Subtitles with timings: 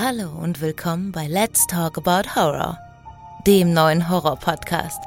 [0.00, 2.78] Hallo und willkommen bei Let's Talk About Horror,
[3.48, 5.02] dem neuen Horror-Podcast.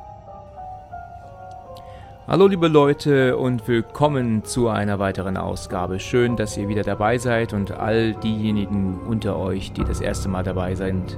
[2.28, 6.02] Hallo liebe Leute und willkommen zu einer weiteren Ausgabe.
[6.02, 10.44] Schön, dass ihr wieder dabei seid und all diejenigen unter euch, die das erste Mal
[10.44, 11.18] dabei sind,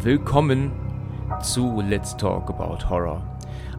[0.00, 0.72] willkommen
[1.42, 3.22] zu Let's Talk About Horror.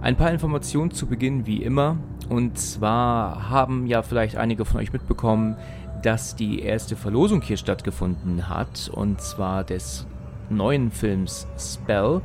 [0.03, 1.97] Ein paar Informationen zu Beginn wie immer.
[2.29, 5.55] Und zwar haben ja vielleicht einige von euch mitbekommen,
[6.03, 8.91] dass die erste Verlosung hier stattgefunden hat.
[8.93, 10.05] Und zwar des
[10.49, 12.21] neuen Films Spell.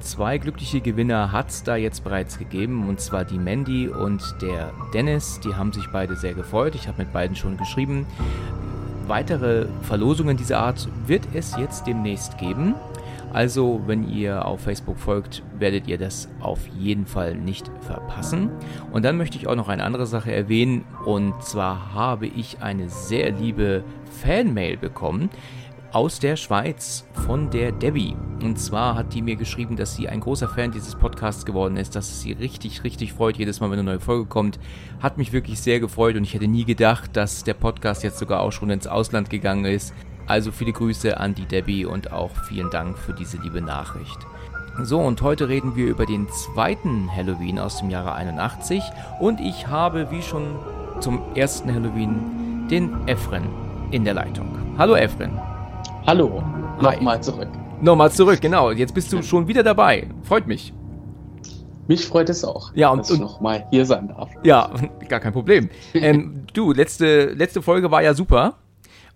[0.00, 4.72] Zwei glückliche Gewinner hat es da jetzt bereits gegeben, und zwar die Mandy und der
[4.92, 5.40] Dennis.
[5.40, 6.74] Die haben sich beide sehr gefreut.
[6.74, 8.06] Ich habe mit beiden schon geschrieben.
[9.06, 12.74] Weitere Verlosungen dieser Art wird es jetzt demnächst geben.
[13.32, 18.50] Also, wenn ihr auf Facebook folgt, werdet ihr das auf jeden Fall nicht verpassen.
[18.92, 20.84] Und dann möchte ich auch noch eine andere Sache erwähnen.
[21.06, 23.84] Und zwar habe ich eine sehr liebe
[24.22, 25.30] Fanmail bekommen
[25.92, 28.16] aus der Schweiz von der Debbie.
[28.42, 31.94] Und zwar hat die mir geschrieben, dass sie ein großer Fan dieses Podcasts geworden ist,
[31.94, 34.58] dass es sie richtig, richtig freut, jedes Mal, wenn eine neue Folge kommt.
[35.00, 38.40] Hat mich wirklich sehr gefreut und ich hätte nie gedacht, dass der Podcast jetzt sogar
[38.40, 39.94] auch schon ins Ausland gegangen ist.
[40.26, 44.18] Also viele Grüße an die Debbie und auch vielen Dank für diese liebe Nachricht.
[44.82, 48.82] So, und heute reden wir über den zweiten Halloween aus dem Jahre 81
[49.20, 50.56] und ich habe wie schon
[51.00, 53.44] zum ersten Halloween den Efren
[53.90, 54.48] in der Leitung.
[54.78, 55.38] Hallo Efren.
[56.06, 56.42] Hallo,
[56.80, 57.48] nochmal zurück.
[57.82, 58.70] Nochmal zurück, genau.
[58.70, 60.08] Jetzt bist du schon wieder dabei.
[60.22, 60.72] Freut mich.
[61.88, 64.30] Mich freut es auch, ja, und, dass ich nochmal hier sein darf.
[64.44, 64.70] Ja,
[65.08, 65.68] gar kein Problem.
[65.92, 68.54] ähm, du, letzte, letzte Folge war ja super.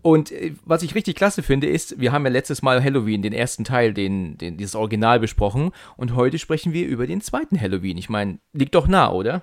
[0.07, 3.33] Und äh, was ich richtig klasse finde, ist, wir haben ja letztes Mal Halloween, den
[3.33, 5.73] ersten Teil, den, den, dieses Original besprochen.
[5.97, 7.99] Und heute sprechen wir über den zweiten Halloween.
[7.99, 9.43] Ich meine, liegt doch nah, oder?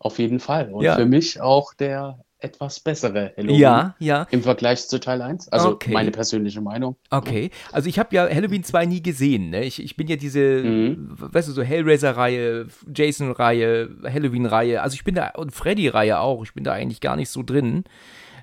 [0.00, 0.72] Auf jeden Fall.
[0.72, 0.96] Und ja.
[0.96, 3.60] für mich auch der etwas bessere Halloween.
[3.60, 4.26] Ja, ja.
[4.32, 5.52] Im Vergleich zu Teil 1.
[5.52, 5.92] Also okay.
[5.92, 6.96] meine persönliche Meinung.
[7.10, 7.50] Okay.
[7.70, 9.50] Also ich habe ja Halloween 2 nie gesehen.
[9.50, 9.62] Ne?
[9.62, 11.14] Ich, ich bin ja diese, mhm.
[11.16, 14.82] weißt du, so Hellraiser-Reihe, Jason-Reihe, Halloween-Reihe.
[14.82, 16.42] Also ich bin da, und Freddy-Reihe auch.
[16.42, 17.84] Ich bin da eigentlich gar nicht so drin.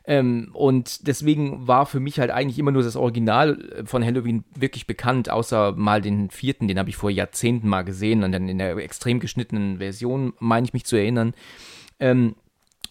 [0.07, 4.43] Ähm, und deswegen war für mich halt eigentlich immer nur das Original äh, von Halloween
[4.55, 8.47] wirklich bekannt, außer mal den vierten, den habe ich vor Jahrzehnten mal gesehen und dann
[8.47, 11.33] in der extrem geschnittenen Version, meine ich mich zu erinnern.
[11.99, 12.35] Ähm,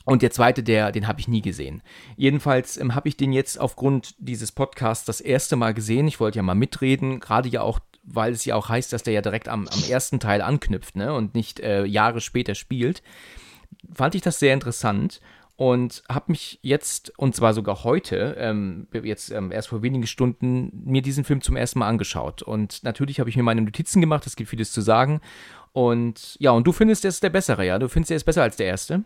[0.04, 1.82] und der zweite, der, den habe ich nie gesehen.
[2.16, 6.08] Jedenfalls ähm, habe ich den jetzt aufgrund dieses Podcasts das erste Mal gesehen.
[6.08, 9.14] Ich wollte ja mal mitreden, gerade ja auch, weil es ja auch heißt, dass der
[9.14, 11.14] ja direkt am, am ersten Teil anknüpft ne?
[11.14, 13.02] und nicht äh, Jahre später spielt.
[13.92, 15.20] Fand ich das sehr interessant
[15.56, 20.82] und habe mich jetzt, und zwar sogar heute, ähm, jetzt ähm, erst vor wenigen Stunden,
[20.84, 22.42] mir diesen Film zum ersten Mal angeschaut.
[22.42, 25.20] Und natürlich habe ich mir meine Notizen gemacht, es gibt vieles zu sagen.
[25.72, 27.78] Und ja, und du findest, er ist der bessere, ja?
[27.78, 29.04] Du findest, er ist besser als der erste?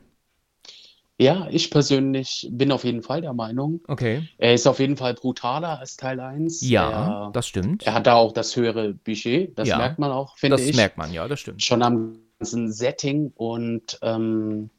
[1.21, 3.81] Ja, ich persönlich bin auf jeden Fall der Meinung.
[3.89, 4.29] Okay.
[4.39, 6.61] Er ist auf jeden Fall brutaler als Teil 1.
[6.63, 7.85] Ja, er, das stimmt.
[7.87, 10.69] Er hat da auch das höhere Budget, das ja, merkt man auch, finde ich.
[10.69, 11.63] Das merkt man, ja, das stimmt.
[11.63, 14.71] Schon am ganzen Setting und ähm,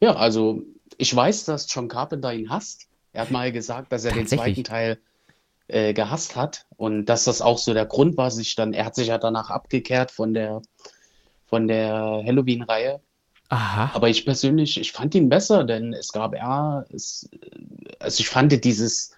[0.00, 0.62] ja, also
[0.96, 2.88] ich weiß, dass John Carpenter ihn hasst.
[3.12, 4.98] Er hat mal gesagt, dass er den zweiten Teil
[5.68, 8.94] äh, gehasst hat und dass das auch so der Grund war, sich dann, er hat
[8.94, 10.62] sich ja danach abgekehrt von der,
[11.46, 13.00] von der Halloween-Reihe.
[13.48, 13.90] Aha.
[13.94, 17.28] Aber ich persönlich, ich fand ihn besser, denn es gab ja, es,
[17.98, 19.12] also ich fand dieses,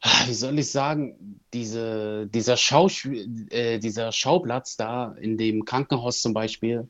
[0.00, 6.22] ah, wie soll ich sagen, diese, dieser, Schauspiel, äh, dieser Schauplatz da in dem Krankenhaus
[6.22, 6.88] zum Beispiel,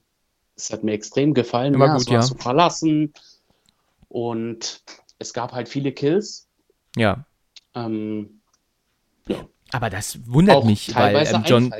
[0.56, 1.74] es hat mir extrem gefallen.
[1.74, 2.20] Immer ja, gut, es war ja.
[2.22, 3.12] zu verlassen
[4.08, 4.82] und
[5.18, 6.48] es gab halt viele Kills.
[6.96, 7.24] Ja.
[7.74, 8.40] Ähm,
[9.28, 9.46] ja.
[9.72, 11.74] Aber das wundert Auch mich, teilweise weil ähm, John,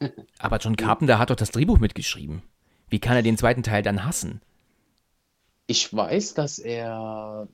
[0.38, 2.42] aber John Carpenter hat doch das Drehbuch mitgeschrieben.
[2.88, 4.40] Wie kann er den zweiten Teil dann hassen?
[5.66, 7.46] Ich weiß, dass er,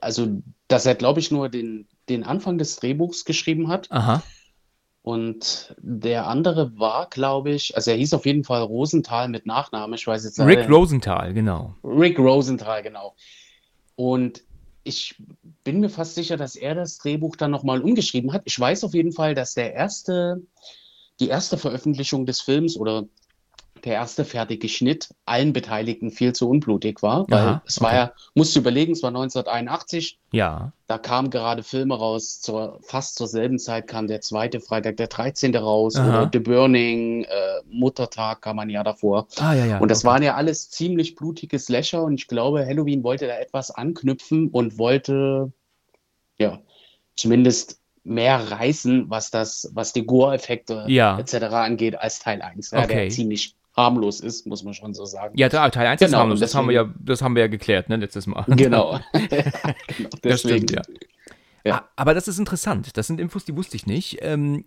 [0.00, 3.90] also, dass er, glaube ich, nur den, den Anfang des Drehbuchs geschrieben hat.
[3.92, 4.22] Aha.
[5.08, 9.96] Und der andere war, glaube ich, also er hieß auf jeden Fall Rosenthal mit Nachname.
[9.96, 11.74] Ich weiß jetzt Rick Rosenthal, genau.
[11.82, 13.14] Rick Rosenthal, genau.
[13.96, 14.42] Und
[14.84, 15.14] ich
[15.64, 18.42] bin mir fast sicher, dass er das Drehbuch dann nochmal umgeschrieben hat.
[18.44, 20.42] Ich weiß auf jeden Fall, dass der erste,
[21.20, 23.06] die erste Veröffentlichung des Films oder
[23.84, 27.96] der erste fertige Schnitt allen Beteiligten viel zu unblutig war, weil Aha, es war okay.
[27.98, 30.72] ja, musst du überlegen, es war 1981, Ja.
[30.86, 35.06] da kamen gerade Filme raus, zur, fast zur selben Zeit kam der zweite Freitag, der
[35.08, 35.54] 13.
[35.56, 36.08] raus, Aha.
[36.08, 37.28] oder The Burning, äh,
[37.70, 39.26] Muttertag kam ein Jahr davor.
[39.38, 39.78] Ah, ja, ja.
[39.78, 40.08] Und das okay.
[40.08, 44.78] waren ja alles ziemlich blutige Slasher und ich glaube, Halloween wollte da etwas anknüpfen und
[44.78, 45.52] wollte,
[46.38, 46.60] ja,
[47.16, 51.18] zumindest mehr reißen, was das, was die Gore-Effekte Ja.
[51.18, 51.34] etc.
[51.52, 52.94] angeht, als Teil 1, ja, Okay.
[52.94, 55.38] der ziemlich harmlos ist, muss man schon so sagen.
[55.38, 56.40] Ja, Teil 1 ist Genau, harmlos.
[56.40, 58.44] Das haben wir ja, das haben wir ja geklärt, ne, letztes Mal.
[58.58, 58.98] Genau.
[59.12, 60.82] genau Das stimmt, ja.
[61.64, 61.88] Ja.
[61.96, 62.96] Aber das ist interessant.
[62.96, 64.18] Das sind Infos, die wusste ich nicht.
[64.22, 64.64] Ähm,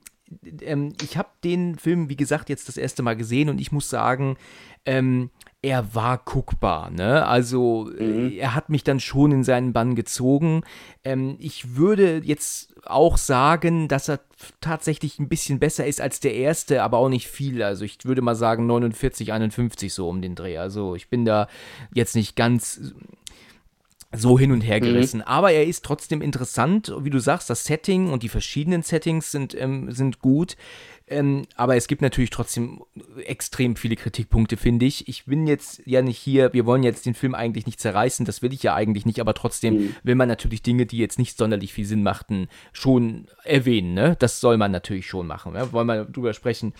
[0.61, 3.89] ähm, ich habe den Film, wie gesagt, jetzt das erste Mal gesehen und ich muss
[3.89, 4.37] sagen,
[4.85, 5.29] ähm,
[5.63, 7.25] er war guckbar, ne?
[7.27, 8.31] Also mhm.
[8.35, 10.63] er hat mich dann schon in seinen Bann gezogen.
[11.03, 14.21] Ähm, ich würde jetzt auch sagen, dass er
[14.59, 17.61] tatsächlich ein bisschen besser ist als der erste, aber auch nicht viel.
[17.61, 20.57] Also ich würde mal sagen 49, 51 so um den Dreh.
[20.57, 21.47] Also ich bin da
[21.93, 22.93] jetzt nicht ganz
[24.13, 24.85] so hin und her mhm.
[24.85, 25.17] gerissen.
[25.17, 25.27] Mhm.
[25.27, 29.55] Aber er ist trotzdem interessant, wie du sagst, das Setting und die verschiedenen Settings sind,
[29.59, 30.57] ähm, sind gut.
[31.07, 32.83] Ähm, aber es gibt natürlich trotzdem
[33.25, 35.09] extrem viele Kritikpunkte, finde ich.
[35.09, 38.41] Ich bin jetzt ja nicht hier, wir wollen jetzt den Film eigentlich nicht zerreißen, das
[38.41, 39.95] will ich ja eigentlich nicht, aber trotzdem mhm.
[40.03, 43.93] will man natürlich Dinge, die jetzt nicht sonderlich viel Sinn machten, schon erwähnen.
[43.93, 44.15] Ne?
[44.19, 45.51] Das soll man natürlich schon machen.
[45.53, 45.73] Ne?
[45.73, 46.73] Wollen wir drüber sprechen.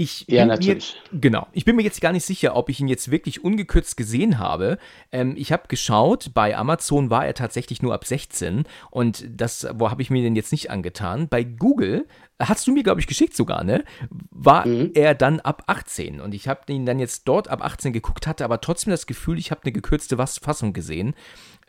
[0.00, 0.96] Ich ja, natürlich.
[1.10, 1.46] Mir, genau.
[1.52, 4.78] Ich bin mir jetzt gar nicht sicher, ob ich ihn jetzt wirklich ungekürzt gesehen habe.
[5.12, 9.90] Ähm, ich habe geschaut, bei Amazon war er tatsächlich nur ab 16 und das, wo
[9.90, 11.28] habe ich mir denn jetzt nicht angetan?
[11.28, 12.06] Bei Google
[12.38, 13.84] hast du mir, glaube ich, geschickt sogar, ne?
[14.30, 14.92] War mhm.
[14.94, 16.22] er dann ab 18.
[16.22, 19.38] Und ich habe ihn dann jetzt dort ab 18 geguckt, hatte aber trotzdem das Gefühl,
[19.38, 21.14] ich habe eine gekürzte Fassung gesehen.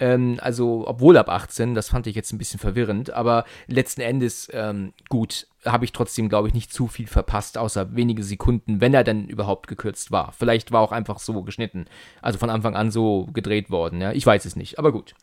[0.02, 4.50] Ähm, also, obwohl ab 18, das fand ich jetzt ein bisschen verwirrend, aber letzten Endes,
[4.52, 8.96] ähm, gut, habe ich trotzdem, glaube ich, nicht zu viel verpasst, außer wenige Sekunden, wenn
[8.96, 10.34] er denn überhaupt gekürzt war.
[10.34, 11.86] Vielleicht war auch einfach so geschnitten.
[12.24, 14.12] Also von Anfang an so gedreht worden, ja.
[14.12, 15.14] Ich weiß es nicht, aber gut.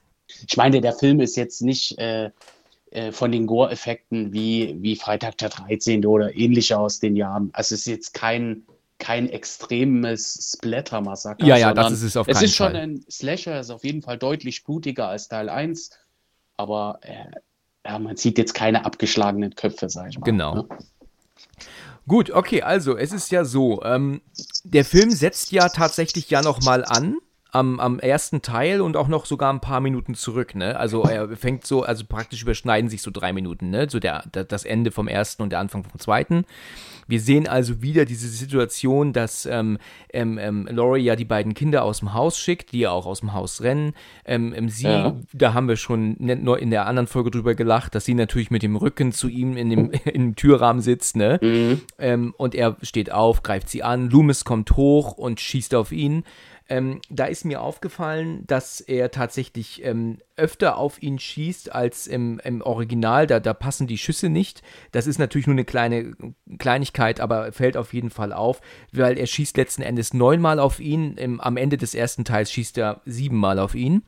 [0.46, 1.98] Ich meine, der Film ist jetzt nicht.
[1.98, 2.30] Äh
[2.90, 6.06] äh, von den Gore-Effekten wie, wie Freitag der 13.
[6.06, 7.50] oder ähnliche aus den Jahren.
[7.52, 8.62] Also es ist jetzt kein,
[8.98, 11.46] kein extremes Splatter-Massaker.
[11.46, 12.44] Ja, ja, das ist es auf keinen Fall.
[12.44, 15.90] Es ist schon ein Slasher, ist auf jeden Fall deutlich blutiger als Teil 1,
[16.56, 17.24] aber äh,
[17.86, 20.24] ja, man sieht jetzt keine abgeschlagenen Köpfe, sag ich mal.
[20.24, 20.54] Genau.
[20.54, 20.68] Ne?
[22.06, 24.22] Gut, okay, also es ist ja so, ähm,
[24.64, 27.18] der Film setzt ja tatsächlich ja nochmal an
[27.50, 30.78] am, am ersten Teil und auch noch sogar ein paar Minuten zurück, ne?
[30.78, 33.88] Also er fängt so, also praktisch überschneiden sich so drei Minuten, ne?
[33.88, 36.44] So der, das Ende vom ersten und der Anfang vom zweiten.
[37.08, 39.78] Wir sehen also wieder diese Situation, dass ähm,
[40.12, 43.20] ähm, ähm, Laurie ja die beiden Kinder aus dem Haus schickt, die ja auch aus
[43.20, 43.94] dem Haus rennen.
[44.24, 45.16] Ähm, ähm sie, ja.
[45.32, 48.76] da haben wir schon in der anderen Folge drüber gelacht, dass sie natürlich mit dem
[48.76, 51.40] Rücken zu ihm in dem, in dem Türrahmen sitzt, ne?
[51.42, 52.34] Mhm.
[52.36, 56.24] Und er steht auf, greift sie an, Loomis kommt hoch und schießt auf ihn.
[56.70, 62.40] Ähm, da ist mir aufgefallen, dass er tatsächlich ähm, öfter auf ihn schießt als im,
[62.44, 63.26] im Original.
[63.26, 64.62] Da, da, passen die Schüsse nicht.
[64.92, 66.12] Das ist natürlich nur eine kleine
[66.58, 68.60] Kleinigkeit, aber fällt auf jeden Fall auf,
[68.92, 71.16] weil er schießt letzten Endes neunmal auf ihn.
[71.16, 74.02] Im, am Ende des ersten Teils schießt er siebenmal auf ihn.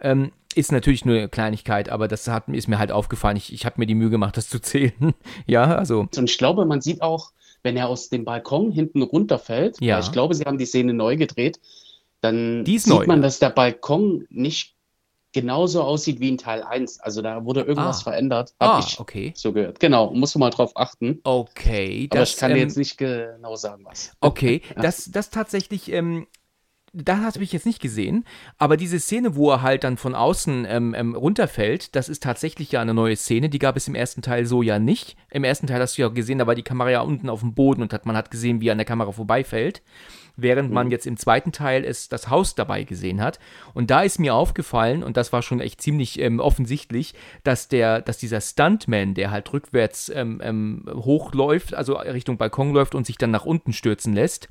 [0.00, 3.36] Ähm, ist natürlich nur eine Kleinigkeit, aber das hat, ist mir halt aufgefallen.
[3.36, 5.12] Ich, ich habe mir die Mühe gemacht, das zu zählen.
[5.46, 6.08] ja, also.
[6.16, 7.32] Und ich glaube, man sieht auch,
[7.62, 9.98] wenn er aus dem Balkon hinten runterfällt, ja.
[9.98, 11.60] ich glaube, sie haben die Szene neu gedreht,
[12.20, 13.06] dann sieht neu.
[13.06, 14.78] man, dass der Balkon nicht
[15.32, 17.00] genauso aussieht wie in Teil 1.
[17.00, 18.10] Also da wurde irgendwas ah.
[18.10, 19.32] verändert, habe ah, ich okay.
[19.36, 19.78] so gehört.
[19.80, 21.20] Genau, musst du mal drauf achten.
[21.24, 22.08] Okay.
[22.10, 24.12] Aber das, ich kann ähm, dir jetzt nicht genau sagen, was.
[24.20, 24.82] Okay, ja.
[24.82, 26.26] das, das tatsächlich, ähm,
[26.94, 28.24] da habe ich jetzt nicht gesehen,
[28.56, 32.72] aber diese Szene, wo er halt dann von außen ähm, ähm, runterfällt, das ist tatsächlich
[32.72, 35.16] ja eine neue Szene, die gab es im ersten Teil so ja nicht.
[35.30, 37.54] Im ersten Teil hast du ja gesehen, da war die Kamera ja unten auf dem
[37.54, 39.82] Boden und hat, man hat gesehen, wie er an der Kamera vorbeifällt
[40.38, 40.92] während man mhm.
[40.92, 43.38] jetzt im zweiten Teil es das Haus dabei gesehen hat.
[43.74, 47.14] Und da ist mir aufgefallen, und das war schon echt ziemlich ähm, offensichtlich,
[47.44, 52.94] dass der, dass dieser Stuntman, der halt rückwärts ähm, ähm, hochläuft, also Richtung Balkon läuft
[52.94, 54.48] und sich dann nach unten stürzen lässt,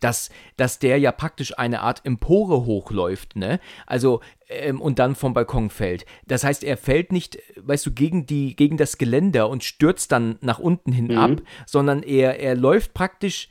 [0.00, 3.60] dass, dass der ja praktisch eine Art Empore hochläuft, ne?
[3.86, 6.06] Also, ähm, und dann vom Balkon fällt.
[6.26, 10.38] Das heißt, er fällt nicht, weißt du, gegen, die, gegen das Geländer und stürzt dann
[10.40, 11.18] nach unten hin mhm.
[11.18, 13.50] ab, sondern er, er läuft praktisch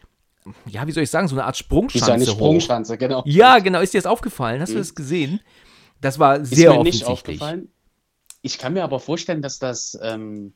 [0.68, 2.06] ja, wie soll ich sagen, so eine Art Sprungschanze.
[2.06, 3.00] So eine Sprungschanze, hoch.
[3.00, 3.24] genau.
[3.26, 3.82] Ja, genau.
[3.82, 4.62] Ist dir das aufgefallen?
[4.62, 4.76] Hast mhm.
[4.76, 5.40] du das gesehen?
[6.02, 7.70] Das war sehr ist mir nicht aufgefallen.
[8.42, 10.54] Ich kann mir aber vorstellen, dass das ähm,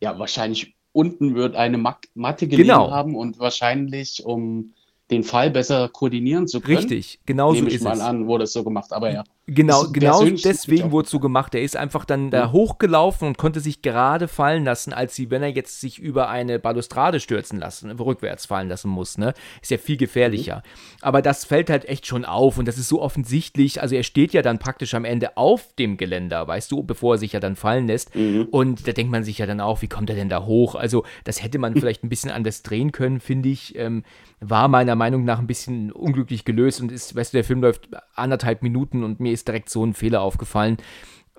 [0.00, 2.90] ja wahrscheinlich unten wird eine Matte gelegen genau.
[2.90, 4.72] haben und wahrscheinlich um
[5.10, 6.78] den Fall besser koordinieren zu können.
[6.78, 9.24] Richtig, genau so ist ich mal an, wurde es so gemacht, aber ja.
[9.48, 11.54] Genau, genau deswegen wurde es so gemacht.
[11.54, 12.52] Er ist einfach dann da mhm.
[12.52, 16.58] hochgelaufen und konnte sich gerade fallen lassen, als sie, wenn er jetzt sich über eine
[16.58, 19.34] Balustrade stürzen lassen, rückwärts fallen lassen muss, ne?
[19.62, 20.56] Ist ja viel gefährlicher.
[20.56, 20.98] Mhm.
[21.00, 23.80] Aber das fällt halt echt schon auf und das ist so offensichtlich.
[23.80, 27.18] Also er steht ja dann praktisch am Ende auf dem Geländer, weißt du, bevor er
[27.18, 28.16] sich ja dann fallen lässt.
[28.16, 28.48] Mhm.
[28.50, 30.74] Und da denkt man sich ja dann auch, wie kommt er denn da hoch?
[30.74, 33.76] Also das hätte man vielleicht ein bisschen anders drehen können, finde ich.
[33.78, 34.02] Ähm,
[34.40, 37.88] war meiner Meinung nach ein bisschen unglücklich gelöst und ist, weißt du, der Film läuft
[38.14, 40.78] anderthalb Minuten und mir ist direkt so ein Fehler aufgefallen.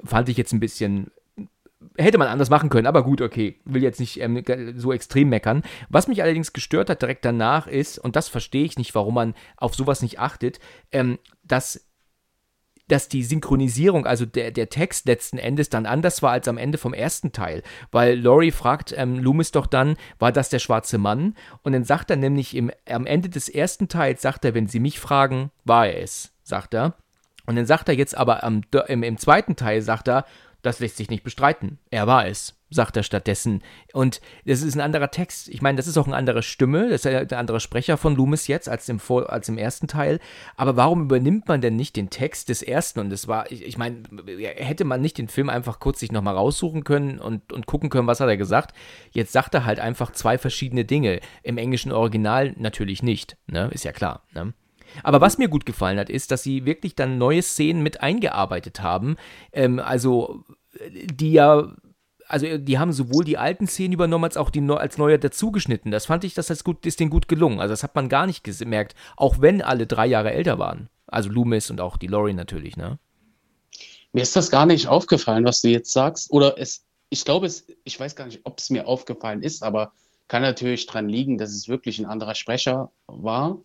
[0.04, 1.12] Fand ich jetzt ein bisschen
[1.98, 4.44] hätte man anders machen können, aber gut, okay, will jetzt nicht ähm,
[4.76, 5.64] so extrem meckern.
[5.90, 9.34] Was mich allerdings gestört hat direkt danach ist, und das verstehe ich nicht, warum man
[9.58, 10.60] auf sowas nicht achtet,
[10.92, 11.88] ähm, dass
[12.90, 16.78] dass die Synchronisierung, also der, der Text letzten Endes dann anders war als am Ende
[16.78, 17.62] vom ersten Teil.
[17.92, 21.36] Weil Laurie fragt ähm, Loomis doch dann, war das der schwarze Mann?
[21.64, 24.80] Und dann sagt er nämlich im, am Ende des ersten Teils, sagt er, wenn Sie
[24.80, 26.96] mich fragen, war er es, sagt er.
[27.48, 30.26] Und dann sagt er jetzt aber am, im, im zweiten Teil, sagt er,
[30.62, 31.80] das lässt sich nicht bestreiten.
[31.92, 33.64] Er war es, sagt er stattdessen.
[33.94, 35.48] Und das ist ein anderer Text.
[35.48, 38.48] Ich meine, das ist auch eine andere Stimme, das ist ein anderer Sprecher von Loomis
[38.48, 40.20] jetzt als im, Vor als im ersten Teil.
[40.58, 43.00] Aber warum übernimmt man denn nicht den Text des ersten?
[43.00, 44.04] Und das war, ich, ich meine,
[44.56, 48.08] hätte man nicht den Film einfach kurz sich nochmal raussuchen können und, und gucken können,
[48.08, 48.76] was hat er gesagt?
[49.12, 51.22] Jetzt sagt er halt einfach zwei verschiedene Dinge.
[51.44, 53.70] Im englischen Original natürlich nicht, ne?
[53.72, 54.54] Ist ja klar, ne?
[55.04, 58.82] Aber was mir gut gefallen hat, ist, dass sie wirklich dann neue Szenen mit eingearbeitet
[58.82, 59.18] haben.
[59.52, 60.44] Ähm, also,
[60.92, 61.74] die ja
[62.28, 65.92] also die haben sowohl die alten Szenen übernommen als auch die neu, als neue dazugeschnitten.
[65.92, 67.60] Das fand ich, dass das gut, ist denen gut gelungen.
[67.60, 70.90] Also das hat man gar nicht gemerkt, auch wenn alle drei Jahre älter waren.
[71.08, 73.00] Also Loomis und auch die Laurie natürlich, ne?
[74.14, 76.32] Mir ist das gar nicht aufgefallen, was du jetzt sagst.
[76.32, 79.94] Oder es, ich glaube, es, ich weiß gar nicht, ob es mir aufgefallen ist, aber
[80.28, 83.60] kann natürlich daran liegen, dass es wirklich ein anderer Sprecher war.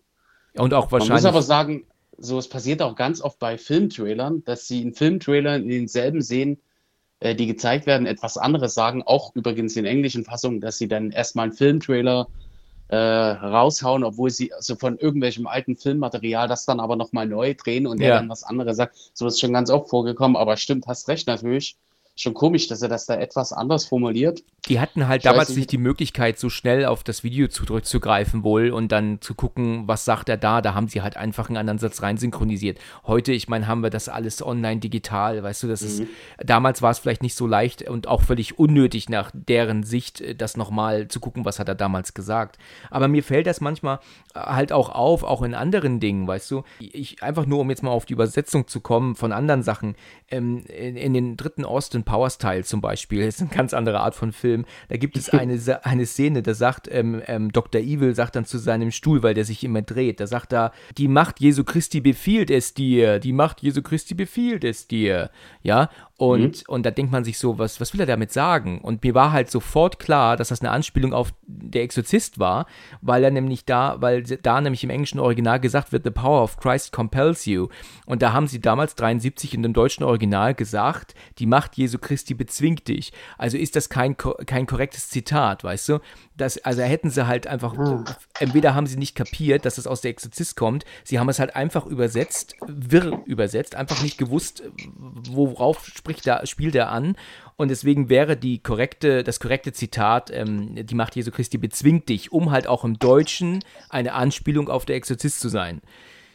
[0.56, 1.08] Und auch wahrscheinlich.
[1.08, 1.86] Man muss aber sagen,
[2.18, 6.58] so es passiert auch ganz oft bei Filmtrailern, dass sie in Filmtrailern in denselben Szenen,
[7.20, 9.02] äh, die gezeigt werden, etwas anderes sagen.
[9.02, 12.28] Auch übrigens in englischen Fassungen, dass sie dann erstmal einen Filmtrailer
[12.88, 17.86] äh, raushauen, obwohl sie also von irgendwelchem alten Filmmaterial das dann aber nochmal neu drehen
[17.86, 18.14] und der ja.
[18.16, 18.96] dann was anderes sagt.
[19.14, 21.76] So ist schon ganz oft vorgekommen, aber stimmt, hast recht natürlich
[22.14, 24.42] schon komisch, dass er das da etwas anders formuliert.
[24.68, 28.44] Die hatten halt ich damals nicht, nicht die Möglichkeit, so schnell auf das Video zurückzugreifen
[28.44, 30.60] wohl und dann zu gucken, was sagt er da.
[30.60, 32.78] Da haben sie halt einfach einen anderen Satz rein synchronisiert.
[33.04, 35.88] Heute, ich meine, haben wir das alles online digital, weißt du, das mhm.
[35.88, 36.02] ist,
[36.38, 40.34] damals war es vielleicht nicht so leicht und auch völlig unnötig nach deren Sicht, äh,
[40.34, 42.58] das nochmal zu gucken, was hat er damals gesagt.
[42.90, 44.00] Aber mir fällt das manchmal
[44.34, 46.62] äh, halt auch auf, auch in anderen Dingen, weißt du.
[46.78, 49.96] Ich, einfach nur, um jetzt mal auf die Übersetzung zu kommen von anderen Sachen,
[50.30, 53.74] ähm, in, in den dritten Austin Austin Powers Teil zum Beispiel, das ist eine ganz
[53.74, 54.64] andere Art von Film.
[54.88, 57.80] Da gibt es eine, eine Szene, da sagt ähm, ähm, Dr.
[57.80, 61.08] Evil, sagt dann zu seinem Stuhl, weil der sich immer dreht, da sagt er, die
[61.08, 65.30] Macht Jesu Christi befiehlt es dir, die Macht Jesu Christi befiehlt es dir,
[65.62, 65.88] ja,
[66.22, 66.62] und, mhm.
[66.68, 68.80] und da denkt man sich so, was, was will er damit sagen?
[68.80, 72.66] Und mir war halt sofort klar, dass das eine Anspielung auf der Exorzist war,
[73.00, 76.58] weil er nämlich da, weil da nämlich im englischen Original gesagt wird, the power of
[76.58, 77.66] Christ compels you.
[78.06, 82.34] Und da haben sie damals 73 in dem deutschen Original gesagt, die Macht Jesu Christi
[82.34, 83.12] bezwingt dich.
[83.36, 85.98] Also ist das kein, kein korrektes Zitat, weißt du?
[86.36, 88.04] Das, also hätten sie halt einfach, mhm.
[88.38, 91.56] entweder haben sie nicht kapiert, dass es aus der Exorzist kommt, sie haben es halt
[91.56, 94.62] einfach übersetzt, wirr übersetzt, einfach nicht gewusst,
[95.30, 97.16] worauf spricht spricht da, spielt er an.
[97.56, 102.32] Und deswegen wäre die korrekte, das korrekte Zitat, ähm, die Macht Jesu Christi bezwingt dich,
[102.32, 105.80] um halt auch im Deutschen eine Anspielung auf der Exorzist zu sein.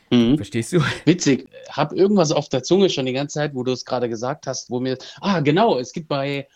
[0.09, 0.37] Mhm.
[0.37, 0.79] Verstehst du?
[1.05, 1.47] Witzig.
[1.69, 4.69] Hab irgendwas auf der Zunge schon die ganze Zeit, wo du es gerade gesagt hast,
[4.69, 4.97] wo mir.
[5.19, 6.47] Ah, genau, es gibt bei.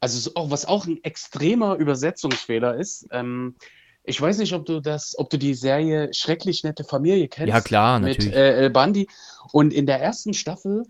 [0.00, 3.06] Also auch, was auch ein extremer Übersetzungsfehler ist.
[3.12, 3.54] Ähm,
[4.02, 7.50] ich weiß nicht, ob du das, ob du die Serie Schrecklich nette Familie kennst.
[7.50, 8.26] Ja, klar, natürlich.
[8.26, 9.08] Mit äh, El Bandi.
[9.52, 10.84] Und in der ersten Staffel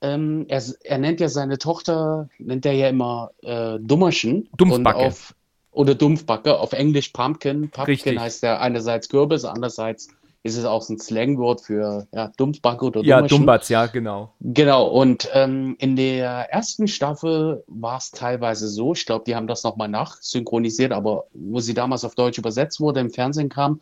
[0.00, 4.48] ähm, er, er, nennt ja seine Tochter, nennt er ja immer äh, Dummerchen.
[4.56, 4.98] Dumpfbacke.
[4.98, 5.34] Auf,
[5.72, 7.70] oder Dumpfbacke, auf Englisch Pumpkin.
[7.70, 8.18] Pumpkin Richtig.
[8.18, 10.08] heißt ja einerseits Kürbis, andererseits
[10.42, 13.24] ist es auch ein Slangwort für ja, Dumpfbacke oder Dummerchen.
[13.24, 14.34] Ja, Dummbatz, ja, genau.
[14.40, 19.46] Genau, und ähm, in der ersten Staffel war es teilweise so, ich glaube, die haben
[19.46, 23.80] das nochmal nachsynchronisiert, aber wo sie damals auf Deutsch übersetzt wurde, im Fernsehen kam,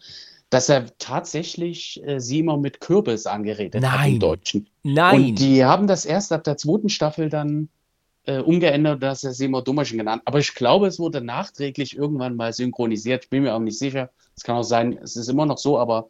[0.50, 3.92] dass er tatsächlich äh, sie immer mit Kürbis angeredet Nein.
[3.92, 4.68] hat im Deutschen.
[4.82, 5.14] Nein.
[5.14, 7.68] Und die haben das erst ab der zweiten Staffel dann
[8.26, 10.22] äh, umgeändert, dass er sie immer Dummerchen genannt.
[10.24, 13.24] Aber ich glaube, es wurde nachträglich irgendwann mal synchronisiert.
[13.24, 14.10] Ich bin mir auch nicht sicher.
[14.36, 16.08] Es kann auch sein, es ist immer noch so, aber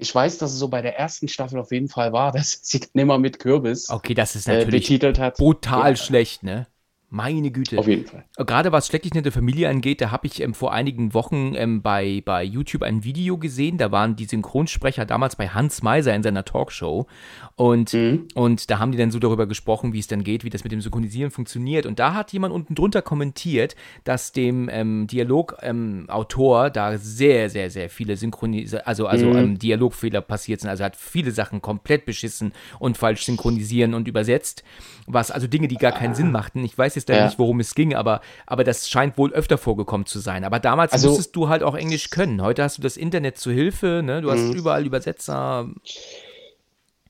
[0.00, 2.80] ich weiß, dass es so bei der ersten Staffel auf jeden Fall war, dass sie
[2.80, 5.36] dann immer mit Kürbis okay, das ist natürlich äh, betitelt hat.
[5.36, 5.96] Brutal ja.
[5.96, 6.66] schlecht, ne?
[7.12, 7.76] Meine Güte.
[7.76, 8.24] Auf jeden Fall.
[8.36, 12.22] Gerade was schrecklich nette Familie angeht, da habe ich ähm, vor einigen Wochen ähm, bei,
[12.24, 13.78] bei YouTube ein Video gesehen.
[13.78, 17.08] Da waren die Synchronsprecher damals bei Hans Meiser in seiner Talkshow.
[17.56, 18.28] Und, mhm.
[18.34, 20.70] und da haben die dann so darüber gesprochen, wie es dann geht, wie das mit
[20.70, 21.84] dem Synchronisieren funktioniert.
[21.84, 23.74] Und da hat jemand unten drunter kommentiert,
[24.04, 29.36] dass dem ähm, Dialogautor ähm, da sehr, sehr, sehr viele Synchronis also, also mhm.
[29.36, 30.70] Ähm, Dialogfehler passiert sind.
[30.70, 34.62] Also hat viele Sachen komplett beschissen und falsch synchronisieren und übersetzt.
[35.06, 36.62] Was, also Dinge, die gar keinen Sinn machten.
[36.64, 37.24] Ich weiß jetzt ja.
[37.26, 40.44] nicht, worum es ging, aber, aber das scheint wohl öfter vorgekommen zu sein.
[40.44, 42.42] Aber damals also, musstest du halt auch Englisch können.
[42.42, 44.22] Heute hast du das Internet zu Hilfe, ne?
[44.22, 44.52] Du hast mhm.
[44.52, 45.68] überall Übersetzer.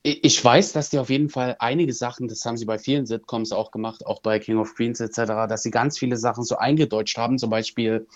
[0.03, 3.53] Ich weiß, dass die auf jeden Fall einige Sachen, das haben sie bei vielen Sitcoms
[3.53, 7.19] auch gemacht, auch bei King of Queens etc., dass sie ganz viele Sachen so eingedeutscht
[7.19, 7.39] haben.
[7.39, 8.07] Zum Beispiel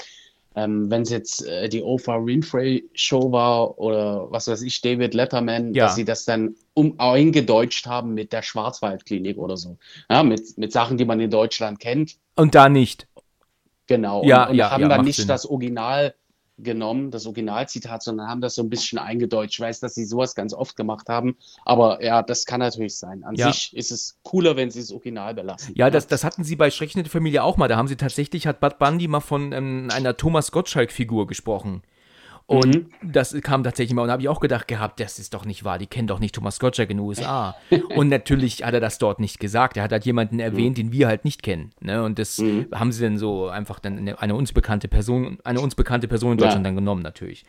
[0.57, 5.15] ähm, wenn es jetzt äh, die Oprah Winfrey Show war oder was weiß ich, David
[5.15, 5.87] Letterman, ja.
[5.87, 9.79] dass sie das dann um eingedeutscht haben mit der Schwarzwaldklinik oder so.
[10.09, 12.17] Ja, mit, mit Sachen, die man in Deutschland kennt.
[12.37, 13.09] Und da nicht.
[13.87, 14.25] Genau.
[14.25, 15.29] Ja, und, und ja, haben ja, dann nicht Sinn.
[15.29, 16.15] das Original
[16.59, 19.55] genommen, das Originalzitat, sondern haben das so ein bisschen eingedeutscht.
[19.55, 23.25] Ich weiß, dass sie sowas ganz oft gemacht haben, aber ja, das kann natürlich sein.
[23.25, 23.53] An ja.
[23.53, 25.75] sich ist es cooler, wenn sie das Original belassen.
[25.77, 27.69] Ja, das, das hatten sie bei Schreckliche Familie auch mal.
[27.69, 31.83] Da haben sie tatsächlich, hat Bud Bundy mal von ähm, einer Thomas Gottschalk-Figur gesprochen.
[32.47, 33.13] Und mhm.
[33.13, 34.03] das kam tatsächlich mal.
[34.03, 35.79] Und da habe ich auch gedacht gehabt, das ist doch nicht wahr.
[35.79, 37.57] Die kennen doch nicht Thomas Gottschalk in den USA.
[37.97, 39.77] und natürlich hat er das dort nicht gesagt.
[39.77, 40.83] Er hat halt jemanden erwähnt, mhm.
[40.83, 41.73] den wir halt nicht kennen.
[41.81, 42.03] Ne?
[42.03, 42.67] Und das mhm.
[42.75, 46.33] haben sie dann so einfach dann eine, eine uns bekannte Person, eine uns bekannte Person
[46.33, 46.69] in Deutschland ja.
[46.69, 47.45] dann genommen, natürlich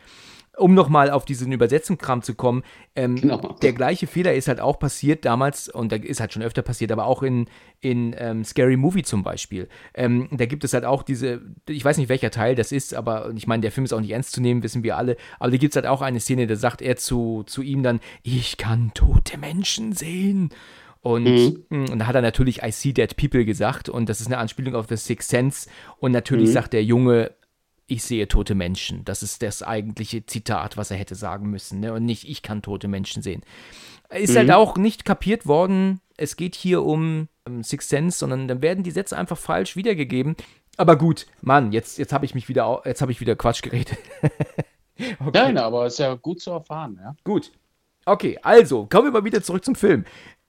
[0.56, 2.62] um nochmal auf diesen Übersetzungskram zu kommen,
[2.94, 3.56] ähm, genau.
[3.60, 6.92] der gleiche Fehler ist halt auch passiert damals, und da ist halt schon öfter passiert,
[6.92, 7.48] aber auch in,
[7.80, 9.68] in ähm, Scary Movie zum Beispiel.
[9.94, 13.30] Ähm, da gibt es halt auch diese, ich weiß nicht welcher Teil das ist, aber
[13.34, 15.56] ich meine, der Film ist auch nicht ernst zu nehmen, wissen wir alle, aber da
[15.58, 18.92] gibt es halt auch eine Szene, da sagt er zu, zu ihm dann, ich kann
[18.94, 20.50] tote Menschen sehen.
[21.02, 21.90] Und, mhm.
[21.92, 24.74] und da hat er natürlich I see dead people gesagt und das ist eine Anspielung
[24.74, 26.52] auf The Sixth Sense und natürlich mhm.
[26.52, 27.30] sagt der Junge,
[27.86, 29.04] ich sehe tote Menschen.
[29.04, 31.80] Das ist das eigentliche Zitat, was er hätte sagen müssen.
[31.80, 31.92] Ne?
[31.92, 33.42] Und nicht, ich kann tote Menschen sehen.
[34.10, 34.38] Ist mhm.
[34.38, 38.84] halt auch nicht kapiert worden, es geht hier um, um Sixth Sense, sondern dann werden
[38.84, 40.36] die Sätze einfach falsch wiedergegeben.
[40.76, 43.98] Aber gut, Mann, jetzt, jetzt habe ich mich wieder, jetzt habe ich wieder Quatsch geredet.
[45.18, 45.30] okay.
[45.32, 47.14] Nein, aber ist ja gut zu erfahren, ja.
[47.24, 47.52] Gut.
[48.04, 50.04] Okay, also, kommen wir mal wieder zurück zum Film.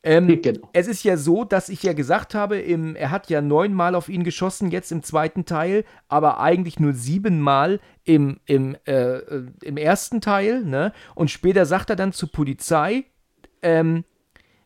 [0.08, 0.70] Ähm, genau.
[0.72, 4.08] Es ist ja so, dass ich ja gesagt habe, im, er hat ja neunmal auf
[4.08, 9.18] ihn geschossen, jetzt im zweiten Teil, aber eigentlich nur siebenmal im, im, äh,
[9.62, 10.64] im ersten Teil.
[10.64, 10.94] Ne?
[11.14, 13.04] Und später sagt er dann zur Polizei,
[13.62, 14.06] ähm,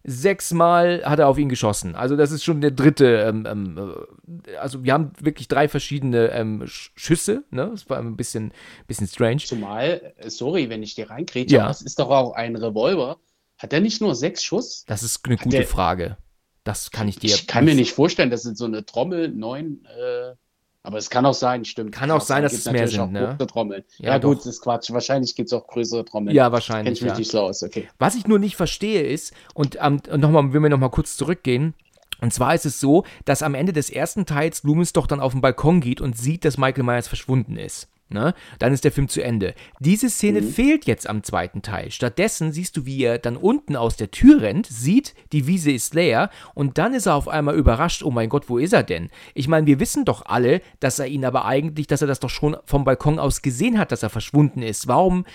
[0.03, 1.95] sechsmal hat er auf ihn geschossen.
[1.95, 3.21] Also das ist schon der dritte.
[3.21, 4.05] Ähm, ähm,
[4.45, 7.45] äh, also wir haben wirklich drei verschiedene ähm, Schüsse.
[7.49, 7.69] Ne?
[7.71, 8.53] Das war ein bisschen,
[8.85, 9.37] bisschen strange.
[9.37, 11.67] Zumal, äh, sorry, wenn ich dir reinkriege, ja.
[11.67, 13.17] das ist doch auch ein Revolver.
[13.61, 14.85] Hat er nicht nur sechs Schuss?
[14.87, 16.17] Das ist eine gute der, Frage.
[16.63, 17.27] Das kann ich dir.
[17.27, 19.85] Ich kann mir nicht vorstellen, das sind so eine Trommel, neun.
[19.85, 20.33] Äh,
[20.81, 21.91] aber es kann auch sein, stimmt.
[21.91, 23.37] Kann, auch sein, dass es mehr sind, ne?
[23.37, 23.83] Trommeln.
[23.99, 24.91] Ja, ja gut, das ist Quatsch.
[24.91, 26.35] Wahrscheinlich gibt es auch größere Trommeln.
[26.35, 26.85] Ja, wahrscheinlich.
[26.85, 27.17] Kenn ich mich ja.
[27.19, 27.87] nicht schlau aus, okay.
[27.99, 31.75] Was ich nur nicht verstehe ist, und ähm, nochmal, wenn wir nochmal kurz zurückgehen,
[32.19, 35.33] und zwar ist es so, dass am Ende des ersten Teils Loomis doch dann auf
[35.33, 37.87] den Balkon geht und sieht, dass Michael Myers verschwunden ist.
[38.11, 38.33] Ne?
[38.59, 39.53] Dann ist der Film zu Ende.
[39.79, 40.49] Diese Szene mhm.
[40.49, 41.91] fehlt jetzt am zweiten Teil.
[41.91, 45.93] Stattdessen siehst du, wie er dann unten aus der Tür rennt, sieht, die Wiese ist
[45.93, 49.09] leer und dann ist er auf einmal überrascht, oh mein Gott, wo ist er denn?
[49.33, 52.29] Ich meine, wir wissen doch alle, dass er ihn aber eigentlich, dass er das doch
[52.29, 54.87] schon vom Balkon aus gesehen hat, dass er verschwunden ist.
[54.87, 55.25] Warum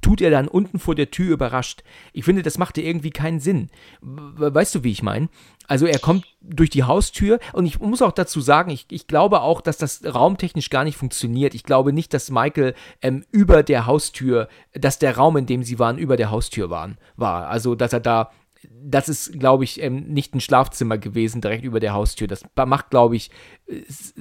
[0.00, 1.82] tut er dann unten vor der Tür überrascht?
[2.12, 3.70] Ich finde, das macht irgendwie keinen Sinn.
[4.00, 5.28] Weißt du, wie ich meine?
[5.66, 9.40] Also er kommt durch die Haustür und ich muss auch dazu sagen, ich, ich glaube
[9.40, 11.54] auch, dass das raumtechnisch gar nicht funktioniert.
[11.54, 15.78] Ich glaube nicht, dass Michael ähm, über der Haustür, dass der Raum, in dem sie
[15.78, 17.48] waren, über der Haustür waren, war.
[17.48, 18.30] Also dass er da,
[18.62, 22.26] das ist, glaube ich, ähm, nicht ein Schlafzimmer gewesen, direkt über der Haustür.
[22.26, 23.30] Das macht, glaube ich,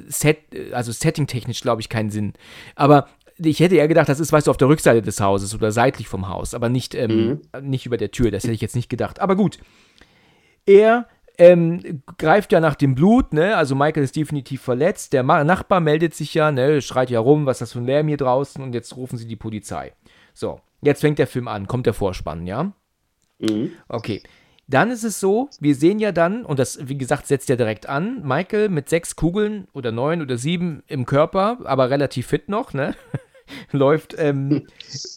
[0.08, 0.38] Set,
[0.72, 2.34] also settingtechnisch, glaube ich, keinen Sinn.
[2.76, 5.72] Aber ich hätte eher gedacht, das ist, weißt du, auf der Rückseite des Hauses oder
[5.72, 7.70] seitlich vom Haus, aber nicht, ähm, mhm.
[7.70, 8.32] nicht über der Tür.
[8.32, 9.20] Das hätte ich jetzt nicht gedacht.
[9.20, 9.60] Aber gut.
[10.66, 13.56] Er ähm, greift ja nach dem Blut, ne?
[13.58, 15.14] Also Michael ist definitiv verletzt.
[15.14, 16.82] Der Nachbar meldet sich ja, ne?
[16.82, 19.28] Schreit ja rum, was ist das für ein Lärm hier draußen und jetzt rufen sie
[19.28, 19.94] die Polizei.
[20.34, 22.74] So, jetzt fängt der Film an, kommt der Vorspann, ja?
[23.40, 23.72] Mhm.
[23.88, 24.22] Okay.
[24.68, 27.90] Dann ist es so, wir sehen ja dann, und das, wie gesagt, setzt ja direkt
[27.90, 32.74] an, Michael mit sechs Kugeln oder neun oder sieben im Körper, aber relativ fit noch,
[32.74, 32.96] ne?
[33.72, 34.68] Läuft, ähm,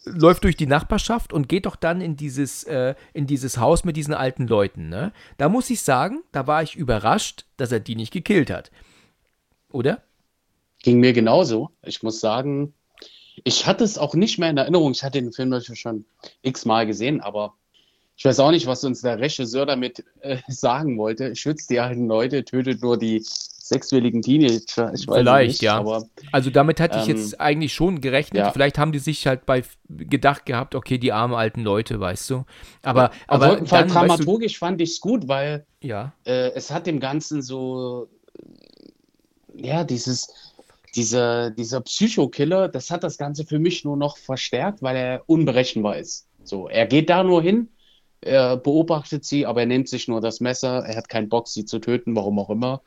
[0.05, 3.97] läuft durch die Nachbarschaft und geht doch dann in dieses, äh, in dieses Haus mit
[3.97, 4.89] diesen alten Leuten.
[4.89, 5.13] Ne?
[5.39, 8.71] Da muss ich sagen, da war ich überrascht, dass er die nicht gekillt hat.
[9.73, 10.03] Oder?
[10.83, 11.71] Ging mir genauso.
[11.83, 12.75] Ich muss sagen,
[13.45, 14.93] ich hatte es auch nicht mehr in Erinnerung.
[14.93, 16.05] Ich hatte den Film natürlich schon
[16.43, 17.55] x-mal gesehen, aber
[18.17, 21.37] ich weiß auch nicht, was uns der Regisseur damit äh, sagen wollte.
[21.37, 23.23] Schützt die alten Leute, tötet nur die
[23.69, 24.93] sechswilligen Teenager.
[24.95, 25.79] Ich weiß Vielleicht, nicht, ja.
[25.79, 28.41] Aber, also damit hatte ich jetzt ähm, eigentlich schon gerechnet.
[28.41, 28.53] Ja.
[28.53, 32.45] Vielleicht haben die sich halt bei gedacht gehabt, okay, die armen alten Leute, weißt du.
[32.83, 36.13] Aber, aber auf jeden Fall dramaturgisch weißt du, fand ich es gut, weil ja.
[36.25, 38.09] äh, es hat dem Ganzen so,
[39.55, 40.29] ja, dieses,
[40.95, 45.99] dieser, dieser Psychokiller, das hat das Ganze für mich nur noch verstärkt, weil er unberechenbar
[45.99, 46.27] ist.
[46.45, 47.69] So, er geht da nur hin,
[48.21, 51.65] er beobachtet sie, aber er nimmt sich nur das Messer, er hat keinen Bock, sie
[51.65, 52.83] zu töten, warum auch immer.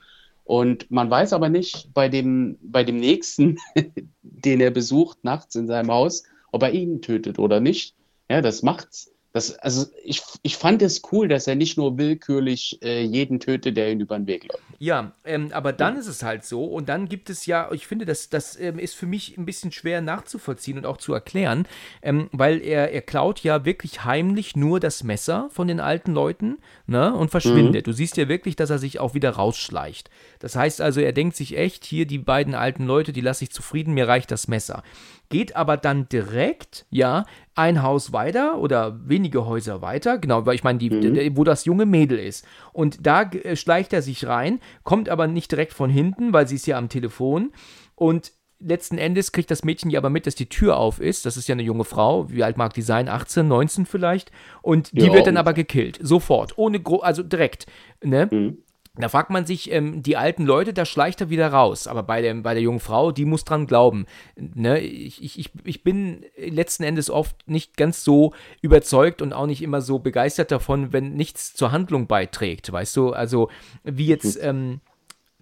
[0.50, 3.60] Und man weiß aber nicht bei dem, bei dem nächsten,
[4.24, 7.96] den er besucht nachts in seinem Haus, ob er ihn tötet oder nicht.
[8.32, 12.80] Ja, das macht's Das, also ich, ich fand es cool, dass er nicht nur willkürlich
[12.82, 14.64] äh, jeden tötet, der ihn über den Weg läuft.
[14.80, 16.00] Ja, ähm, aber dann ja.
[16.00, 18.96] ist es halt so und dann gibt es ja, ich finde, das, das ähm, ist
[18.96, 21.68] für mich ein bisschen schwer nachzuvollziehen und auch zu erklären,
[22.02, 26.58] ähm, weil er, er klaut ja wirklich heimlich nur das Messer von den alten Leuten
[26.88, 27.86] ne, und verschwindet.
[27.86, 27.92] Mhm.
[27.92, 30.10] Du siehst ja wirklich, dass er sich auch wieder rausschleicht.
[30.40, 33.52] Das heißt also, er denkt sich echt, hier die beiden alten Leute, die lasse ich
[33.52, 34.82] zufrieden, mir reicht das Messer
[35.30, 40.64] geht aber dann direkt, ja, ein Haus weiter oder wenige Häuser weiter, genau, weil ich
[40.64, 41.38] meine, mhm.
[41.38, 42.46] wo das junge Mädel ist.
[42.74, 46.56] Und da äh, schleicht er sich rein, kommt aber nicht direkt von hinten, weil sie
[46.56, 47.52] ist ja am Telefon
[47.96, 51.26] und letzten Endes kriegt das Mädchen ja aber mit, dass die Tür auf ist.
[51.26, 52.30] Das ist ja eine junge Frau.
[52.30, 53.08] Wie alt mag die sein?
[53.08, 54.32] 18, 19 vielleicht.
[54.62, 55.98] Und die ja, wird dann aber gekillt.
[56.02, 56.58] Sofort.
[56.58, 57.68] Ohne, also direkt.
[58.04, 58.28] Ne?
[58.30, 58.58] Mhm.
[59.00, 61.88] Da fragt man sich, ähm, die alten Leute, da schleicht er wieder raus.
[61.88, 64.06] Aber bei der, bei der jungen Frau, die muss dran glauben.
[64.36, 64.80] Ne?
[64.80, 69.82] Ich, ich, ich bin letzten Endes oft nicht ganz so überzeugt und auch nicht immer
[69.82, 72.72] so begeistert davon, wenn nichts zur Handlung beiträgt.
[72.72, 73.50] Weißt du, also
[73.84, 74.36] wie jetzt.
[74.42, 74.50] Hm.
[74.50, 74.82] Ähm,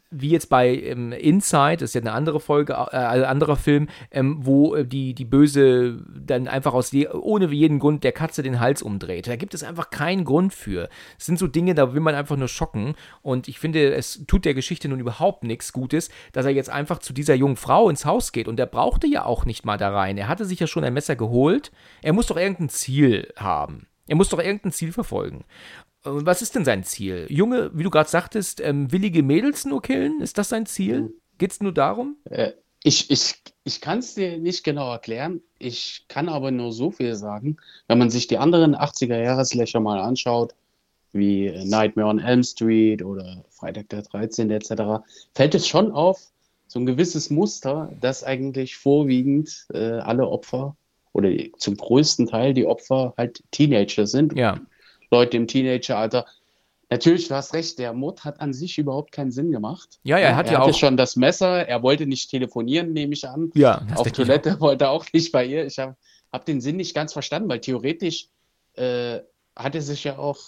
[0.10, 3.88] wie jetzt bei ähm, Inside, das ist ja eine andere Folge, äh, ein anderer Film,
[4.12, 8.60] ähm, wo äh, die, die Böse dann einfach aus ohne jeden Grund der Katze den
[8.60, 9.28] Hals umdreht.
[9.28, 10.90] Da gibt es einfach keinen Grund für.
[11.20, 12.96] Es sind so Dinge, da will man einfach nur schocken.
[13.22, 17.00] Und ich finde, es tut der Geschichte nun überhaupt nichts Gutes, dass er jetzt einfach
[17.00, 18.48] zu dieser jungen Frau ins Haus geht.
[18.48, 20.18] Und er brauchte ja auch nicht mal da rein.
[20.18, 21.72] Er hatte sich ja schon ein Messer geholt.
[22.02, 23.88] Er muss doch irgendein Ziel haben.
[24.08, 25.44] Er muss doch irgendein Ziel verfolgen.
[26.10, 27.26] Was ist denn sein Ziel?
[27.30, 30.22] Junge, wie du gerade sagtest, ähm, willige Mädels nur killen?
[30.22, 31.14] Ist das sein Ziel?
[31.38, 32.18] Geht es nur darum?
[32.26, 35.42] Äh, ich ich, ich kann es dir nicht genau erklären.
[35.60, 37.58] Ich kann aber nur so viel sagen.
[37.88, 40.54] Wenn man sich die anderen 80er-Jahreslöcher mal anschaut,
[41.12, 44.52] wie Nightmare on Elm Street oder Freitag der 13.
[44.52, 46.32] etc., fällt es schon auf,
[46.68, 50.76] so ein gewisses Muster, dass eigentlich vorwiegend äh, alle Opfer
[51.14, 54.38] oder zum größten Teil die Opfer halt Teenager sind.
[54.38, 54.60] Ja.
[55.12, 56.26] Leute im Teenageralter.
[56.90, 60.00] Natürlich, du hast recht, der Mord hat an sich überhaupt keinen Sinn gemacht.
[60.04, 62.94] Ja, ja, er hat er ja hatte auch schon das Messer, er wollte nicht telefonieren,
[62.94, 63.52] nehme ich an.
[63.56, 64.60] Ja, auf Toilette auch.
[64.62, 65.66] wollte er auch nicht bei ihr.
[65.66, 65.98] Ich habe
[66.32, 68.30] hab den Sinn nicht ganz verstanden, weil theoretisch
[68.76, 69.20] äh,
[69.54, 70.40] hat er sich ja auch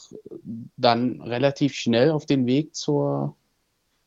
[0.78, 3.36] dann relativ schnell auf den Weg zur,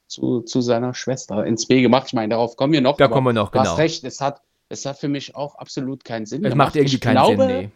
[0.06, 2.06] zu, zu seiner Schwester ins B gemacht.
[2.08, 2.96] Ich meine, darauf kommen wir noch.
[2.96, 3.64] Da kommen wir noch, genau.
[3.64, 6.68] Du hast recht, es hat, es hat für mich auch absolut keinen Sinn es gemacht.
[6.68, 7.70] macht irgendwie ich keinen glaube, Sinn, nee.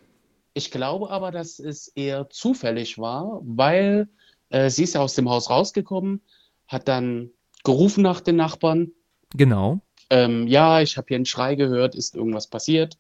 [0.57, 4.09] Ich glaube aber, dass es eher zufällig war, weil
[4.49, 6.23] äh, sie ist ja aus dem Haus rausgekommen,
[6.67, 7.31] hat dann
[7.63, 8.93] gerufen nach den Nachbarn.
[9.35, 9.83] Genau.
[10.09, 12.97] Ähm, ja, ich habe hier einen Schrei gehört, ist irgendwas passiert.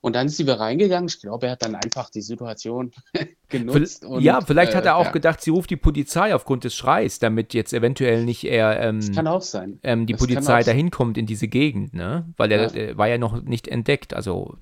[0.00, 1.08] Und dann ist sie wieder reingegangen.
[1.08, 2.92] Ich glaube, er hat dann einfach die Situation
[3.50, 4.04] genutzt.
[4.04, 5.12] Und, ja, vielleicht äh, hat er auch ja.
[5.12, 9.26] gedacht, sie ruft die Polizei aufgrund des Schreis, damit jetzt eventuell nicht er ähm, kann
[9.26, 9.78] auch sein.
[9.82, 12.26] Ähm, die das Polizei dahin kommt in diese Gegend, ne?
[12.38, 12.74] Weil er ja.
[12.74, 14.14] äh, war ja noch nicht entdeckt.
[14.14, 14.56] Also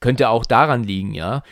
[0.00, 1.44] könnte auch daran liegen, ja.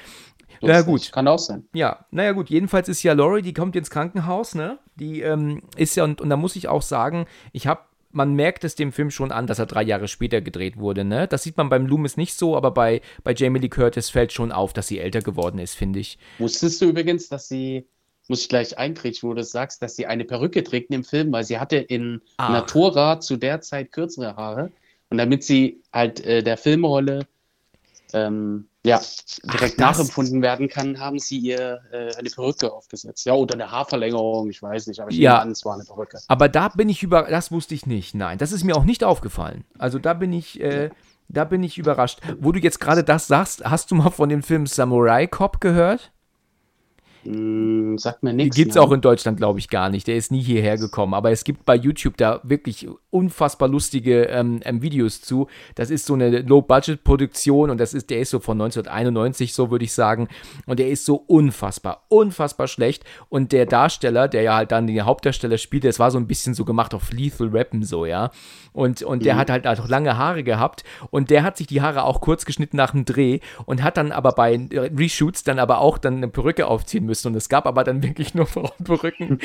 [0.63, 1.11] Na ja, gut.
[1.13, 1.65] Kann auch sein.
[1.73, 4.79] Ja, naja gut, jedenfalls ist ja Laurie, die kommt ins Krankenhaus, ne?
[4.97, 7.81] Die ähm, ist ja, und, und da muss ich auch sagen, ich habe
[8.13, 11.05] man merkt es dem Film schon an, dass er drei Jahre später gedreht wurde.
[11.05, 11.29] Ne?
[11.29, 14.53] Das sieht man beim Loomis nicht so, aber bei, bei Jamie Lee Curtis fällt schon
[14.53, 16.19] auf, dass sie älter geworden ist, finde ich.
[16.39, 17.87] Wusstest du übrigens, dass sie,
[18.29, 21.45] muss ich gleich einkriegen, wo du sagst, dass sie eine Perücke trägt im Film, weil
[21.45, 22.51] sie hatte in Ach.
[22.51, 24.71] Natura zu der Zeit kürzere Haare.
[25.09, 27.27] Und damit sie halt äh, der Filmrolle
[28.15, 29.01] ähm, ja,
[29.45, 33.27] direkt Ach, nachempfunden werden kann, haben sie ihr äh, eine Perücke aufgesetzt.
[33.27, 36.19] Ja, oder eine Haarverlängerung, ich weiß nicht, aber ich ja, an, es war eine Perücke.
[36.29, 38.15] Aber da bin ich über, das wusste ich nicht.
[38.15, 39.65] Nein, das ist mir auch nicht aufgefallen.
[39.79, 40.91] Also da bin ich, äh,
[41.29, 42.21] da bin ich überrascht.
[42.39, 46.13] Wo du jetzt gerade das sagst, hast du mal von dem Film Samurai Cop gehört?
[47.25, 48.57] Mm, sagt mir nichts.
[48.57, 50.07] Gibt es auch in Deutschland, glaube ich, gar nicht.
[50.07, 51.15] Der ist nie hierher gekommen.
[51.15, 55.49] Aber es gibt bei YouTube da wirklich unfassbar lustige ähm, ähm, Videos zu.
[55.75, 59.85] Das ist so eine Low-Budget-Produktion und das ist, der ist so von 1991, so würde
[59.85, 60.29] ich sagen.
[60.67, 63.05] Und der ist so unfassbar, unfassbar schlecht.
[63.29, 66.55] Und der Darsteller, der ja halt dann den Hauptdarsteller spielt, das war so ein bisschen
[66.55, 68.31] so gemacht auf Lethal Weapon, so, ja.
[68.73, 69.39] Und, und der mhm.
[69.39, 72.77] hat halt auch lange Haare gehabt und der hat sich die Haare auch kurz geschnitten
[72.77, 76.69] nach dem Dreh und hat dann aber bei Reshoots dann aber auch dann eine Perücke
[76.69, 77.10] aufziehen müssen.
[77.27, 79.39] Und es gab aber dann wirklich nur Frauenperücken.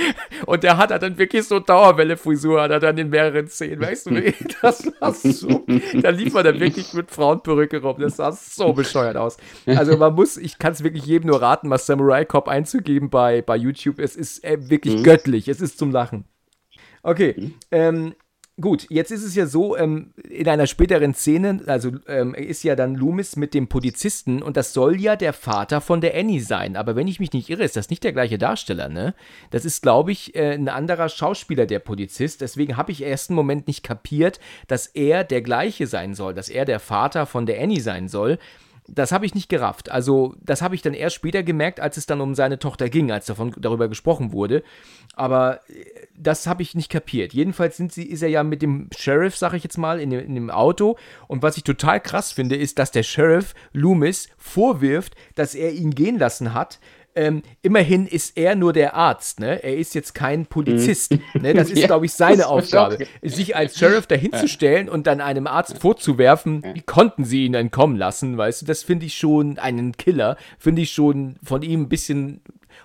[0.45, 3.81] und der hat dann wirklich so Dauerwelle-Frisur, hat er dann in mehreren Szenen.
[3.81, 5.65] Weißt du, das war so.
[6.01, 7.97] Da lief er dann wirklich mit Frauenperücke rum.
[7.99, 9.37] Das sah so bescheuert aus.
[9.65, 13.41] Also man muss, ich kann es wirklich jedem nur raten, mal Samurai Cop einzugeben bei,
[13.41, 13.99] bei YouTube.
[13.99, 15.03] Es ist äh, wirklich mhm.
[15.03, 15.47] göttlich.
[15.47, 16.25] Es ist zum Lachen.
[17.03, 17.53] Okay, mhm.
[17.71, 18.15] ähm,
[18.61, 22.77] Gut, jetzt ist es ja so, ähm, in einer späteren Szene, also ähm, ist ja
[22.77, 26.77] dann Loomis mit dem Polizisten und das soll ja der Vater von der Annie sein.
[26.77, 29.13] Aber wenn ich mich nicht irre, ist das nicht der gleiche Darsteller, ne?
[29.49, 32.39] Das ist, glaube ich, äh, ein anderer Schauspieler, der Polizist.
[32.39, 36.47] Deswegen habe ich im ersten Moment nicht kapiert, dass er der gleiche sein soll, dass
[36.47, 38.39] er der Vater von der Annie sein soll.
[38.87, 39.89] Das habe ich nicht gerafft.
[39.89, 43.11] Also, das habe ich dann erst später gemerkt, als es dann um seine Tochter ging,
[43.11, 44.63] als davon darüber gesprochen wurde.
[45.15, 45.85] Aber äh,
[46.17, 47.33] das habe ich nicht kapiert.
[47.33, 50.19] Jedenfalls sind sie, ist er ja mit dem Sheriff, sage ich jetzt mal, in dem,
[50.19, 50.97] in dem Auto.
[51.27, 55.91] Und was ich total krass finde, ist, dass der Sheriff Loomis vorwirft, dass er ihn
[55.91, 56.79] gehen lassen hat,
[57.15, 59.63] ähm, immerhin ist er nur der Arzt, ne?
[59.63, 61.11] Er ist jetzt kein Polizist.
[61.11, 61.41] Mhm.
[61.41, 61.53] Ne?
[61.53, 63.07] Das ist, ja, glaube ich, seine Aufgabe.
[63.21, 64.93] Sich als Sheriff dahinzustellen ja.
[64.93, 69.05] und dann einem Arzt vorzuwerfen, wie konnten sie ihn entkommen lassen, weißt du, das finde
[69.05, 72.41] ich schon einen Killer, finde ich schon von ihm ein bisschen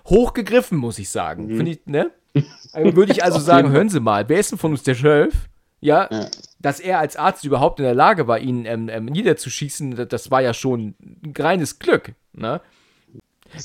[0.07, 1.47] hochgegriffen, muss ich sagen.
[1.47, 1.57] Mhm.
[1.57, 2.11] Finde ich, ne?
[2.73, 5.49] Also würde ich also sagen, hören Sie mal, wer ist denn von uns der Sheriff?
[5.81, 6.27] Ja, ja,
[6.59, 10.41] dass er als Arzt überhaupt in der Lage war, ihn ähm, ähm, niederzuschießen, das war
[10.41, 12.13] ja schon ein reines Glück.
[12.33, 12.61] Ne?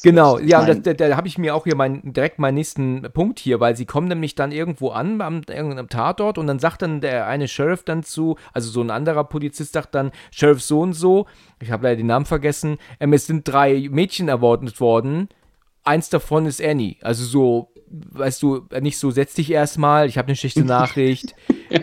[0.02, 3.02] Genau, ja, und da, da, da habe ich mir auch hier mein, direkt meinen nächsten
[3.12, 6.82] Punkt hier, weil sie kommen nämlich dann irgendwo an, am irgendeinem Tatort, und dann sagt
[6.82, 10.80] dann der eine Sheriff dann zu, also so ein anderer Polizist sagt dann, Sheriff so
[10.80, 11.26] und so,
[11.60, 15.28] ich habe leider den Namen vergessen, ähm, es sind drei Mädchen erwartet worden,
[15.84, 16.96] eins davon ist Annie.
[17.02, 21.34] Also so, weißt du, nicht so, setz dich erstmal, ich habe eine schlechte Nachricht.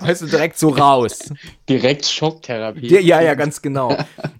[0.00, 1.32] weißt du, direkt so raus.
[1.68, 3.00] Direkt Schocktherapie.
[3.00, 3.96] Ja, ja, ganz genau.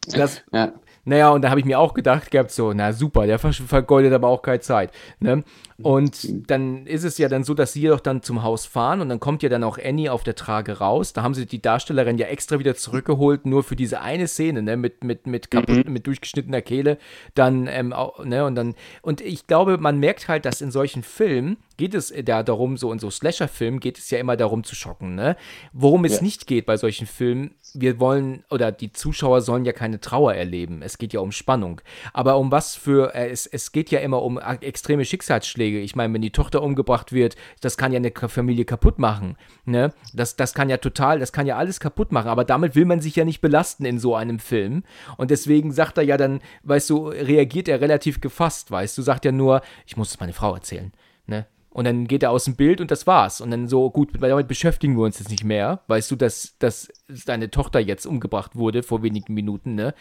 [0.08, 0.72] Das, ja.
[1.04, 4.28] Naja, und da habe ich mir auch gedacht gehabt, so, na super, der vergeudet aber
[4.28, 4.92] auch keine Zeit.
[5.18, 5.42] Ne?
[5.82, 9.08] Und dann ist es ja dann so, dass sie doch dann zum Haus fahren und
[9.08, 11.12] dann kommt ja dann auch Annie auf der Trage raus.
[11.12, 14.76] Da haben sie die Darstellerin ja extra wieder zurückgeholt, nur für diese eine Szene, ne,
[14.76, 15.92] mit, mit, mit, kaputt, mhm.
[15.92, 16.98] mit durchgeschnittener Kehle.
[17.34, 21.56] Dann, ähm, ne, und dann, und ich glaube, man merkt halt, dass in solchen Filmen
[21.76, 25.14] geht es da darum, so in so Slasher-Filmen geht es ja immer darum zu schocken,
[25.14, 25.36] ne?
[25.72, 26.22] Worum es ja.
[26.22, 30.82] nicht geht bei solchen Filmen, wir wollen, oder die Zuschauer sollen ja keine Trauer erleben.
[30.82, 31.80] Es geht ja um Spannung.
[32.12, 35.80] Aber um was für, äh, es, es geht ja immer um extreme Schicksalsschläge.
[35.80, 39.36] Ich meine, wenn die Tochter umgebracht wird, das kann ja eine Familie kaputt machen.
[39.64, 39.92] Ne?
[40.12, 42.28] Das, das kann ja total, das kann ja alles kaputt machen.
[42.28, 44.84] Aber damit will man sich ja nicht belasten in so einem Film.
[45.16, 49.24] Und deswegen sagt er ja dann, weißt du, reagiert er relativ gefasst, weißt du, sagt
[49.24, 50.92] ja nur, ich muss es meine Frau erzählen.
[51.26, 51.46] Ne?
[51.72, 53.40] Und dann geht er aus dem Bild und das war's.
[53.40, 55.80] Und dann so, gut, damit beschäftigen wir uns jetzt nicht mehr.
[55.86, 56.88] Weißt du, dass, dass
[57.26, 59.94] deine Tochter jetzt umgebracht wurde vor wenigen Minuten, ne?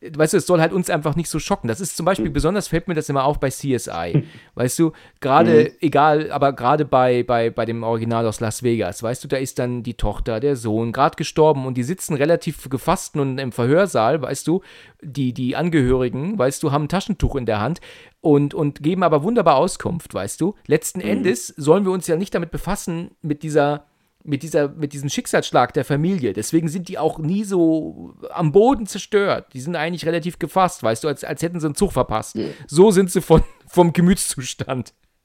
[0.00, 1.66] Weißt du, es soll halt uns einfach nicht so schocken.
[1.66, 2.32] Das ist zum Beispiel, mhm.
[2.34, 4.24] besonders fällt mir das immer auf bei CSI.
[4.54, 5.76] weißt du, gerade, mhm.
[5.80, 9.58] egal, aber gerade bei, bei, bei dem Original aus Las Vegas, weißt du, da ist
[9.58, 14.22] dann die Tochter, der Sohn, gerade gestorben und die sitzen relativ gefasst und im Verhörsaal,
[14.22, 14.62] weißt du,
[15.00, 17.80] die, die Angehörigen, weißt du, haben ein Taschentuch in der Hand
[18.20, 20.54] und, und geben aber wunderbar Auskunft, weißt du.
[20.66, 21.08] Letzten mhm.
[21.08, 23.84] Endes sollen wir uns ja nicht damit befassen, mit dieser
[24.24, 26.32] mit, dieser, mit diesem Schicksalsschlag der Familie.
[26.32, 29.52] Deswegen sind die auch nie so am Boden zerstört.
[29.52, 32.36] Die sind eigentlich relativ gefasst, weißt du, als, als hätten sie einen Zug verpasst.
[32.36, 32.48] Ja.
[32.66, 34.92] So sind sie von, vom Gemütszustand.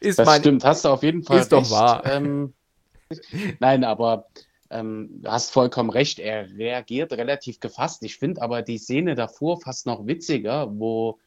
[0.00, 1.38] ist das mein, stimmt, hast du auf jeden Fall.
[1.38, 1.52] Ist recht.
[1.52, 2.04] doch wahr.
[2.06, 2.54] Ähm,
[3.60, 4.26] nein, aber
[4.70, 6.18] ähm, du hast vollkommen recht.
[6.18, 8.02] Er reagiert relativ gefasst.
[8.02, 11.18] Ich finde aber die Szene davor fast noch witziger, wo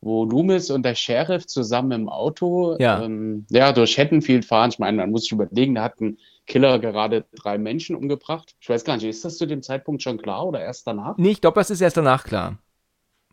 [0.00, 3.02] wo Loomis und der Sheriff zusammen im Auto ja.
[3.02, 4.70] Ähm, ja, durch Haddonfield fahren.
[4.70, 8.54] Ich meine, man muss sich überlegen, da hat ein Killer gerade drei Menschen umgebracht.
[8.60, 11.16] Ich weiß gar nicht, ist das zu dem Zeitpunkt schon klar oder erst danach?
[11.18, 12.58] Nee, ich glaube, das ist erst danach klar.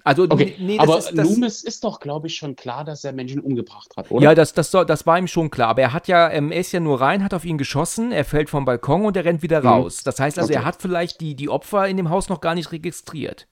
[0.04, 0.54] Also, okay.
[0.60, 3.98] nee, aber ist, das, Loomis ist doch, glaube ich, schon klar, dass er Menschen umgebracht
[3.98, 4.24] hat, oder?
[4.24, 5.70] Ja, das, das, das war ihm schon klar.
[5.70, 8.24] Aber er hat ja, ähm, er ist ja nur rein, hat auf ihn geschossen, er
[8.24, 9.68] fällt vom Balkon und er rennt wieder mhm.
[9.68, 10.04] raus.
[10.04, 10.62] Das heißt also, okay.
[10.62, 13.48] er hat vielleicht die, die Opfer in dem Haus noch gar nicht registriert.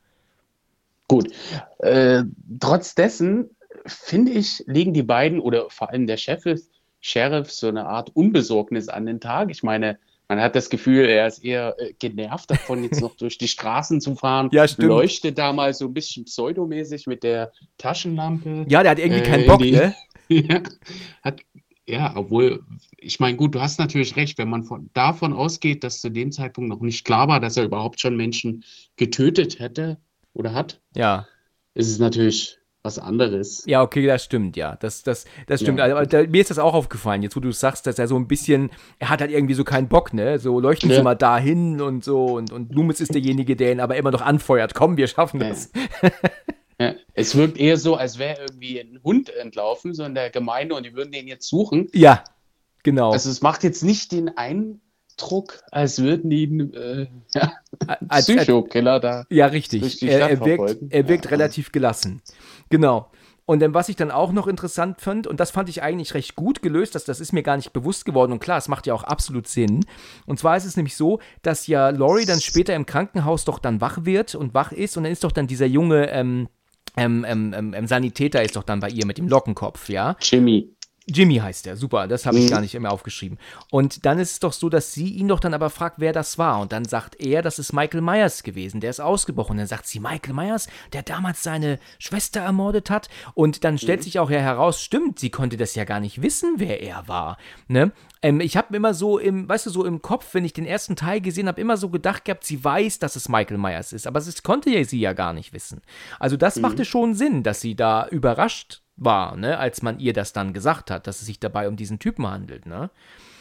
[1.07, 1.29] Gut.
[1.79, 2.23] Äh,
[2.59, 3.49] trotz dessen
[3.85, 6.61] finde ich, legen die beiden oder vor allem der Sheriff,
[7.01, 9.51] Sheriff so eine Art Unbesorgnis an den Tag.
[9.51, 13.37] Ich meine, man hat das Gefühl, er ist eher äh, genervt davon, jetzt noch durch
[13.37, 14.49] die Straßen zu fahren.
[14.51, 14.87] Ja, stimmt.
[14.87, 18.65] Leuchtet da mal so ein bisschen pseudomäßig mit der Taschenlampe.
[18.69, 19.95] Ja, der hat irgendwie äh, keinen Bock, die, ne?
[20.29, 20.61] ja,
[21.21, 21.41] hat,
[21.85, 22.63] ja, obwohl,
[22.97, 26.31] ich meine, gut, du hast natürlich recht, wenn man von, davon ausgeht, dass zu dem
[26.31, 28.63] Zeitpunkt noch nicht klar war, dass er überhaupt schon Menschen
[28.95, 29.97] getötet hätte,
[30.33, 31.27] oder hat, ja.
[31.73, 33.63] ist es natürlich was anderes.
[33.65, 34.75] Ja, okay, das stimmt, ja.
[34.75, 35.79] Das, das, das stimmt.
[35.79, 35.85] Ja.
[35.85, 38.27] Also, da, mir ist das auch aufgefallen, jetzt wo du sagst, dass er so ein
[38.27, 40.37] bisschen, er hat halt irgendwie so keinen Bock, ne?
[40.37, 40.97] So leuchten ja.
[40.97, 42.25] sie mal dahin und so.
[42.25, 44.73] Und, und Loomis ist derjenige, der ihn aber immer noch anfeuert.
[44.73, 45.71] Komm, wir schaffen das.
[46.01, 46.11] Ja.
[46.87, 46.95] ja.
[47.13, 50.85] Es wirkt eher so, als wäre irgendwie ein Hund entlaufen, so in der Gemeinde und
[50.85, 51.87] die würden den jetzt suchen.
[51.93, 52.25] Ja,
[52.83, 53.11] genau.
[53.11, 54.81] Also es macht jetzt nicht den einen
[55.17, 57.53] Druck, als würden ihn äh, ja,
[58.07, 59.25] als, Psychokiller da.
[59.29, 60.01] Ja, richtig.
[60.03, 61.31] Er, er, wirkt, er wirkt ja.
[61.31, 62.21] relativ gelassen.
[62.69, 63.09] Genau.
[63.45, 66.35] Und dann, was ich dann auch noch interessant fand, und das fand ich eigentlich recht
[66.35, 68.93] gut gelöst, das, das ist mir gar nicht bewusst geworden, und klar, es macht ja
[68.93, 69.85] auch absolut Sinn.
[70.25, 73.81] Und zwar ist es nämlich so, dass ja Laurie dann später im Krankenhaus doch dann
[73.81, 76.47] wach wird und wach ist, und dann ist doch dann dieser junge ähm,
[76.95, 80.15] ähm, ähm, ähm, Sanitäter ist doch dann bei ihr mit dem Lockenkopf, ja?
[80.21, 80.69] Jimmy.
[81.07, 82.49] Jimmy heißt er, super, das habe ich mhm.
[82.49, 83.37] gar nicht mehr aufgeschrieben.
[83.69, 86.37] Und dann ist es doch so, dass sie ihn doch dann aber fragt, wer das
[86.37, 86.61] war.
[86.61, 89.51] Und dann sagt er, das ist Michael Myers gewesen, der ist ausgebrochen.
[89.51, 93.09] Und dann sagt sie, Michael Myers, der damals seine Schwester ermordet hat.
[93.33, 94.03] Und dann stellt mhm.
[94.03, 97.37] sich auch ja heraus, stimmt, sie konnte das ja gar nicht wissen, wer er war.
[97.67, 97.91] Ne?
[98.21, 100.95] Ähm, ich habe immer so im, weißt du, so im Kopf, wenn ich den ersten
[100.95, 104.07] Teil gesehen habe, immer so gedacht gehabt, sie weiß, dass es Michael Myers ist.
[104.07, 105.81] Aber es konnte ja sie ja gar nicht wissen.
[106.19, 106.61] Also das mhm.
[106.61, 110.91] machte schon Sinn, dass sie da überrascht war, ne, als man ihr das dann gesagt
[110.91, 112.89] hat, dass es sich dabei um diesen Typen handelt, ne?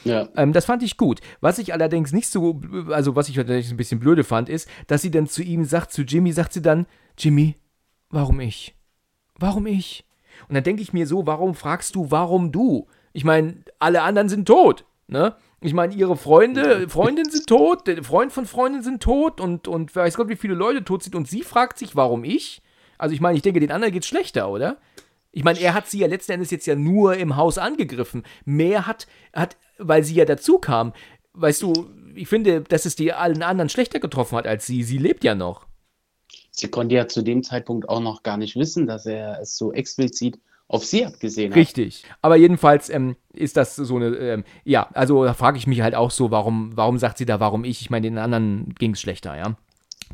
[0.05, 0.29] Ja.
[0.37, 1.21] Ähm, das fand ich gut.
[1.41, 2.61] Was ich allerdings nicht so,
[2.91, 5.93] also was ich natürlich ein bisschen blöde fand, ist, dass sie dann zu ihm sagt,
[5.93, 6.87] zu Jimmy, sagt sie dann,
[7.17, 7.57] Jimmy,
[8.11, 8.75] warum ich?
[9.39, 10.05] Warum ich?
[10.49, 12.89] Und dann denke ich mir so, warum fragst du, warum du?
[13.13, 15.37] Ich meine, alle anderen sind tot, ne?
[15.61, 19.95] Ich meine, ihre Freunde, Freundin sind tot, der Freund von Freundin sind tot und, und
[19.95, 22.63] weiß Gott, wie viele Leute tot sind und sie fragt sich, warum ich?
[22.99, 24.79] Also ich meine, ich denke, den anderen geht's schlechter, oder?
[25.33, 28.23] Ich meine, er hat sie ja letzten Endes jetzt ja nur im Haus angegriffen.
[28.45, 30.93] Mehr hat, hat, weil sie ja dazu kam.
[31.33, 31.73] Weißt du,
[32.15, 34.83] ich finde, dass es die allen anderen schlechter getroffen hat als sie.
[34.83, 35.67] Sie lebt ja noch.
[36.51, 39.73] Sie konnte ja zu dem Zeitpunkt auch noch gar nicht wissen, dass er es so
[39.73, 41.57] explizit auf sie abgesehen hat.
[41.57, 42.05] Richtig.
[42.21, 45.95] Aber jedenfalls ähm, ist das so eine, ähm, ja, also da frage ich mich halt
[45.95, 47.81] auch so, warum, warum sagt sie da, warum ich?
[47.81, 49.57] Ich meine, den anderen ging es schlechter, ja.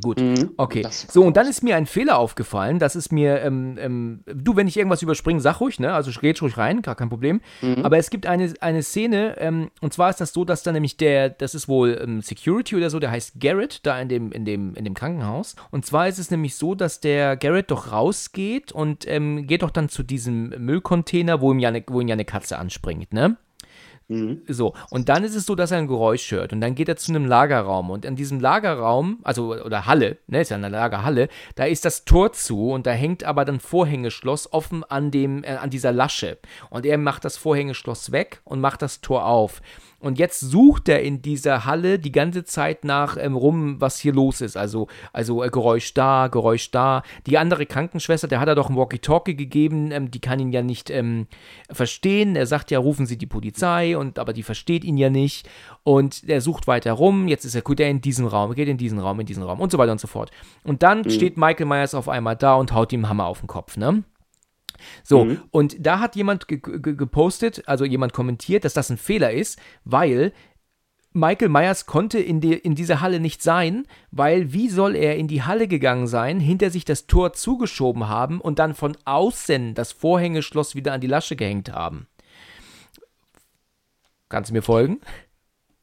[0.01, 0.85] Gut, mhm, okay.
[0.89, 2.79] So, und dann ist mir ein Fehler aufgefallen.
[2.79, 5.93] Das ist mir, ähm, ähm, du, wenn ich irgendwas überspringe, sag ruhig, ne?
[5.93, 7.41] Also red ruhig rein, gar kein Problem.
[7.61, 7.83] Mhm.
[7.83, 10.97] Aber es gibt eine, eine Szene, ähm, und zwar ist das so, dass da nämlich
[10.97, 14.45] der, das ist wohl ähm, Security oder so, der heißt Garrett, da in dem, in
[14.45, 15.55] dem, in dem Krankenhaus.
[15.71, 19.71] Und zwar ist es nämlich so, dass der Garrett doch rausgeht und ähm, geht doch
[19.71, 23.37] dann zu diesem Müllcontainer, wo ihm ja eine, wo ihn ja eine Katze anspringt, ne?
[24.09, 24.41] Mhm.
[24.47, 26.97] So, und dann ist es so, dass er ein Geräusch hört und dann geht er
[26.97, 31.29] zu einem Lagerraum und in diesem Lagerraum, also oder Halle, ne, ist ja eine Lagerhalle,
[31.53, 35.57] da ist das Tor zu und da hängt aber dann Vorhängeschloss offen an dem äh,
[35.57, 36.39] an dieser Lasche
[36.71, 39.61] und er macht das Vorhängeschloss weg und macht das Tor auf.
[39.99, 44.13] Und jetzt sucht er in dieser Halle die ganze Zeit nach ähm, rum, was hier
[44.13, 44.55] los ist.
[44.55, 47.03] Also, also äh, Geräusch da, Geräusch da.
[47.25, 50.61] Die andere Krankenschwester, der hat er doch ein Walkie-Talkie gegeben, ähm, die kann ihn ja
[50.61, 51.27] nicht ähm,
[51.69, 52.35] verstehen.
[52.35, 55.49] Er sagt ja, rufen Sie die Polizei, und, aber die versteht ihn ja nicht.
[55.83, 57.27] Und er sucht weiter rum.
[57.27, 59.59] Jetzt ist er gut, er in diesen Raum, geht in diesen Raum, in diesen Raum
[59.59, 60.31] und so weiter und so fort.
[60.63, 61.09] Und dann mhm.
[61.09, 64.03] steht Michael Myers auf einmal da und haut ihm einen Hammer auf den Kopf, ne?
[65.03, 65.41] So, mhm.
[65.51, 69.59] und da hat jemand ge ge gepostet, also jemand kommentiert, dass das ein Fehler ist,
[69.83, 70.33] weil
[71.11, 75.27] Michael Myers konnte in, die, in dieser Halle nicht sein, weil wie soll er in
[75.27, 79.91] die Halle gegangen sein, hinter sich das Tor zugeschoben haben und dann von außen das
[79.91, 82.07] Vorhängeschloss wieder an die Lasche gehängt haben?
[84.29, 85.01] Kannst du mir folgen?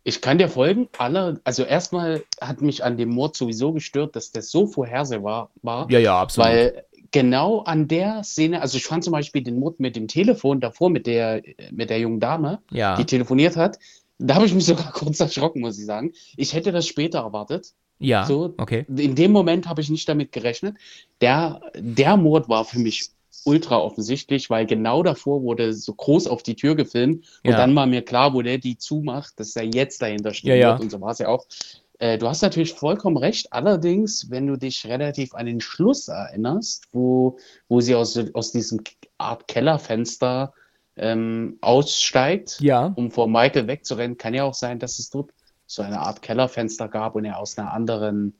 [0.04, 0.88] Ich kann dir folgen.
[0.98, 5.90] Alle, also erstmal hat mich an dem Mord sowieso gestört, dass das so vorhersehbar war.
[5.90, 6.48] Ja, ja, absolut.
[6.48, 10.60] Weil genau an der Szene, also ich fand zum Beispiel den Mord mit dem Telefon
[10.60, 12.96] davor, mit der, mit der jungen Dame, ja.
[12.96, 13.78] die telefoniert hat,
[14.18, 16.12] da habe ich mich sogar kurz erschrocken, muss ich sagen.
[16.36, 17.72] Ich hätte das später erwartet.
[17.98, 18.84] Ja, so, okay.
[18.94, 20.76] In dem Moment habe ich nicht damit gerechnet.
[21.22, 23.10] Der, der Mord war für mich
[23.44, 27.56] ultra offensichtlich, weil genau davor wurde so groß auf die Tür gefilmt und ja.
[27.56, 30.50] dann war mir klar, wo der die zumacht, dass er jetzt dahinter steht.
[30.50, 30.76] Ja, ja.
[30.76, 31.46] Und so war es ja auch.
[31.98, 33.52] Äh, du hast natürlich vollkommen recht.
[33.52, 38.80] Allerdings, wenn du dich relativ an den Schluss erinnerst, wo, wo sie aus, aus diesem
[39.18, 40.52] Art Kellerfenster
[40.96, 42.92] ähm, aussteigt, ja.
[42.96, 45.30] um vor Michael wegzurennen, kann ja auch sein, dass es dort
[45.66, 48.38] so eine Art Kellerfenster gab und er aus einer anderen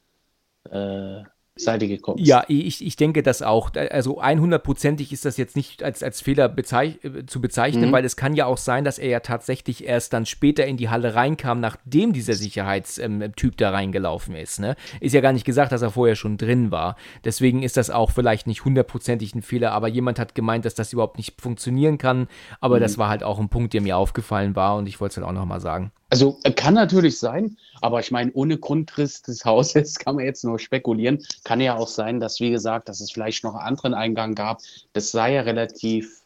[0.71, 1.23] äh,
[1.57, 2.29] Seite gekommen ist.
[2.29, 3.71] Ja, ich, ich denke das auch.
[3.75, 7.93] Also 100%ig ist das jetzt nicht als, als Fehler bezeich äh, zu bezeichnen, mhm.
[7.93, 10.91] weil es kann ja auch sein, dass er ja tatsächlich erst dann später in die
[10.91, 14.61] Halle reinkam, nachdem dieser Sicherheitstyp ähm, da reingelaufen ist.
[14.61, 14.77] Ne?
[15.01, 16.97] Ist ja gar nicht gesagt, dass er vorher schon drin war.
[17.25, 20.93] Deswegen ist das auch vielleicht nicht hundertprozentig ein Fehler, aber jemand hat gemeint, dass das
[20.93, 22.29] überhaupt nicht funktionieren kann.
[22.61, 22.81] Aber mhm.
[22.81, 25.27] das war halt auch ein Punkt, der mir aufgefallen war und ich wollte es halt
[25.27, 25.91] auch nochmal sagen.
[26.09, 30.45] Also äh, kann natürlich sein, aber ich meine, ohne Grundriss des Hauses kann man jetzt
[30.45, 31.25] nur spekulieren.
[31.45, 34.61] Kann ja auch sein, dass, wie gesagt, dass es vielleicht noch einen anderen Eingang gab.
[34.93, 36.23] Das sah ja relativ,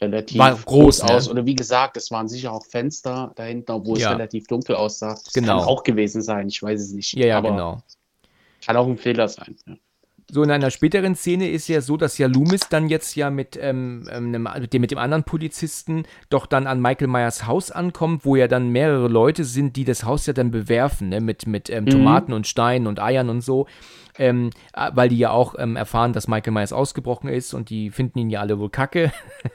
[0.00, 1.26] relativ War groß, groß aus.
[1.26, 1.32] Ne?
[1.32, 4.08] Oder wie gesagt, es waren sicher auch Fenster dahinter, wo ja.
[4.08, 5.14] es relativ dunkel aussah.
[5.14, 5.58] Das genau.
[5.58, 7.12] kann auch gewesen sein, ich weiß es nicht.
[7.14, 7.82] Ja, ja, genau.
[8.64, 9.56] Kann auch ein Fehler sein.
[9.66, 9.74] Ja.
[10.30, 13.58] So in einer späteren Szene ist ja so, dass ja Loomis dann jetzt ja mit,
[13.60, 18.24] ähm, ähm mit, dem, mit dem anderen Polizisten doch dann an Michael Myers Haus ankommt,
[18.24, 21.20] wo ja dann mehrere Leute sind, die das Haus ja dann bewerfen, ne?
[21.20, 21.90] mit, mit ähm, mhm.
[21.90, 23.66] Tomaten und Steinen und Eiern und so.
[24.18, 27.90] Ähm, äh, weil die ja auch ähm, erfahren, dass Michael Myers ausgebrochen ist und die
[27.90, 29.10] finden ihn ja alle wohl kacke.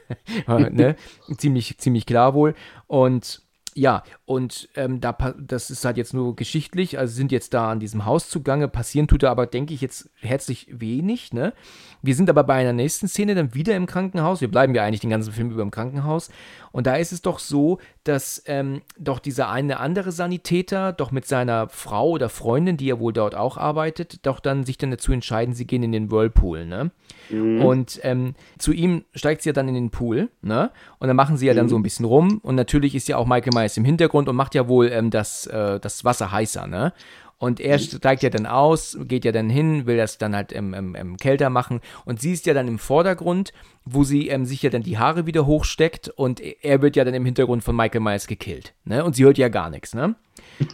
[0.48, 0.96] ne?
[1.38, 2.56] ziemlich, ziemlich klar wohl.
[2.88, 3.47] Und
[3.78, 7.80] ja, und ähm, da, das ist halt jetzt nur geschichtlich, also sind jetzt da an
[7.80, 11.54] diesem Haus zugange, passieren tut da aber, denke ich, jetzt herzlich wenig, ne?
[12.02, 15.02] Wir sind aber bei einer nächsten Szene dann wieder im Krankenhaus, wir bleiben ja eigentlich
[15.02, 16.32] den ganzen Film über im Krankenhaus
[16.72, 21.26] Und da ist es doch so, dass ähm, doch dieser eine andere Sanitäter doch mit
[21.26, 25.12] seiner Frau oder Freundin, die ja wohl dort auch arbeitet, doch dann sich dann dazu
[25.12, 26.92] entscheiden, sie gehen in den Whirlpool, ne?
[27.30, 27.62] Mhm.
[27.62, 30.72] Und ähm, zu ihm steigt sie ja dann in den Pool, ne?
[31.00, 31.70] Und dann machen sie ja dann mhm.
[31.70, 32.40] so ein bisschen rum.
[32.44, 35.46] Und natürlich ist ja auch Michael Myers im Hintergrund und macht ja wohl ähm, das,
[35.48, 36.94] äh, das Wasser heißer, ne?
[37.40, 37.84] Und er mhm.
[37.84, 41.18] steigt ja dann aus, geht ja dann hin, will das dann halt ähm, ähm, ähm,
[41.18, 41.82] kälter machen.
[42.06, 43.54] Und sie ist ja dann im Vordergrund,
[43.86, 46.10] wo sie ähm, sich ja dann die Haare wieder hochsteckt.
[46.10, 48.74] Und er wird ja dann im Hintergrund von Michael Myers gekillt.
[48.86, 49.04] Ne?
[49.04, 50.16] Und sie hört ja gar nichts, ne?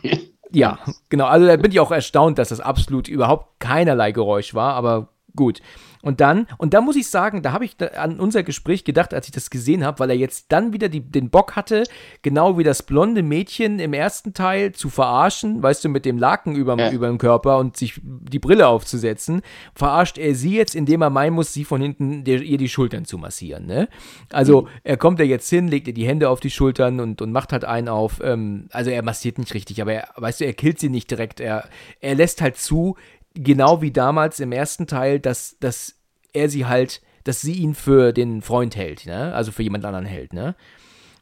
[0.51, 1.25] ja, genau.
[1.25, 4.75] Also da bin ich auch erstaunt, dass das absolut überhaupt keinerlei Geräusch war.
[4.75, 5.61] Aber gut.
[6.03, 9.13] Und dann, und da muss ich sagen, da habe ich da an unser Gespräch gedacht,
[9.13, 11.83] als ich das gesehen habe, weil er jetzt dann wieder die, den Bock hatte,
[12.21, 16.55] genau wie das blonde Mädchen im ersten Teil zu verarschen, weißt du, mit dem Laken
[16.55, 16.89] über, ja.
[16.89, 19.41] dem Körper und sich die Brille aufzusetzen,
[19.73, 23.05] verarscht er sie jetzt, indem er meinen muss, sie von hinten der, ihr die Schultern
[23.05, 23.65] zu massieren.
[23.65, 23.87] Ne?
[24.29, 24.67] Also mhm.
[24.83, 27.53] er kommt ja jetzt hin, legt ihr die Hände auf die Schultern und, und macht
[27.53, 30.79] halt einen auf, ähm, also er massiert nicht richtig, aber er, weißt du, er killt
[30.79, 31.69] sie nicht direkt, er,
[32.01, 32.97] er lässt halt zu,
[33.33, 35.95] genau wie damals im ersten Teil, dass, dass
[36.33, 39.33] er sie halt, dass sie ihn für den Freund hält, ne?
[39.33, 40.33] also für jemand anderen hält.
[40.33, 40.55] Ne?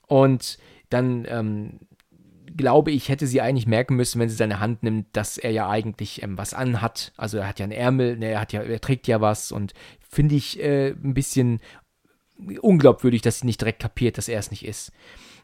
[0.08, 0.58] Und
[0.90, 1.80] dann ähm,
[2.58, 5.70] glaube ich, hätte sie eigentlich merken müssen, wenn sie seine Hand nimmt, dass er ja
[5.70, 7.14] eigentlich ähm, was anhat.
[7.18, 9.74] Also er hat ja einen Ärmel, ne, er, hat ja, er trägt ja was und
[10.00, 11.60] finde ich äh, ein bisschen
[12.62, 14.92] unglaubwürdig, dass sie nicht direkt kapiert, dass er es nicht ist.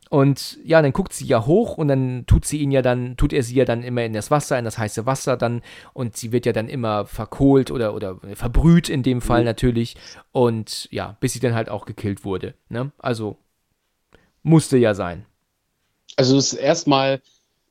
[0.10, 3.34] Und ja, dann guckt sie ja hoch und dann tut sie ihn ja dann, tut
[3.34, 5.62] er sie ja dann immer in das Wasser, in das heiße Wasser dann
[5.94, 9.46] und sie wird ja dann immer verkohlt oder, oder verbrüht in dem Fall mhm.
[9.46, 9.96] natürlich
[10.32, 12.54] und ja, bis sie dann halt auch gekillt wurde.
[12.70, 12.92] Ne?
[12.98, 13.38] Also
[14.44, 15.26] musste ja sein.
[16.16, 17.22] Also es ist erstmal,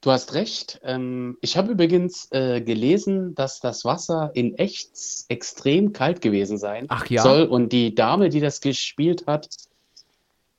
[0.02, 0.80] du hast recht.
[0.84, 4.90] Ähm, ich habe übrigens äh, gelesen, dass das Wasser in echt
[5.28, 7.22] extrem kalt gewesen sein Ach, ja?
[7.22, 9.48] soll und die Dame, die das gespielt hat,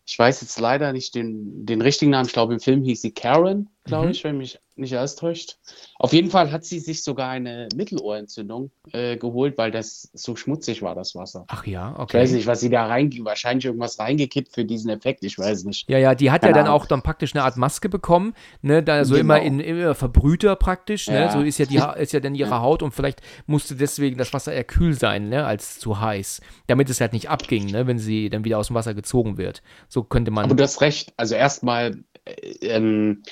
[0.08, 2.28] ich weiß jetzt leider nicht den, den richtigen Namen.
[2.28, 4.12] Ich glaube, im Film hieß sie Karen, glaube mhm.
[4.12, 5.58] ich, wenn mich nicht alles täuscht.
[5.98, 10.82] Auf jeden Fall hat sie sich sogar eine Mittelohrentzündung äh, geholt, weil das so schmutzig
[10.82, 11.46] war, das Wasser.
[11.48, 12.18] Ach ja, okay.
[12.18, 15.64] Ich weiß nicht, was sie da rein, wahrscheinlich irgendwas reingekippt für diesen Effekt, ich weiß
[15.64, 15.90] nicht.
[15.90, 16.82] Ja, ja, die hat Keine ja dann Ahnung.
[16.82, 19.36] auch dann praktisch eine Art Maske bekommen, ne, da so genau.
[19.36, 21.32] immer in immer verbrühter praktisch, ne, ja.
[21.32, 22.62] so ist ja die ist ja dann ihre ja.
[22.62, 26.90] Haut und vielleicht musste deswegen das Wasser eher kühl sein, ne, als zu heiß, damit
[26.90, 29.64] es halt nicht abging, ne, wenn sie dann wieder aus dem Wasser gezogen wird.
[29.88, 30.46] So könnte man.
[30.46, 33.24] Aber du hast recht, also erstmal äh, ähm,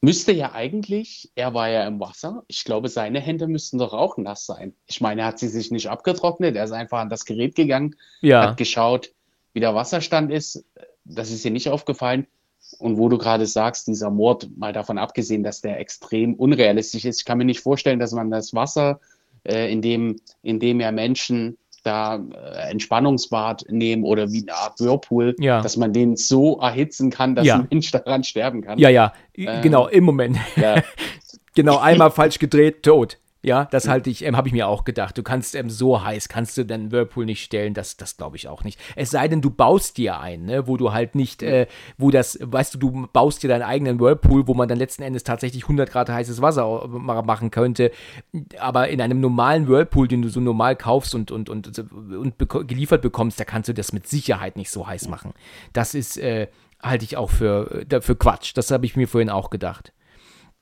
[0.00, 2.44] Müsste ja eigentlich, er war ja im Wasser.
[2.48, 4.74] Ich glaube, seine Hände müssten doch auch nass sein.
[4.86, 7.96] Ich meine, er hat sie sich nicht abgetrocknet, er ist einfach an das Gerät gegangen,
[8.20, 8.50] ja.
[8.50, 9.12] hat geschaut,
[9.52, 10.64] wie der Wasserstand ist.
[11.04, 12.26] Das ist ihr nicht aufgefallen.
[12.78, 17.20] Und wo du gerade sagst, dieser Mord, mal davon abgesehen, dass der extrem unrealistisch ist,
[17.20, 19.00] ich kann mir nicht vorstellen, dass man das Wasser,
[19.44, 21.56] äh, in, dem, in dem ja Menschen
[21.86, 25.60] da äh, Entspannungsbad nehmen oder wie eine Art Whirlpool, ja.
[25.60, 27.56] dass man den so erhitzen kann, dass ja.
[27.56, 28.78] ein Mensch daran sterben kann.
[28.78, 30.38] Ja, ja, ähm, genau, im Moment.
[30.56, 30.82] Ja.
[31.54, 33.18] genau, einmal falsch gedreht, tot.
[33.46, 35.16] Ja, das halte ich, ähm, habe ich mir auch gedacht.
[35.16, 38.48] Du kannst ähm, so heiß, kannst du den Whirlpool nicht stellen, das, das glaube ich
[38.48, 38.80] auch nicht.
[38.96, 42.40] Es sei denn, du baust dir einen, ne, wo du halt nicht, äh, wo das,
[42.42, 45.88] weißt du, du baust dir deinen eigenen Whirlpool, wo man dann letzten Endes tatsächlich 100
[45.88, 47.92] Grad heißes Wasser machen könnte.
[48.58, 52.64] Aber in einem normalen Whirlpool, den du so normal kaufst und, und, und, und beko
[52.64, 55.34] geliefert bekommst, da kannst du das mit Sicherheit nicht so heiß machen.
[55.72, 56.48] Das ist, äh,
[56.82, 58.56] halte ich auch für, äh, für Quatsch.
[58.56, 59.92] Das habe ich mir vorhin auch gedacht.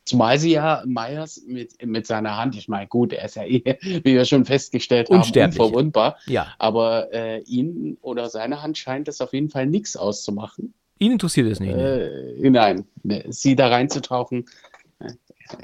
[0.05, 3.63] Zumal sie ja Meyers mit, mit seiner Hand, ich meine, gut, er ist ja eh,
[3.81, 6.19] wie wir schon festgestellt haben, unverwundbar.
[6.27, 6.49] Ja.
[6.59, 10.75] Aber äh, ihn oder seine Hand scheint es auf jeden Fall nichts auszumachen.
[10.99, 11.75] Ihn interessiert es nicht.
[11.75, 12.37] Ne?
[12.43, 14.47] Äh, nein, ne, sie da reinzutauchen,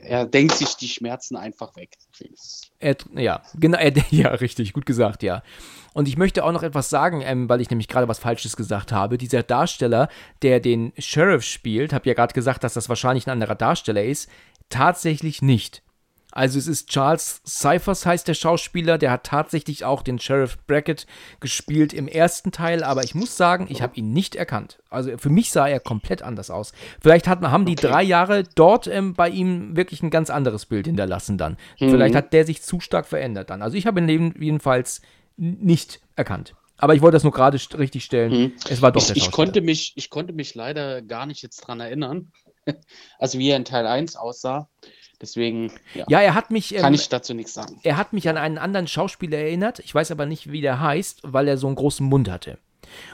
[0.02, 1.96] er denkt sich die Schmerzen einfach weg.
[2.78, 5.42] Er, ja, genau, er, ja, richtig, gut gesagt, ja.
[5.92, 8.92] Und ich möchte auch noch etwas sagen, ähm, weil ich nämlich gerade was Falsches gesagt
[8.92, 9.18] habe.
[9.18, 10.08] Dieser Darsteller,
[10.42, 14.30] der den Sheriff spielt, habe ja gerade gesagt, dass das wahrscheinlich ein anderer Darsteller ist.
[14.68, 15.82] Tatsächlich nicht.
[16.32, 21.06] Also es ist Charles Cyphers heißt der Schauspieler, der hat tatsächlich auch den Sheriff Brackett
[21.40, 24.78] gespielt im ersten Teil, aber ich muss sagen, ich habe ihn nicht erkannt.
[24.90, 26.72] Also für mich sah er komplett anders aus.
[27.00, 27.88] Vielleicht hat, haben die okay.
[27.88, 31.56] drei Jahre dort ähm, bei ihm wirklich ein ganz anderes Bild hinterlassen dann.
[31.78, 31.90] Mhm.
[31.90, 33.62] Vielleicht hat der sich zu stark verändert dann.
[33.62, 35.00] Also ich habe ihn jedenfalls
[35.36, 36.54] nicht erkannt.
[36.80, 38.32] Aber ich wollte das nur gerade richtig stellen.
[38.32, 38.52] Mhm.
[38.68, 41.60] Es war doch ich, der ich konnte mich, Ich konnte mich leider gar nicht jetzt
[41.60, 42.32] dran erinnern,
[43.18, 44.68] also wie er in Teil 1 aussah.
[45.20, 46.74] Deswegen, ja, ja er hat mich.
[46.74, 47.78] Ähm, kann ich dazu nichts sagen.
[47.82, 49.78] Er hat mich an einen anderen Schauspieler erinnert.
[49.80, 52.58] Ich weiß aber nicht, wie der heißt, weil er so einen großen Mund hatte.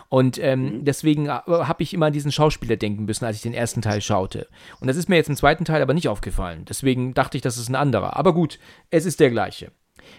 [0.09, 0.85] Und ähm, mhm.
[0.85, 4.01] deswegen äh, habe ich immer an diesen Schauspieler denken müssen, als ich den ersten Teil
[4.01, 4.47] schaute.
[4.81, 6.65] Und das ist mir jetzt im zweiten Teil aber nicht aufgefallen.
[6.69, 8.17] Deswegen dachte ich, das ist ein anderer.
[8.17, 8.59] Aber gut,
[8.91, 9.71] es ist der gleiche.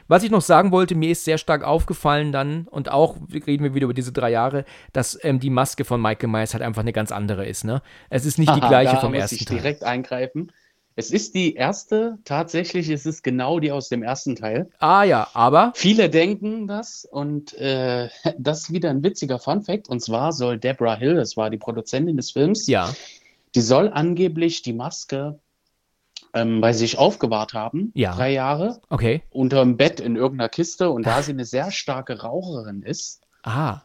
[0.09, 3.73] Was ich noch sagen wollte, mir ist sehr stark aufgefallen dann, und auch reden wir
[3.73, 6.91] wieder über diese drei Jahre, dass ähm, die Maske von Michael Myers halt einfach eine
[6.91, 7.63] ganz andere ist.
[7.63, 7.81] Ne?
[8.09, 9.57] Es ist nicht Aha, die gleiche vom ersten ich Teil.
[9.57, 10.51] direkt eingreifen.
[10.99, 14.71] Es ist die erste, tatsächlich ist es genau die aus dem ersten Teil.
[14.79, 15.71] Ah ja, aber.
[15.75, 19.89] Viele denken das und äh, das ist wieder ein witziger Fun-Fact.
[19.89, 22.91] Und zwar soll Deborah Hill, das war die Produzentin des Films, ja.
[23.53, 25.37] die soll angeblich die Maske
[26.33, 28.15] ähm, bei sich aufgewahrt haben, ja.
[28.15, 29.21] drei Jahre, okay.
[29.29, 30.89] unter dem Bett in irgendeiner Kiste.
[30.89, 33.83] Und da sie eine sehr starke Raucherin ist, Aha.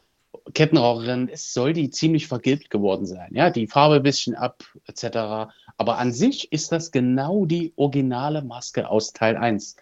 [0.54, 3.32] Kettenraucherin ist, soll die ziemlich vergilbt geworden sein.
[3.34, 5.52] Ja, die Farbe ein bisschen ab, etc.
[5.77, 9.77] Aber an sich ist das genau die originale Maske aus Teil 1.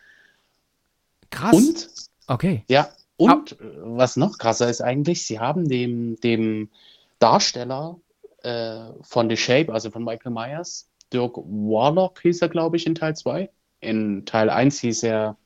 [1.30, 1.55] Krass.
[1.55, 1.88] Und,
[2.26, 2.64] okay.
[2.68, 3.64] Ja, und ah.
[3.82, 6.70] was noch krasser ist eigentlich, sie haben dem, dem
[7.18, 7.99] Darsteller
[8.43, 12.95] äh, von The Shape, also von Michael Myers, Dirk Warlock hieß er, glaube ich, in
[12.95, 13.51] Teil 2.
[13.80, 15.36] In Teil 1 hieß er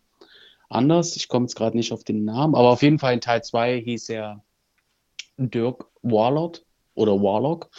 [0.68, 1.16] anders.
[1.16, 3.80] Ich komme jetzt gerade nicht auf den Namen, aber auf jeden Fall in Teil 2
[3.80, 4.42] hieß er
[5.36, 6.60] Dirk Warlock
[6.94, 7.70] oder Warlock.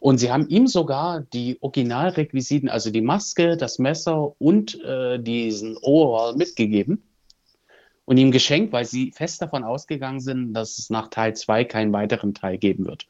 [0.00, 5.76] Und sie haben ihm sogar die Originalrequisiten, also die Maske, das Messer und äh, diesen
[5.78, 7.02] Overall mitgegeben
[8.04, 11.92] und ihm geschenkt, weil sie fest davon ausgegangen sind, dass es nach Teil 2 keinen
[11.92, 13.06] weiteren Teil geben wird.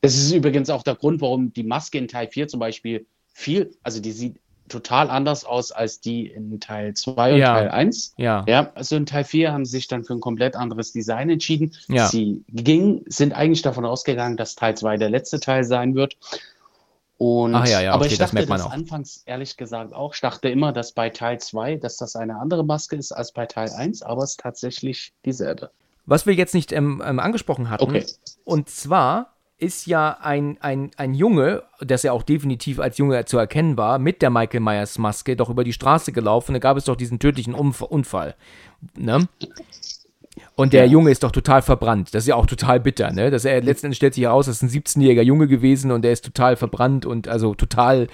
[0.00, 3.70] Das ist übrigens auch der Grund, warum die Maske in Teil 4 zum Beispiel viel,
[3.82, 7.54] also die sieht total anders aus als die in Teil 2 und ja.
[7.54, 8.14] Teil 1.
[8.16, 8.44] Ja.
[8.48, 8.70] ja.
[8.74, 11.74] Also in Teil 4 haben sie sich dann für ein komplett anderes Design entschieden.
[11.88, 12.06] Ja.
[12.06, 16.16] Sie ging, sind eigentlich davon ausgegangen, dass Teil 2 der letzte Teil sein wird.
[17.18, 19.92] Und, Ach ja, ja, aber okay, ich dachte das merkt man das anfangs ehrlich gesagt
[19.92, 20.14] auch.
[20.14, 23.46] Ich dachte immer, dass bei Teil 2, dass das eine andere Maske ist als bei
[23.46, 25.70] Teil 1, aber es ist tatsächlich dieselbe.
[26.04, 28.04] Was wir jetzt nicht ähm, ähm, angesprochen hatten, Okay.
[28.44, 29.31] und zwar
[29.62, 33.98] ist ja ein, ein, ein Junge, das ja auch definitiv als Junge zu erkennen war,
[33.98, 36.52] mit der Michael Myers Maske doch über die Straße gelaufen.
[36.52, 38.34] Da gab es doch diesen tödlichen Umf Unfall.
[38.98, 39.28] Ne?
[40.56, 40.90] Und der Ja.
[40.92, 42.14] Junge ist doch total verbrannt.
[42.14, 43.30] Das ist ja auch total bitter, ne?
[43.30, 46.12] Dass er letzten Endes stellt sich heraus, das ist ein 17-jähriger Junge gewesen und der
[46.12, 48.08] ist total verbrannt und also total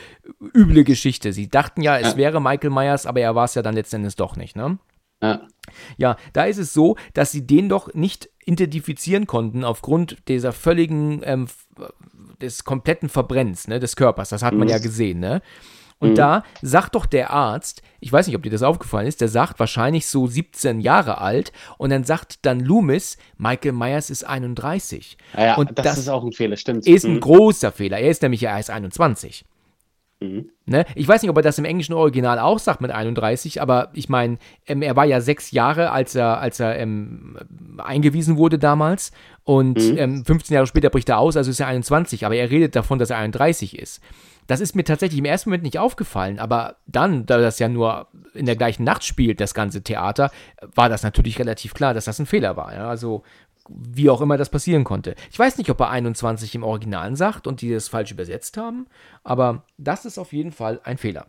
[0.55, 1.33] üble Geschichte.
[1.33, 2.17] Sie dachten ja, es Ja.
[2.17, 4.79] wäre Michael Myers, aber er war es ja dann letzten Endes doch nicht, ne?
[5.23, 5.43] Ja.
[5.99, 11.21] Ja, da ist es so, dass sie den doch nicht identifizieren konnten aufgrund dieser völligen,
[11.25, 11.47] ähm,
[12.41, 14.29] des kompletten Verbrenns ne, des Körpers.
[14.31, 14.73] Das hat man Mhm.
[14.73, 15.43] ja gesehen, ne?
[16.01, 16.15] Und Mhm.
[16.15, 19.59] da sagt doch der Arzt, ich weiß nicht, ob dir das aufgefallen ist, der sagt
[19.59, 25.19] wahrscheinlich so 17 Jahre alt und dann sagt dann Loomis, Michael Myers ist 31.
[25.35, 26.87] Ja, ja, Und das, das ist auch ein Fehler, stimmt.
[26.87, 27.21] Ist ein Mhm.
[27.21, 27.99] großer Fehler.
[27.99, 29.45] Er ist nämlich ja erst 21.
[30.21, 30.51] Mhm.
[30.67, 30.85] Ne?
[30.95, 34.09] Ich weiß nicht, ob er das im englischen Original auch sagt mit 31, aber ich
[34.09, 37.39] meine, ähm, er war ja sechs Jahre, als er, als er ähm,
[37.79, 39.13] eingewiesen wurde damals.
[39.45, 39.99] Und Mhm.
[39.99, 42.99] ähm, 15 Jahre später bricht er aus, also ist er 21, aber er redet davon,
[42.99, 44.03] dass er 31 ist.
[44.49, 48.09] Das ist mir tatsächlich im ersten Moment nicht aufgefallen, aber dann, da das ja nur
[48.35, 50.31] in der gleichen Nacht spielt, das ganze Theater,
[50.75, 52.75] war das natürlich relativ klar, dass das ein Fehler war.
[52.75, 52.89] Ja?
[52.89, 53.23] Also
[53.69, 55.15] wie auch immer das passieren konnte.
[55.31, 58.87] Ich weiß nicht, ob er 21 im Original sagt und die das falsch übersetzt haben,
[59.25, 61.27] aber das ist auf jeden Fall ein Fehler.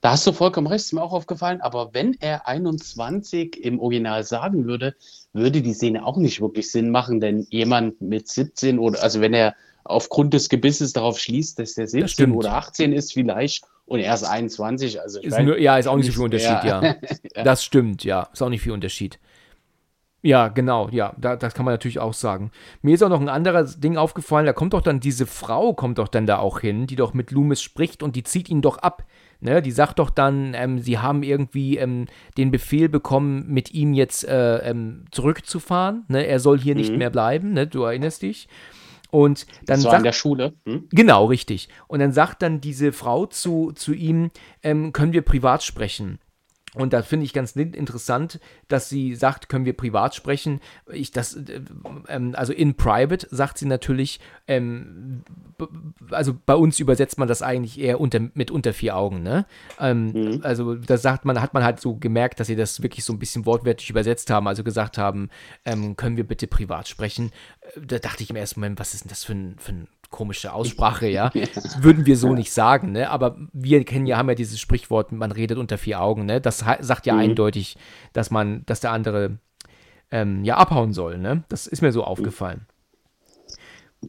[0.00, 1.60] Da hast du vollkommen recht, ist mir auch aufgefallen.
[1.60, 4.94] Aber wenn er 21 im Original sagen würde,
[5.32, 9.34] würde die Szene auch nicht wirklich Sinn machen, denn jemand mit 17 oder, also wenn
[9.34, 12.36] er aufgrund des Gebisses darauf schließt, dass der 17 stimmt.
[12.36, 15.96] oder 18 ist vielleicht und er ist 21, also Ist weiß- nur, ja, ist auch
[15.96, 16.94] nicht so viel Unterschied, ja.
[17.34, 17.42] Ja.
[17.42, 18.28] Das stimmt, ja.
[18.32, 19.18] Ist auch nicht viel Unterschied.
[20.20, 22.50] Ja, genau, ja, da, das kann man natürlich auch sagen.
[22.82, 25.98] Mir ist auch noch ein anderes Ding aufgefallen, da kommt doch dann diese Frau, kommt
[25.98, 28.78] doch dann da auch hin, die doch mit Loomis spricht und die zieht ihn doch
[28.78, 29.04] ab.
[29.40, 32.06] Ne, die sagt doch dann, ähm, sie haben irgendwie ähm,
[32.36, 36.04] den Befehl bekommen, mit ihm jetzt äh, ähm, zurückzufahren.
[36.08, 36.26] Ne?
[36.26, 36.98] Er soll hier nicht Mhm.
[36.98, 37.68] mehr bleiben, ne?
[37.68, 38.48] du erinnerst dich.
[39.12, 40.54] Und dann so sagt an der Schule.
[40.66, 40.88] Hm?
[40.90, 41.68] Genau, richtig.
[41.86, 44.32] Und dann sagt dann diese Frau zu, zu ihm,
[44.64, 46.18] ähm, können wir privat sprechen?
[46.74, 50.60] Und da finde ich ganz in- interessant, dass sie sagt, können wir privat sprechen.
[50.92, 51.62] Ich das, äh,
[52.08, 55.22] ähm, also in private sagt sie natürlich, ähm,
[56.10, 59.46] also bei uns übersetzt man das eigentlich eher unter, mit unter vier Augen, ne?
[59.80, 60.40] Ähm, Mhm.
[60.42, 63.18] Also da sagt man, hat man halt so gemerkt, dass sie das wirklich so ein
[63.18, 65.30] bisschen wortwörtlich übersetzt haben, also gesagt haben,
[65.64, 67.32] ähm, können wir bitte privat sprechen?
[67.74, 69.88] Äh, Da dachte ich im ersten Moment, was ist denn das für ein, für ein
[70.10, 71.30] komische Aussprache, ja?
[71.54, 73.10] Das würden wir so nicht sagen, ne?
[73.10, 76.40] Aber wir kennen ja, haben ja dieses Sprichwort, man redet unter vier Augen, ne?
[76.40, 77.20] Das sagt ja Mhm.
[77.20, 77.76] eindeutig,
[78.12, 79.38] dass man, dass der andere
[80.10, 81.44] ähm, ja abhauen soll, ne?
[81.48, 82.66] Das ist mir so aufgefallen.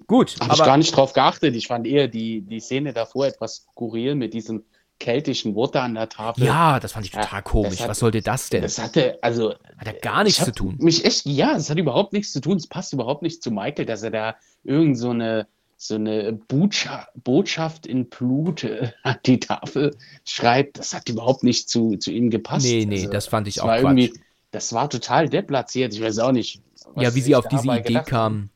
[0.07, 1.55] Gut, Habe ich gar nicht drauf geachtet.
[1.55, 4.63] Ich fand eher die, die Szene davor etwas skurril mit diesem
[4.99, 6.43] keltischen Wort da an der Tafel.
[6.43, 7.71] ja, das fand ich Ja, total komisch.
[7.71, 8.61] das hat- Was sollte das denn?
[8.61, 9.53] Das hatte, also.
[9.77, 10.75] Hat ja gar nichts zu tun.
[10.79, 12.57] Mich echt, ja, es hat überhaupt nichts zu tun.
[12.57, 15.47] Es passt überhaupt nicht zu Michael, dass er da irgend so eine
[15.81, 21.95] so eine Botschaft in Blut äh, an die Tafel schreibt, das hat überhaupt nicht zu,
[21.95, 22.65] zu ihm gepasst.
[22.65, 24.13] Nee, nee, also, das fand ich das auch war irgendwie,
[24.51, 26.61] Das war total deplatziert, ich weiß auch nicht.
[26.97, 28.49] Ja, wie sie auf diese Idee kam.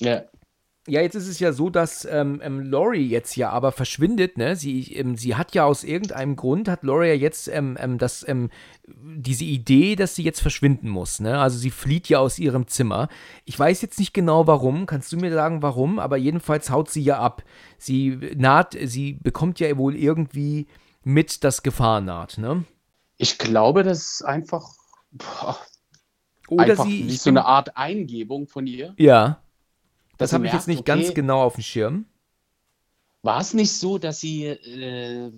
[0.00, 0.22] Ja.
[0.88, 4.56] Ja, jetzt ist es ja so, dass ähm, ähm, Laurie jetzt ja aber verschwindet, ne?
[4.56, 8.26] Sie, ähm, sie hat ja aus irgendeinem Grund, hat Laurie ja jetzt ähm, ähm, das,
[8.26, 8.50] ähm,
[8.88, 11.38] diese Idee, dass sie jetzt verschwinden muss, ne?
[11.38, 13.08] Also sie flieht ja aus ihrem Zimmer.
[13.44, 17.02] Ich weiß jetzt nicht genau warum, kannst du mir sagen warum, aber jedenfalls haut sie
[17.02, 17.44] ja ab.
[17.78, 20.66] Sie naht, sie bekommt ja wohl irgendwie
[21.04, 22.64] mit, dass Gefahr naht, ne?
[23.18, 24.68] Ich glaube, das ist einfach,
[25.12, 25.56] boah,
[26.48, 28.94] Oder einfach sie, ich so eine Art Eingebung von ihr.
[28.98, 29.41] Ja.
[30.22, 32.06] Das habe ich jetzt nicht ganz okay, genau auf dem Schirm.
[33.24, 35.30] War es nicht so, dass sie, äh,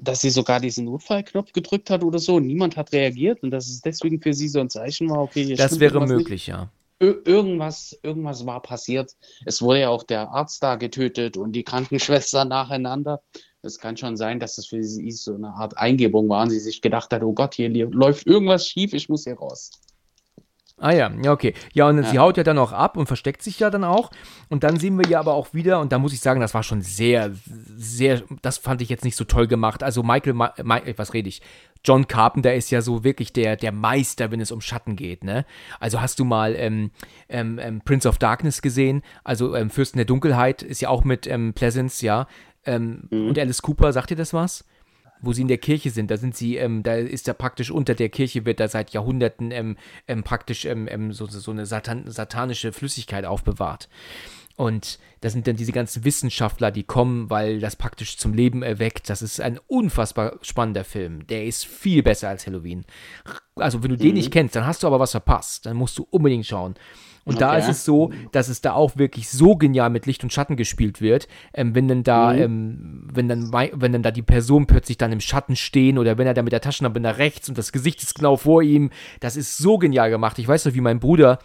[0.00, 3.66] dass sie sogar diesen Notfallknopf gedrückt hat oder so und niemand hat reagiert und dass
[3.68, 6.18] es deswegen für sie so ein Zeichen war, okay, hier Das wäre irgendwas nicht?
[6.18, 6.70] möglich, ja.
[7.00, 9.16] Ir irgendwas, irgendwas war passiert.
[9.44, 13.20] Es wurde ja auch der Arzt da getötet und die Krankenschwester nacheinander.
[13.62, 16.60] Es kann schon sein, dass es für sie so eine Art Eingebung war und sie
[16.60, 19.70] sich gedacht hat, oh Gott, hier läuft irgendwas schief, ich muss hier raus.
[20.80, 21.54] Ah ja, ja, okay.
[21.72, 22.22] Ja, und sie Ja.
[22.22, 24.10] haut ja dann auch ab und versteckt sich ja dann auch.
[24.48, 26.62] Und dann sehen wir ja aber auch wieder, und da muss ich sagen, das war
[26.62, 27.32] schon sehr,
[27.76, 29.82] sehr, das fand ich jetzt nicht so toll gemacht.
[29.82, 31.42] Also Michael, Ma Ma was rede ich?
[31.84, 35.44] John Carpenter ist ja so wirklich der, der Meister, wenn es um Schatten geht, ne?
[35.80, 36.90] Also hast du mal ähm,
[37.28, 39.02] ähm, ähm, Prince of Darkness gesehen?
[39.24, 42.26] Also ähm, Fürsten der Dunkelheit ist ja auch mit ähm, Pleasance, ja.
[42.66, 44.64] Ähm, Und Alice Cooper, sagt dir das was?
[45.20, 47.94] Wo sie in der Kirche sind, da sind sie, ähm, da ist da praktisch unter
[47.94, 52.10] der Kirche wird da seit Jahrhunderten ähm, ähm, praktisch ähm, ähm, so, so eine Satan
[52.10, 53.88] satanische Flüssigkeit aufbewahrt.
[54.58, 59.08] Und da sind dann diese ganzen Wissenschaftler, die kommen, weil das praktisch zum Leben erweckt.
[59.08, 61.24] Das ist ein unfassbar spannender Film.
[61.28, 62.84] Der ist viel besser als Halloween.
[63.54, 65.66] Also, wenn du den nicht kennst, dann hast du aber was verpasst.
[65.66, 66.74] Dann musst du unbedingt schauen.
[67.28, 67.60] Und da Okay.
[67.60, 71.00] ist es so, dass es da auch wirklich so genial mit Licht und Schatten gespielt
[71.00, 75.12] wird, ähm, wenn dann da, ähm, wenn dann, wenn dann da die Person plötzlich dann
[75.12, 78.02] im Schatten stehen oder wenn er da mit der Taschenlampe nach rechts und das Gesicht
[78.02, 80.38] ist genau vor ihm, das ist so genial gemacht.
[80.38, 81.38] Ich weiß noch, wie mein Bruder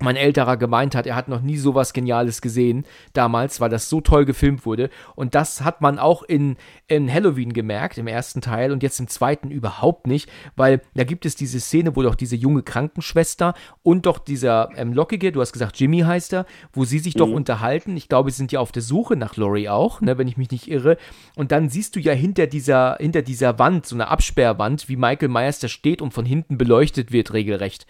[0.00, 4.00] mein älterer gemeint hat, er hat noch nie sowas Geniales gesehen damals, weil das so
[4.00, 4.90] toll gefilmt wurde.
[5.14, 9.08] Und das hat man auch in, in Halloween gemerkt, im ersten Teil und jetzt im
[9.08, 14.06] zweiten überhaupt nicht, weil da gibt es diese Szene, wo doch diese junge Krankenschwester und
[14.06, 17.96] doch dieser ähm, Lockige, du hast gesagt, Jimmy heißt er, wo sie sich doch unterhalten.
[17.96, 20.50] Ich glaube, sie sind ja auf der Suche nach Laurie auch, ne, wenn ich mich
[20.50, 20.98] nicht irre.
[21.34, 25.28] Und dann siehst du ja hinter dieser, hinter dieser Wand, so eine Absperrwand, wie Michael
[25.28, 27.86] Myers da steht und von hinten beleuchtet wird, regelrecht.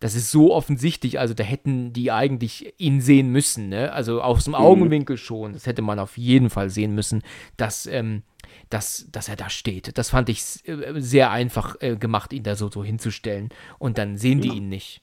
[0.00, 3.92] Das ist so offensichtlich, also da hätten die eigentlich ihn sehen müssen, ne?
[3.92, 5.52] Also aus dem Augenwinkel schon.
[5.52, 7.22] Das hätte man auf jeden Fall sehen müssen,
[7.58, 8.22] dass, ähm,
[8.70, 9.96] dass, dass er da steht.
[9.98, 13.50] Das fand ich äh, sehr einfach äh, gemacht, ihn da so, so hinzustellen.
[13.78, 15.02] Und dann sehen die ihn nicht.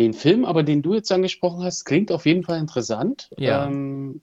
[0.00, 3.30] Den Film, aber den du jetzt angesprochen hast, klingt auf jeden Fall interessant.
[3.38, 3.66] Ja.
[3.66, 4.20] Ähm,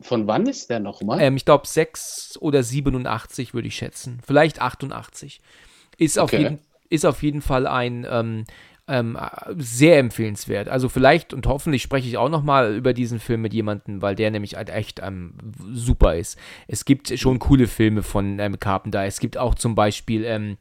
[0.00, 1.20] von wann ist der nochmal?
[1.20, 4.20] Ähm, ich glaube 6 oder 87 würde ich schätzen.
[4.26, 5.40] Vielleicht 88.
[5.98, 6.42] Ist, auf, Okay.
[6.42, 8.44] jeden, ist auf jeden Fall ein ähm,
[8.92, 9.18] ähm,
[9.56, 10.68] sehr empfehlenswert.
[10.68, 14.14] Also vielleicht und hoffentlich spreche ich auch noch mal über diesen Film mit jemandem, weil
[14.14, 15.34] der nämlich halt echt ähm,
[15.72, 16.38] super ist.
[16.68, 19.04] Es gibt schon coole Filme von ähm, Carpenter.
[19.04, 20.58] Es gibt auch zum Beispiel ähm,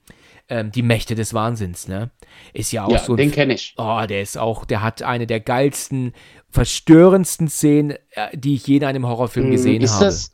[0.48, 2.10] ähm, Die Mächte des Wahnsinns, ne?
[2.54, 3.74] Ist ja auch ja, so ein den kenne ich.
[3.78, 6.14] Oh, der ist auch, der hat eine der geilsten,
[6.50, 10.06] verstörendsten Szenen, äh, die ich je in einem Horrorfilm gesehen Hm, ist habe.
[10.06, 10.34] das,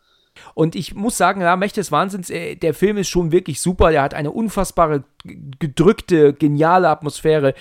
[0.54, 3.92] Und ich muss sagen, ja, Mächte des Wahnsinns, äh, der Film ist schon wirklich super.
[3.92, 7.54] Der hat eine unfassbare, gedrückte, geniale Atmosphäre.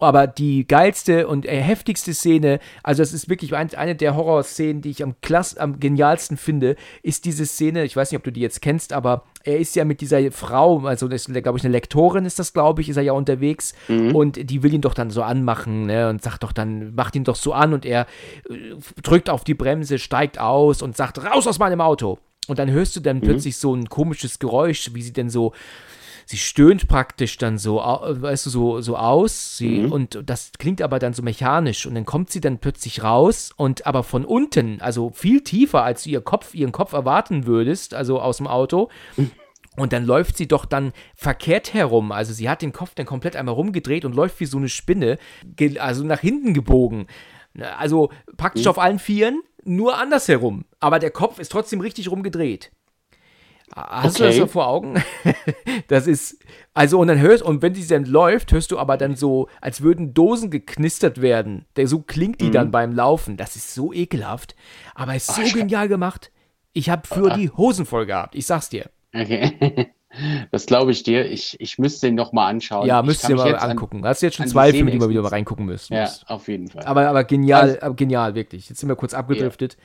[0.00, 4.80] Aber die geilste und äh, heftigste Szene, also es ist wirklich ein, eine der Horrorszenen,
[4.80, 8.32] die ich am, klass am genialsten finde, ist diese Szene, ich weiß nicht, ob du
[8.32, 11.64] die jetzt kennst, aber er ist ja mit dieser Frau, also das ist, glaube ich,
[11.64, 13.74] eine Lektorin ist das, glaube ich, ist er ja unterwegs
[14.14, 17.24] und die will ihn doch dann so anmachen, ne, und sagt doch dann, macht ihn
[17.24, 18.06] doch so an und er
[18.48, 18.54] äh,
[19.02, 22.18] drückt auf die Bremse, steigt aus und sagt, raus aus meinem Auto.
[22.48, 25.52] Und dann hörst du dann plötzlich so ein komisches Geräusch, wie sie denn so,
[26.30, 29.56] sie stöhnt praktisch dann so, weißt du, so, so aus.
[29.56, 31.86] Sie, Und das klingt aber dann so mechanisch.
[31.86, 36.04] Und dann kommt sie dann plötzlich raus und aber von unten, also viel tiefer, als
[36.04, 38.90] du ihr Kopf, ihren Kopf erwarten würdest, also aus dem Auto.
[39.76, 42.12] Und dann läuft sie doch dann verkehrt herum.
[42.12, 45.18] Also sie hat den Kopf dann komplett einmal rumgedreht und läuft wie so eine Spinne,
[45.80, 47.08] also nach hinten gebogen.
[47.54, 50.64] Ne, Also praktisch auf allen Vieren, nur andersherum.
[50.78, 52.70] Aber der Kopf ist trotzdem richtig rumgedreht.
[53.74, 54.40] Hast du das Okay.
[54.40, 55.02] so vor Augen?
[55.88, 56.42] das ist,
[56.74, 59.80] also und dann hörst, und wenn die dann läuft, hörst du aber dann so, als
[59.80, 61.66] würden Dosen geknistert werden.
[61.76, 63.36] Der, so klingt die dann beim Laufen.
[63.36, 64.56] Das ist so ekelhaft,
[64.94, 65.44] aber ist so Mhm.
[65.44, 66.30] Oh, ich- genial gemacht.
[66.72, 68.90] Ich habe für die Hosen voll gehabt, ich sag's dir.
[69.14, 69.88] Okay.
[70.50, 71.24] Das glaube ich dir.
[71.30, 72.84] Ich, ich müsste ihn noch mal anschauen.
[72.84, 74.04] Ja, müsst ihr mal jetzt an- angucken.
[74.04, 75.88] Hast du jetzt schon zwei Filme, die mal wieder mal reingucken müsst.
[75.90, 76.82] Ja, auf jeden Fall.
[76.82, 78.68] Aber, aber genial, aber genial, wirklich.
[78.68, 79.76] Jetzt sind wir kurz abgedriftet.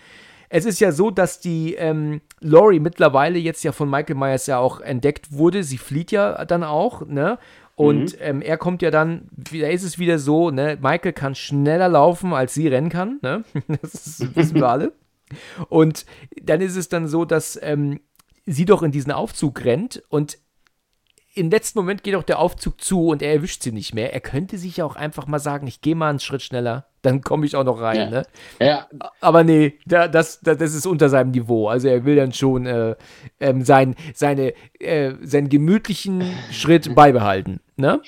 [0.49, 4.59] Es ist ja so, dass die ähm, Laurie mittlerweile jetzt ja von Michael Myers ja
[4.59, 5.63] auch entdeckt wurde.
[5.63, 7.37] Sie flieht ja dann auch, ne?
[7.75, 8.19] Und mhm.
[8.21, 10.77] ähm, er kommt ja dann, da ist es wieder so, ne?
[10.81, 13.43] Michael kann schneller laufen, als sie rennen kann, ne?
[13.81, 14.93] Das wissen wir alle.
[15.69, 16.05] Und
[16.41, 17.99] dann ist es dann so, dass ähm,
[18.45, 20.37] sie doch in diesen Aufzug rennt und
[21.35, 24.13] im letzten Moment geht auch der Aufzug zu und er erwischt sie nicht mehr.
[24.13, 27.21] Er könnte sich ja auch einfach mal sagen, ich gehe mal einen Schritt schneller, dann
[27.21, 27.97] komme ich auch noch rein.
[27.97, 28.09] Ja.
[28.09, 28.25] Ne?
[28.59, 28.87] ja.
[29.19, 31.67] Aber nee, da, das, das, das ist unter seinem Niveau.
[31.67, 32.95] Also er will dann schon äh,
[33.41, 37.59] ähm, sein, seine, äh, seinen gemütlichen Schritt beibehalten.
[37.75, 38.01] Ne?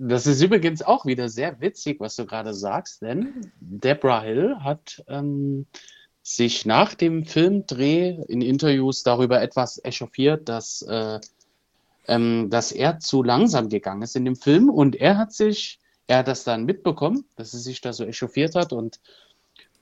[0.00, 5.04] Das ist übrigens auch wieder sehr witzig, was du gerade sagst, denn Deborah Hill hat
[5.06, 5.66] ähm,
[6.22, 11.20] sich nach dem Filmdreh in Interviews darüber etwas echauffiert, dass äh,
[12.08, 16.18] ähm, dass er zu langsam gegangen ist in dem Film und er hat sich, er
[16.18, 19.00] hat das dann mitbekommen, dass er sich da so echauffiert hat und,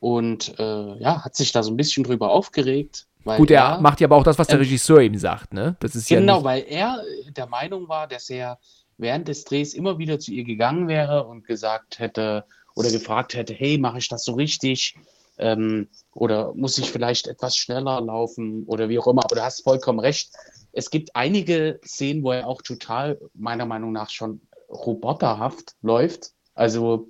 [0.01, 3.07] und äh, ja, hat sich da so ein bisschen drüber aufgeregt.
[3.25, 5.77] Gut, er, er, macht ja aber auch das, was der ähm, Regisseur ihm sagt, ne?
[5.81, 8.59] Das ist genau, ja weil er der Meinung war, dass er
[8.99, 12.45] während des Drehs immer wieder zu ihr gegangen wäre und gesagt hätte
[12.75, 14.97] oder gefragt hätte, hey, mache ich das so richtig?
[15.39, 19.25] Ähm, oder muss ich vielleicht etwas schneller laufen oder wie auch immer.
[19.25, 20.31] Aber du hast vollkommen recht
[20.75, 26.33] es gibt einige Szenen, wo er auch total, meiner Meinung nach, schon roboterhaft läuft.
[26.55, 27.09] Also,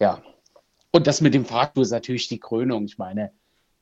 [0.00, 0.22] ja.
[0.90, 2.86] Und das mit dem Fahrstuhl ist natürlich die Krönung.
[2.86, 3.30] Ich meine,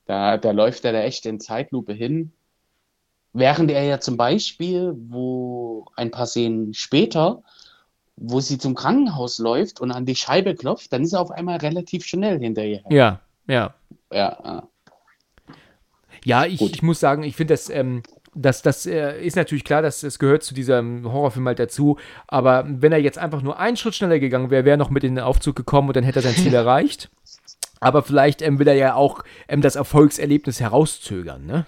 [0.05, 2.33] da, da läuft er da echt in Zeitlupe hin.
[3.31, 7.43] Während er ja zum Beispiel, wo ein paar Szenen später,
[8.17, 11.57] wo sie zum Krankenhaus läuft und an die Scheibe klopft, dann ist er auf einmal
[11.57, 12.83] relativ schnell hinterher.
[12.89, 13.73] Ja, ja.
[14.11, 14.67] Ja,
[16.25, 18.01] ja, ich, ich muss sagen, ich finde das, ähm,
[18.33, 21.97] das, das äh, ist natürlich klar, dass es gehört zu diesem Horrorfilm halt dazu.
[22.27, 25.03] Aber wenn er jetzt einfach nur einen Schritt schneller gegangen wäre, wäre er noch mit
[25.03, 27.09] in den Aufzug gekommen und dann hätte er sein Ziel erreicht.
[27.79, 31.65] Aber vielleicht ähm, will er ja auch ähm, das Erfolgserlebnis herauszögern, ne?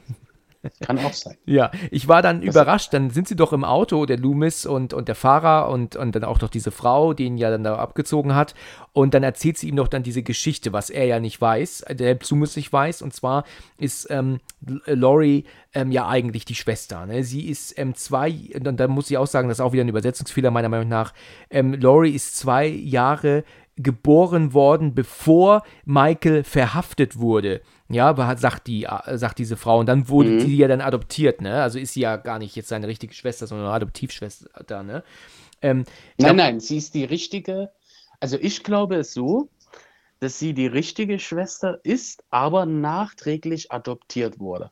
[0.82, 1.38] Kann auch sein.
[1.45, 2.93] Ja, ich war dann das überrascht.
[2.93, 6.24] Dann sind sie doch im Auto, der Loomis und, und der Fahrer und, und dann
[6.24, 8.55] auch noch diese Frau, die ihn ja dann da abgezogen hat.
[8.93, 12.18] Und dann erzählt sie ihm doch dann diese Geschichte, was er ja nicht weiß, der
[12.30, 13.01] Loomis nicht weiß.
[13.01, 13.43] Und zwar
[13.78, 14.39] ist ähm,
[14.86, 17.05] Laurie ähm, ja eigentlich die Schwester.
[17.05, 17.24] Ne?
[17.24, 19.89] Sie ist ähm, zwei, und da muss ich auch sagen, das ist auch wieder ein
[19.89, 21.13] Übersetzungsfehler meiner Meinung nach.
[21.49, 23.43] Ähm, Laurie ist zwei Jahre
[23.78, 27.61] geboren worden, bevor Michael verhaftet wurde.
[27.89, 29.80] Ja, sagt, die, äh, sagt diese Frau.
[29.80, 30.39] Und dann wurde mhm.
[30.39, 31.61] die ja dann adoptiert, ne?
[31.61, 35.03] Also ist sie ja gar nicht jetzt seine richtige Schwester, sondern eine Adoptivschwester, ne?
[35.61, 35.86] Ähm,
[36.17, 37.71] nein, nein, sie ist die richtige.
[38.19, 39.49] Also ich glaube es so,
[40.19, 44.71] dass sie die richtige Schwester ist, aber nachträglich adoptiert wurde.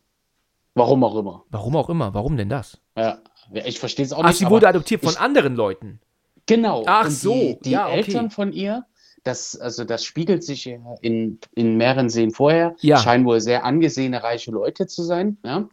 [0.73, 1.45] Warum auch immer.
[1.49, 2.13] Warum auch immer?
[2.13, 2.79] Warum denn das?
[2.97, 3.19] Ja,
[3.53, 4.35] ich verstehe es auch Ach, nicht.
[4.35, 6.01] Ach, sie wurde adoptiert von anderen Leuten.
[6.47, 6.83] Genau.
[6.85, 7.33] Ach so.
[7.33, 7.97] Die, die ja, okay.
[7.97, 8.85] Eltern von ihr
[9.25, 10.67] das, also das spiegelt sich
[11.01, 12.75] in, in mehreren Szenen vorher.
[12.79, 12.99] Ja.
[12.99, 15.37] Scheinen wohl sehr angesehene, reiche Leute zu sein.
[15.43, 15.67] Ja?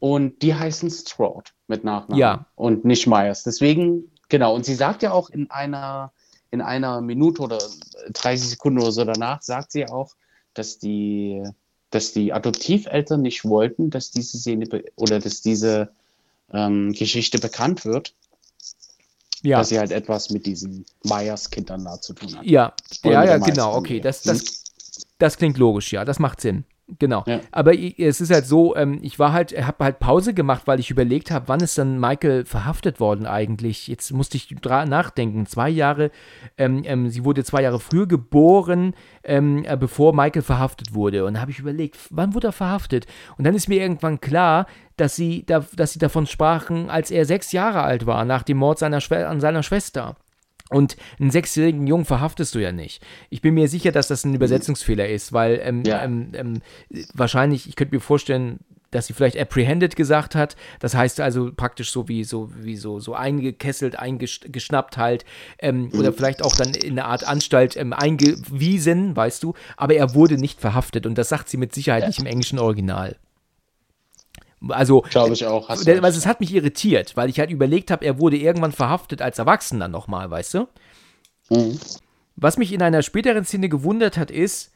[0.00, 2.46] Und die heißen Stroud mit Nachnamen ja.
[2.56, 3.44] und nicht Myers.
[3.44, 4.54] Deswegen, genau.
[4.54, 6.12] Und sie sagt ja auch in einer,
[6.50, 7.58] in einer Minute oder
[8.12, 10.16] 30 Sekunden oder so danach, sagt sie auch,
[10.54, 11.44] dass die,
[11.90, 14.66] dass die Adoptiveltern nicht wollten, dass diese Szene
[14.96, 15.92] oder dass diese
[16.52, 18.14] ähm, Geschichte bekannt wird
[19.42, 19.58] ja.
[19.58, 22.44] dass sie halt etwas mit diesen Myers-Kindern da zu tun hat.
[22.44, 22.72] Ja,
[23.04, 24.64] ja, ja, genau, okay, das, das,
[25.18, 26.64] das klingt logisch, ja, das macht Sinn.
[26.98, 27.24] Genau.
[27.26, 27.40] Ja.
[27.52, 30.90] Aber es ist halt so, ähm, ich war halt, habe halt Pause gemacht, weil ich
[30.90, 33.88] überlegt habe, wann ist dann Michael verhaftet worden eigentlich?
[33.88, 35.46] Jetzt musste ich nachdenken.
[35.46, 36.10] Zwei Jahre,
[36.58, 41.24] ähm, ähm, sie wurde zwei Jahre früher geboren, ähm, äh, bevor Michael verhaftet wurde.
[41.24, 43.06] Und da habe ich überlegt, wann wurde er verhaftet?
[43.38, 44.66] Und dann ist mir irgendwann klar,
[44.96, 48.58] dass sie, da, dass sie davon sprachen, als er sechs Jahre alt war, nach dem
[48.58, 50.16] Mord seiner an seiner Schwester.
[50.70, 53.04] Und einen sechsjährigen Jungen verhaftest du ja nicht.
[53.28, 56.02] Ich bin mir sicher, dass das ein Übersetzungsfehler ist, weil ähm, ja.
[56.02, 56.62] ähm, ähm,
[57.12, 58.60] wahrscheinlich, ich könnte mir vorstellen,
[58.90, 60.56] dass sie vielleicht apprehended gesagt hat.
[60.80, 65.24] Das heißt also praktisch so wie so wie so so eingekesselt, eingeschnappt halt
[65.58, 65.98] ähm, mhm.
[65.98, 69.54] oder vielleicht auch dann in eine Art Anstalt ähm, eingewiesen, weißt du.
[69.76, 72.08] Aber er wurde nicht verhaftet und das sagt sie mit Sicherheit ja.
[72.08, 73.16] nicht im englischen Original.
[74.68, 75.68] Also, glaube ich auch.
[75.68, 79.22] Hast also, es hat mich irritiert, weil ich halt überlegt habe, er wurde irgendwann verhaftet
[79.22, 80.68] als Erwachsener nochmal, weißt du?
[81.50, 81.78] Mhm.
[82.36, 84.72] Was mich in einer späteren Szene gewundert hat, ist,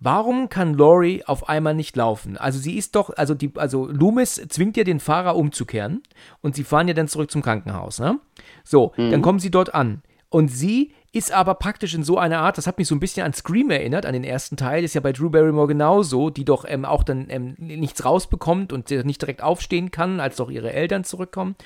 [0.00, 2.36] warum kann Laurie auf einmal nicht laufen?
[2.36, 6.02] Also sie ist doch, also die, also Loomis zwingt ja den Fahrer umzukehren
[6.42, 8.20] und sie fahren ja dann zurück zum Krankenhaus, ne?
[8.64, 9.10] So, mhm.
[9.10, 10.02] dann kommen sie dort an.
[10.28, 13.24] Und sie ist aber praktisch in so einer Art, das hat mich so ein bisschen
[13.24, 16.66] an Scream erinnert, an den ersten Teil, ist ja bei Drew Barrymore genauso, die doch
[16.68, 21.04] ähm, auch dann ähm, nichts rausbekommt und nicht direkt aufstehen kann, als doch ihre Eltern
[21.04, 21.56] zurückkommen.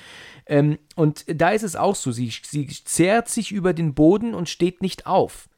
[0.45, 4.47] Ähm, und da ist es auch so, sie, sie zerrt sich über den Boden und
[4.47, 5.49] steht nicht auf.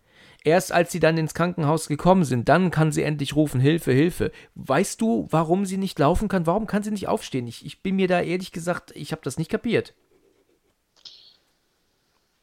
[0.43, 4.31] Erst als sie dann ins Krankenhaus gekommen sind, dann kann sie endlich rufen, Hilfe, Hilfe.
[4.55, 6.47] Weißt du, warum sie nicht laufen kann?
[6.47, 7.45] Warum kann sie nicht aufstehen?
[7.47, 9.93] Ich, ich bin mir da ehrlich gesagt, ich habe das nicht kapiert.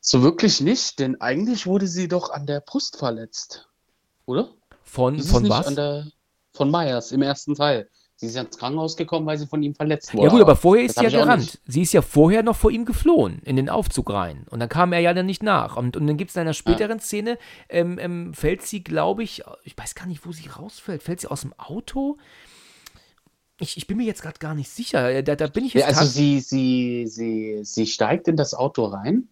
[0.01, 3.68] So wirklich nicht, denn eigentlich wurde sie doch an der Brust verletzt,
[4.24, 4.51] oder?
[4.82, 5.74] Von, von was?
[5.74, 6.07] Der,
[6.53, 7.88] von Myers im ersten Teil.
[8.16, 10.26] Sie ist ja ins Krankenhaus gekommen, weil sie von ihm verletzt wurde.
[10.26, 11.59] Ja gut, aber vorher ist sie ja gerannt.
[11.66, 14.46] Sie ist ja vorher noch vor ihm geflohen, in den Aufzug rein.
[14.51, 15.78] Und dann kam er ja dann nicht nach.
[15.78, 17.03] Und, und dann gibt es in einer späteren ja.
[17.03, 17.38] Szene,
[17.70, 21.03] ähm, ähm, fällt sie, glaube ich, ich weiß gar nicht, wo sie rausfällt.
[21.03, 22.18] Fällt sie aus dem Auto?
[23.59, 25.11] Ich, ich bin mir jetzt gerade gar nicht sicher.
[25.11, 28.53] Äh, da, da bin ich jetzt ja, also sie, sie, sie, sie steigt in das
[28.53, 29.28] Auto rein.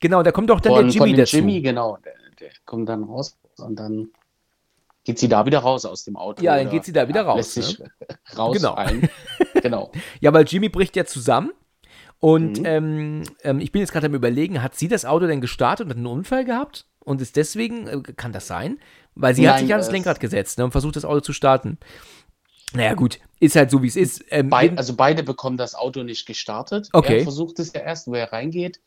[0.00, 1.36] Genau, da kommt doch dann von, der Jimmy dazu.
[1.36, 1.98] Jimmy, genau.
[2.04, 4.10] Der, der kommt dann raus und dann
[5.04, 6.42] geht sie da wieder raus aus dem Auto.
[6.42, 7.56] Ja, dann geht sie da wieder ja, raus.
[7.56, 7.62] Lässt ne?
[7.62, 7.82] sich
[8.38, 8.76] raus genau.
[9.62, 9.92] genau.
[10.20, 11.52] ja, weil Jimmy bricht ja zusammen.
[12.20, 12.66] Und mhm.
[12.66, 15.90] ähm, ähm, ich bin jetzt gerade am überlegen, hat sie das Auto denn gestartet und
[15.90, 16.86] hat einen Unfall gehabt?
[16.98, 18.78] Und ist deswegen, äh, kann das sein?
[19.14, 21.78] Weil sie Nein, hat sich ans Lenkrad gesetzt ne, und versucht, das Auto zu starten.
[22.74, 24.24] Naja, gut, ist halt so, wie es ist.
[24.28, 26.90] Ähm, Be also beide bekommen das Auto nicht gestartet.
[26.92, 27.18] Okay.
[27.18, 28.80] Er versucht es ja erst, wo er reingeht.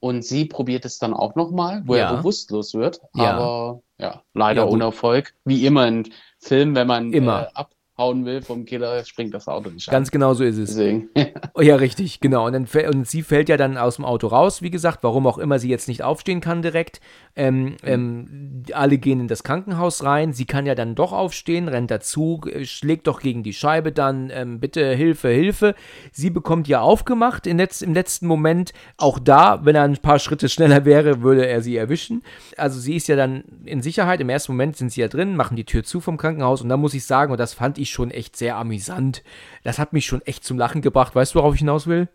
[0.00, 2.10] Und sie probiert es dann auch nochmal, wo ja.
[2.10, 3.00] er bewusstlos wird.
[3.12, 5.34] Aber ja, leider ja, ohne Erfolg.
[5.44, 7.48] Wie immer in Filmen, wenn man immer.
[7.54, 7.64] Äh,
[8.00, 9.92] abhauen will vom Killer, springt das Auto nicht an.
[9.92, 10.70] Ganz genau so ist es.
[10.70, 11.10] Deswegen.
[11.60, 12.46] ja, richtig, genau.
[12.46, 15.38] Und, dann, und sie fällt ja dann aus dem Auto raus, wie gesagt, warum auch
[15.38, 17.00] immer sie jetzt nicht aufstehen kann direkt.
[17.36, 20.32] Ähm, ähm, alle gehen in das Krankenhaus rein.
[20.32, 24.60] Sie kann ja dann doch aufstehen, rennt dazu, schlägt doch gegen die Scheibe dann, ähm,
[24.60, 25.74] bitte Hilfe, Hilfe.
[26.10, 28.72] Sie bekommt ja aufgemacht im, Letz-, im letzten Moment.
[28.96, 32.22] Auch da, wenn er ein paar Schritte schneller wäre, würde er sie erwischen.
[32.56, 34.20] Also sie ist ja dann in Sicherheit.
[34.20, 36.62] Im ersten Moment sind sie ja drin, machen die Tür zu vom Krankenhaus.
[36.62, 39.22] Und da muss ich sagen, und das fand ich schon echt sehr amüsant.
[39.62, 41.14] Das hat mich schon echt zum Lachen gebracht.
[41.14, 42.08] Weißt du, worauf ich hinaus will?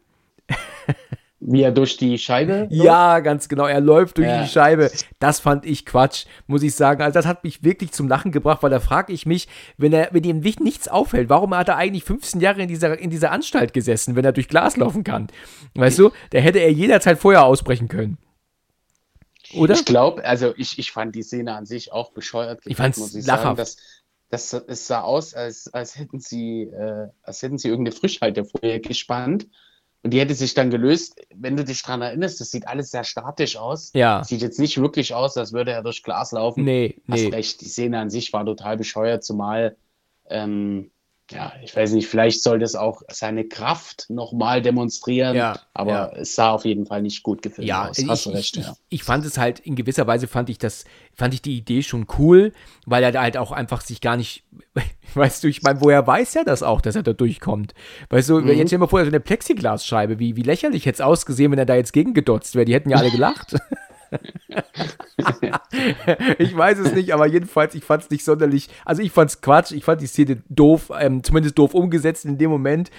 [1.47, 2.61] Wie er durch die Scheibe?
[2.61, 2.71] Läuft?
[2.71, 3.65] Ja, ganz genau.
[3.65, 4.41] Er läuft durch ja.
[4.41, 4.89] die Scheibe.
[5.19, 7.03] Das fand ich Quatsch, muss ich sagen.
[7.03, 9.47] Also, das hat mich wirklich zum Lachen gebracht, weil da frage ich mich,
[9.78, 13.09] wenn er, wenn ihm nichts auffällt, warum hat er eigentlich 15 Jahre in dieser, in
[13.11, 15.28] dieser Anstalt gesessen, wenn er durch Glas laufen kann?
[15.76, 18.17] Weißt du, da hätte er jederzeit vorher ausbrechen können.
[19.53, 19.76] Oder?
[19.76, 22.61] Ich glaube, also ich, ich fand die Szene an sich auch bescheuert.
[22.65, 23.59] Ich fand es lachhaft.
[23.59, 23.78] Dass,
[24.36, 29.47] das, es sah aus, als, als hätten sie, äh, als hätten sie irgendeine Frischhaltefolie gespannt
[30.03, 33.03] und die hätte sich dann gelöst, wenn du dich dran erinnerst, das sieht alles sehr
[33.03, 33.91] statisch aus.
[33.93, 34.23] Ja.
[34.23, 36.63] Sieht jetzt nicht wirklich aus, als würde er durch Glas laufen.
[36.63, 37.29] Nee, Hast nee.
[37.29, 39.77] recht, die Szene an sich war total bescheuert, zumal
[40.29, 40.91] ähm,
[41.32, 46.11] ja, ich weiß nicht, vielleicht soll das auch seine Kraft nochmal demonstrieren, ja, aber ja.
[46.17, 47.97] es sah auf jeden Fall nicht gut gefilmt ja, aus.
[48.07, 48.76] Hast ich, recht, ich, ja.
[48.89, 52.05] Ich, fand es halt, in gewisser Weise fand ich das, fand ich die Idee schon
[52.19, 52.53] cool,
[52.86, 54.43] weil er da halt auch einfach sich gar nicht,
[55.15, 57.73] weißt du, ich meine, woher weiß er das auch, dass er da durchkommt?
[58.09, 58.49] Weißt du, mhm.
[58.49, 61.59] jetzt stell dir mal vor, so eine Plexiglasscheibe, wie, wie lächerlich hätte es ausgesehen, wenn
[61.59, 63.55] er da jetzt gegengedotzt wäre, die hätten ja alle gelacht.
[66.38, 68.70] ich weiß es nicht, aber jedenfalls, ich fand es nicht sonderlich.
[68.86, 69.72] Also, ich fand es Quatsch.
[69.72, 72.91] Ich fand die Szene doof, ähm, zumindest doof umgesetzt in dem Moment.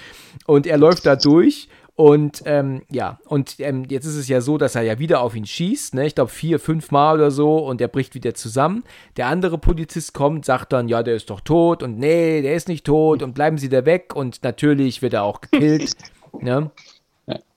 [0.47, 1.69] Und er läuft da durch.
[1.97, 5.35] Und ähm, ja, und ähm, jetzt ist es ja so, dass er ja wieder auf
[5.35, 6.07] ihn schießt, ne?
[6.07, 8.85] Ich glaube vier, fünf Mal oder so und er bricht wieder zusammen.
[9.17, 12.69] Der andere Polizist kommt, sagt dann, ja, der ist doch tot und nee, der ist
[12.69, 15.97] nicht tot und bleiben Sie da weg und natürlich wird er auch gekillt.
[16.39, 16.71] ne?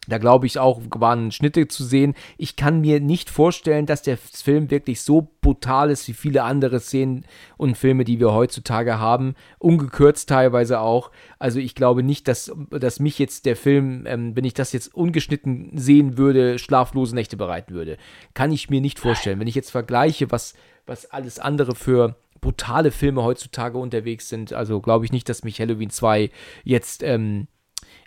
[0.09, 2.15] Da glaube ich auch, waren Schnitte zu sehen.
[2.37, 6.79] Ich kann mir nicht vorstellen, dass der Film wirklich so brutal ist wie viele andere
[6.79, 7.25] Szenen
[7.57, 9.35] und Filme, die wir heutzutage haben.
[9.59, 11.11] Ungekürzt teilweise auch.
[11.37, 14.93] Also ich glaube nicht, dass, dass mich jetzt der Film, ähm, wenn ich das jetzt
[14.93, 17.97] ungeschnitten sehen würde, schlaflose Nächte bereiten würde.
[18.33, 19.39] Kann ich mir nicht vorstellen.
[19.39, 20.53] Wenn ich jetzt vergleiche, was,
[20.85, 25.59] was alles andere für brutale Filme heutzutage unterwegs sind, also glaube ich nicht, dass mich
[25.59, 26.29] Halloween 2
[26.63, 27.47] jetzt ähm,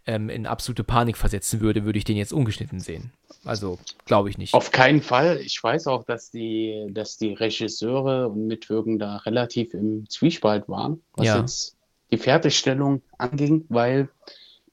[0.06, 3.12] ähm, in absolute Panik versetzen würde, würde ich den jetzt ungeschnitten sehen.
[3.44, 4.54] Also glaube ich nicht.
[4.54, 5.38] Auf keinen Fall.
[5.38, 11.26] Ich weiß auch, dass die, dass die Regisseure und Mitwirkende relativ im Zwiespalt waren, was
[11.26, 11.40] ja.
[11.40, 11.76] jetzt
[12.10, 14.08] die Fertigstellung anging, weil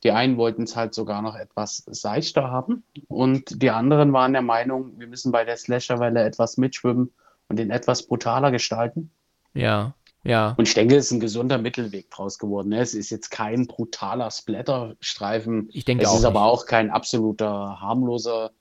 [0.03, 4.41] die einen wollten es halt sogar noch etwas seichter haben und die anderen waren der
[4.41, 7.11] Meinung, wir müssen bei der Slasherwelle etwas mitschwimmen
[7.49, 9.11] und den etwas brutaler gestalten.
[9.53, 9.93] Ja.
[10.23, 10.53] Ja.
[10.57, 12.69] Und ich denke, es ist ein gesunder Mittelweg draus geworden.
[12.69, 12.79] Ne?
[12.79, 15.69] Es ist jetzt kein brutaler Splatterstreifen.
[15.71, 16.13] Ich denke es auch.
[16.13, 16.35] Es ist nicht.
[16.35, 18.51] aber auch kein absoluter harmloser.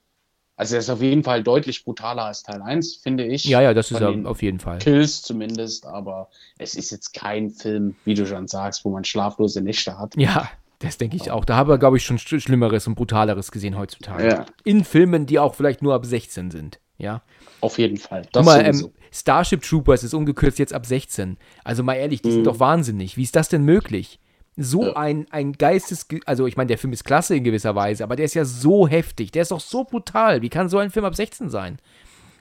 [0.55, 3.45] Also er ist auf jeden Fall deutlich brutaler als Teil 1, finde ich.
[3.45, 4.79] Ja, ja, das ist er auf jeden Fall.
[4.79, 9.61] Kills zumindest, aber es ist jetzt kein Film, wie du schon sagst, wo man schlaflose
[9.61, 10.15] Nächte hat.
[10.17, 10.49] Ja,
[10.79, 11.43] das denke ich auch.
[11.43, 14.27] Da haben wir, glaube ich, schon Schlimmeres und Brutaleres gesehen heutzutage.
[14.27, 14.45] Ja.
[14.63, 16.79] In Filmen, die auch vielleicht nur ab 16 sind.
[16.97, 17.21] Ja.
[17.61, 18.21] Auf jeden Fall.
[18.31, 21.37] Das Guck mal, ähm, Starship Troopers ist ungekürzt jetzt ab 16.
[21.63, 22.33] Also mal ehrlich, die mhm.
[22.33, 23.17] sind doch wahnsinnig.
[23.17, 24.19] Wie ist das denn möglich?
[24.55, 24.95] So ja.
[24.95, 26.07] ein, ein Geistes...
[26.25, 28.87] Also ich meine, der Film ist klasse in gewisser Weise, aber der ist ja so
[28.87, 29.31] heftig.
[29.31, 30.41] Der ist doch so brutal.
[30.41, 31.79] Wie kann so ein Film ab 16 sein?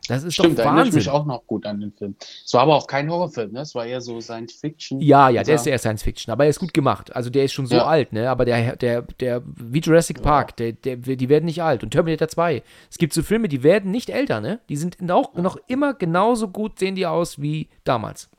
[0.09, 0.99] Das ist Stimmt, doch da erinnere ich Wahnsinn.
[1.01, 2.17] mich auch noch gut an den Film.
[2.45, 3.61] Es war aber auch kein Horrorfilm, ne?
[3.61, 5.01] Es war eher so Science Fiction.
[5.01, 7.15] Ja, ja, der ist eher Science Fiction, aber er ist gut gemacht.
[7.15, 7.87] Also der ist schon so Ja.
[7.87, 8.29] alt, ne?
[8.31, 11.83] Aber der, der, der, wie Jurassic Park, der, der, die werden nicht alt.
[11.85, 12.63] Und Terminator 2.
[12.91, 14.61] Es gibt so Filme, die werden nicht älter, ne?
[14.69, 18.31] Die sind auch noch immer genauso gut, sehen die aus wie damals.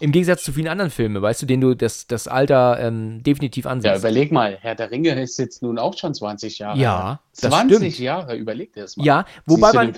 [0.00, 3.64] Im Gegensatz zu vielen anderen Filmen, weißt du, denen du das, das Alter ähm, definitiv
[3.64, 3.98] Ja, ansiehst.
[3.98, 6.78] überleg mal, Herr der Ringe ist jetzt nun auch schon 20 Jahre.
[6.78, 7.18] Ja, alt.
[7.40, 7.98] das 20 stimmt.
[7.98, 9.04] Jahre, überleg dir das mal.
[9.04, 9.92] Ja, wobei man.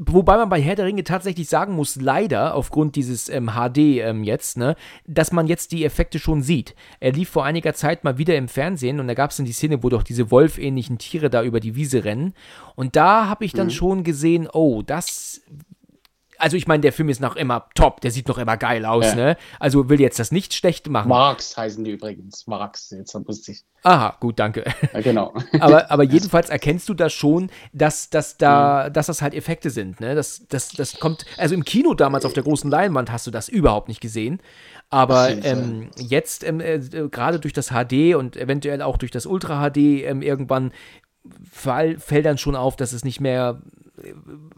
[0.00, 4.22] Wobei man bei Herr der Ringe tatsächlich sagen muss, leider, aufgrund dieses ähm, HD ähm,
[4.22, 4.76] jetzt, ne,
[5.08, 6.76] dass man jetzt die Effekte schon sieht.
[7.00, 9.52] Er lief vor einiger Zeit mal wieder im Fernsehen und da gab es dann die
[9.52, 12.34] Szene, wo doch diese wolfähnlichen Tiere da über die Wiese rennen.
[12.76, 15.40] Und da habe ich dann schon gesehen, oh, das.
[16.38, 19.06] Also ich meine, der Film ist noch immer top, der sieht noch immer geil aus,
[19.06, 19.14] Ja.
[19.14, 19.36] ne?
[19.58, 21.08] Also will jetzt das nicht schlecht machen.
[21.08, 22.46] Marx heißen die übrigens.
[22.46, 23.64] Marx, jetzt wusste ich.
[23.82, 24.64] Aha, gut, danke.
[24.92, 25.34] Ja, genau.
[25.60, 30.00] aber, aber jedenfalls erkennst du das schon, dass, dass, da, dass das halt Effekte sind.
[30.00, 30.14] Ne?
[30.14, 33.48] Das, das, das kommt, also im Kino damals auf der großen Leinwand hast du das
[33.48, 34.40] überhaupt nicht gesehen.
[34.90, 36.78] Aber ähm, jetzt, ähm, äh,
[37.10, 40.72] gerade durch das HD und eventuell auch durch das Ultra HD, ähm, irgendwann
[41.50, 43.60] fall, fällt dann schon auf, dass es nicht mehr,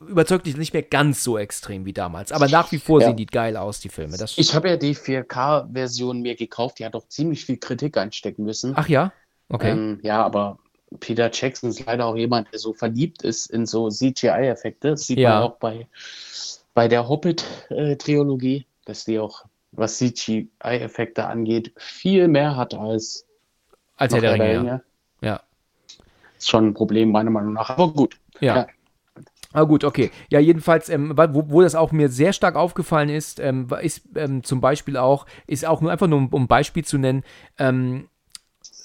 [0.09, 2.33] überzeugt dich nicht mehr ganz so extrem wie damals.
[2.33, 3.09] Aber nach wie vor Ja.
[3.09, 4.17] sehen die geil aus, die Filme.
[4.17, 8.45] Das, Ich habe ja die 4K-Version mir gekauft, die hat doch ziemlich viel Kritik einstecken
[8.45, 8.73] müssen.
[8.77, 9.13] ach ja?
[9.49, 9.71] Okay.
[9.73, 10.59] Ähm, ja, aber
[11.01, 14.91] Peter Jackson ist leider auch jemand, der so verliebt ist in so CGI-Effekte.
[14.91, 15.41] Das sieht Ja.
[15.41, 15.87] man auch bei,
[16.75, 23.27] bei der Hobbit-Trilogie, dass die auch, was CGI-Effekte angeht, viel mehr hat als
[23.97, 24.81] Als Herr der Ringe, ja.
[25.29, 25.41] ja.
[26.39, 27.71] Ist schon ein Problem, meiner Meinung nach.
[27.71, 28.19] Aber gut.
[28.41, 28.57] Ja.
[28.57, 28.67] Ja.
[29.53, 30.11] Ah gut, okay.
[30.29, 34.45] Ja, jedenfalls, ähm, wo, wo das auch mir sehr stark aufgefallen ist, ähm, ist ähm,
[34.45, 37.25] zum Beispiel auch, ist auch nur einfach nur, um, um ein Beispiel zu nennen,
[37.59, 38.09] ähm,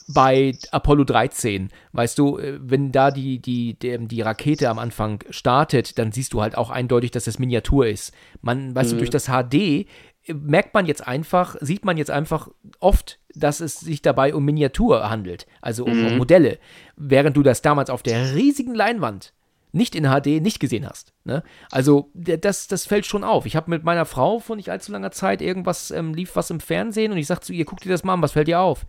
[0.07, 5.23] bei Apollo 13, weißt du, äh, wenn da die, die, die, die Rakete am Anfang
[5.29, 8.13] startet, dann siehst du halt auch eindeutig, dass das Miniatur ist.
[8.41, 9.85] Man, weißt du, durch das HD äh,
[10.33, 12.49] merkt man jetzt einfach, sieht man jetzt einfach
[12.79, 16.57] oft, dass es sich dabei um Miniatur handelt, also um, um Modelle,
[16.95, 19.33] während du das damals auf der riesigen Leinwand
[19.75, 21.13] nicht in HD nicht gesehen hast.
[21.25, 21.43] Ne?
[21.69, 23.45] Also das, das fällt schon auf.
[23.45, 26.61] Ich habe mit meiner Frau vor nicht allzu langer Zeit irgendwas, ähm, lief was im
[26.61, 28.85] Fernsehen und ich sagte zu ihr, guck dir das mal an, was fällt dir auf?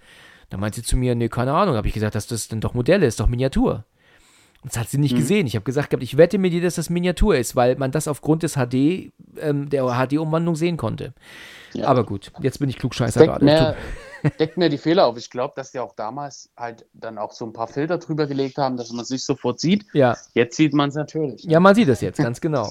[0.49, 1.74] Da meint sie zu mir, nee, keine Ahnung.
[1.74, 3.84] habe ich gesagt, dass das denn doch Modelle ist, doch Miniatur.
[4.62, 5.47] Und das hat sie nicht gesehen.
[5.47, 8.45] Ich habe gesagt, ich wette mir dir, dass das Miniatur ist, weil man das aufgrund
[8.45, 11.14] des HD, ähm, der HD-Umwandlung sehen konnte.
[11.74, 11.89] Ja.
[11.89, 13.45] Aber gut, jetzt bin ich klugscheißer gerade.
[14.39, 15.17] Deckt mir die Fehler auf.
[15.17, 18.59] Ich glaube, dass die auch damals halt dann auch so ein paar Filter drüber gelegt
[18.59, 19.85] haben, dass man es nicht sofort sieht.
[19.93, 20.17] Ja.
[20.35, 21.45] Jetzt sieht man es natürlich.
[21.45, 22.69] Ja, man sieht es jetzt, ganz genau.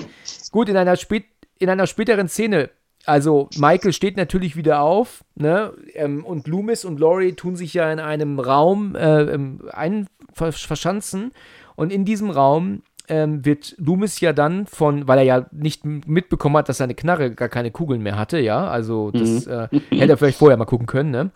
[0.50, 1.24] Gut, in einer, spät,
[1.58, 2.70] in einer späteren Szene,
[3.04, 5.72] also Michael steht natürlich wieder auf, ne?
[5.94, 10.52] Ähm, und Loomis und Laurie tun sich ja in einem Raum äh, ähm, ein, ver
[10.52, 11.32] verschanzen.
[11.76, 16.56] Und in diesem Raum ähm, wird Loomis ja dann von, weil er ja nicht mitbekommen
[16.56, 20.16] hat, dass seine Knarre gar keine Kugeln mehr hatte, ja, also das äh, hätte er
[20.16, 21.30] vielleicht vorher mal gucken können, ne?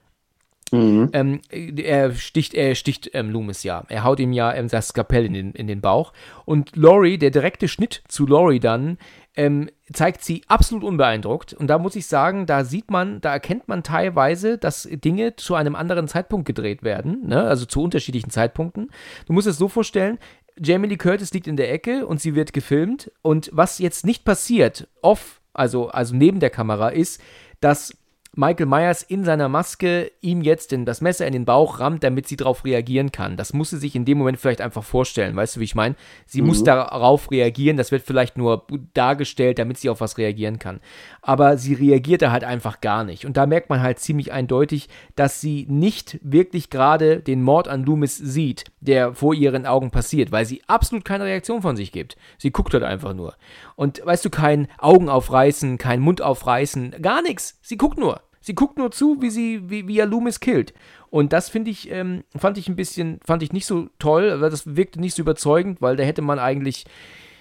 [0.73, 1.11] Mhm.
[1.13, 3.85] Ähm, er sticht, er sticht ähm, Loomis ja.
[3.89, 6.13] Er haut ihm ja ähm, das Skapell in den, in den Bauch.
[6.45, 8.99] Und Laurie, der direkte Schnitt zu Laurie dann,
[9.37, 11.53] ähm, zeigt sie absolut unbeeindruckt.
[11.55, 15.55] Und da muss ich sagen, da sieht man, da erkennt man teilweise, dass Dinge zu
[15.55, 17.43] einem anderen Zeitpunkt gedreht werden, ne?
[17.43, 18.91] also zu unterschiedlichen Zeitpunkten.
[19.27, 20.19] Du musst es so vorstellen,
[20.63, 23.11] Jamie Lee Curtis liegt in der Ecke und sie wird gefilmt.
[23.23, 27.21] Und was jetzt nicht passiert, off, also, also neben der Kamera, ist,
[27.61, 27.97] dass
[28.37, 32.29] Michael Myers in seiner Maske ihm jetzt in das Messer in den Bauch rammt, damit
[32.29, 33.37] sie darauf reagieren kann.
[33.37, 35.35] Das muss sie sich in dem Moment vielleicht einfach vorstellen.
[35.35, 35.97] Weißt du, wie ich meine?
[36.27, 37.77] Sie muss darauf reagieren.
[37.77, 40.81] Das wird vielleicht nur dargestellt, damit sie auf was reagieren kann.
[41.23, 43.27] Aber sie reagiert da halt einfach gar nicht.
[43.27, 47.83] Und da merkt man halt ziemlich eindeutig, dass sie nicht wirklich gerade den Mord an
[47.83, 52.17] Loomis sieht, der vor ihren Augen passiert, weil sie absolut keine Reaktion von sich gibt.
[52.39, 53.35] Sie guckt halt einfach nur.
[53.81, 57.59] Und weißt du, kein Augen aufreißen, kein Mund aufreißen, gar nichts.
[57.63, 58.21] Sie guckt nur.
[58.39, 60.75] Sie guckt nur zu, wie sie, wie, wie er Loomis killt.
[61.09, 64.51] Und das finde ich, ähm, fand ich ein bisschen, fand ich nicht so toll, weil
[64.51, 66.85] das wirkte nicht so überzeugend, weil da hätte man eigentlich,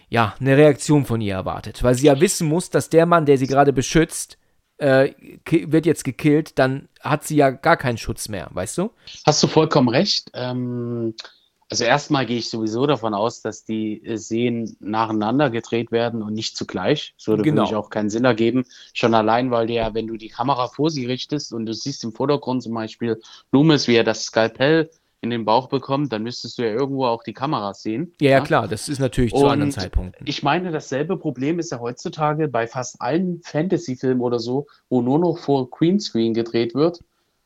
[0.07, 1.83] ja, eine Reaktion von ihr erwartet.
[1.83, 4.37] Weil sie ja wissen muss, dass der Mann, der sie gerade beschützt,
[4.77, 5.11] äh,
[5.45, 8.91] wird jetzt gekillt, dann hat sie ja gar keinen Schutz mehr, weißt du?
[9.25, 10.31] Hast du vollkommen recht.
[10.33, 11.15] Ähm,
[11.72, 16.34] also erstmal gehe ich sowieso davon aus, dass die äh, Szenen nacheinander gedreht werden und
[16.34, 17.13] nicht zugleich.
[17.17, 17.67] Das würde Genau.
[17.67, 18.65] für mich auch keinen Sinn ergeben.
[18.93, 22.11] Schon allein, weil der, wenn du die Kamera vor sie richtest und du siehst im
[22.11, 24.89] Vordergrund zum Beispiel Loomis, wie er das Skalpell
[25.22, 28.13] in den Bauch bekommt, dann müsstest du ja irgendwo auch die Kamera sehen.
[28.22, 30.26] Ja, ja, klar, das ist natürlich zu Und anderen Zeitpunkten.
[30.26, 35.20] Ich meine, dasselbe Problem ist ja heutzutage bei fast allen Fantasy-Filmen oder so, wo nur
[35.20, 37.01] noch vor Greenscreen gedreht wird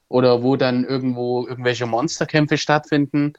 [0.08, 3.34] oder wo dann irgendwo irgendwelche Monsterkämpfe stattfinden,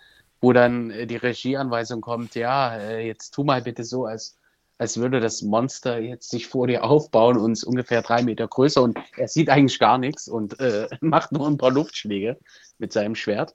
[0.44, 4.36] wo dann äh, die Regieanweisung kommt, ja, äh, jetzt tu mal bitte so, als
[4.76, 8.82] als würde das Monster jetzt sich vor dir aufbauen und ist ungefähr drei Meter größer
[8.82, 12.38] und er sieht eigentlich gar nichts und äh, macht nur ein paar Luftschläge
[12.78, 13.54] mit seinem Schwert.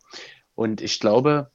[0.56, 1.52] Und ich glaube,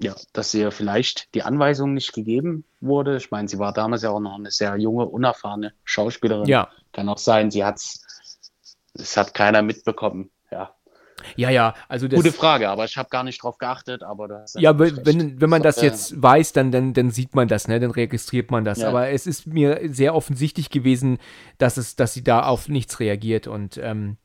[0.00, 3.16] ja, dass ihr vielleicht die Anweisung nicht gegeben wurde.
[3.16, 6.46] Ich meine, sie war damals ja auch noch eine sehr junge, unerfahrene Schauspielerin.
[6.46, 6.68] Ja.
[6.92, 8.04] Kann auch sein, sie hat's,
[8.92, 10.30] es hat keiner mitbekommen.
[10.50, 10.74] Ja.
[11.36, 14.54] Ja, ja, also das, Gute Frage, aber ich habe gar nicht drauf geachtet, aber das
[14.58, 17.80] Ja, wenn, wenn, wenn man das jetzt weiß, dann, dann, dann sieht man das, ne?
[17.80, 18.78] Dann registriert man das.
[18.78, 18.88] Ja.
[18.88, 21.18] Aber es ist mir sehr offensichtlich gewesen,
[21.58, 24.16] dass es, dass sie da auf nichts reagiert und ähm,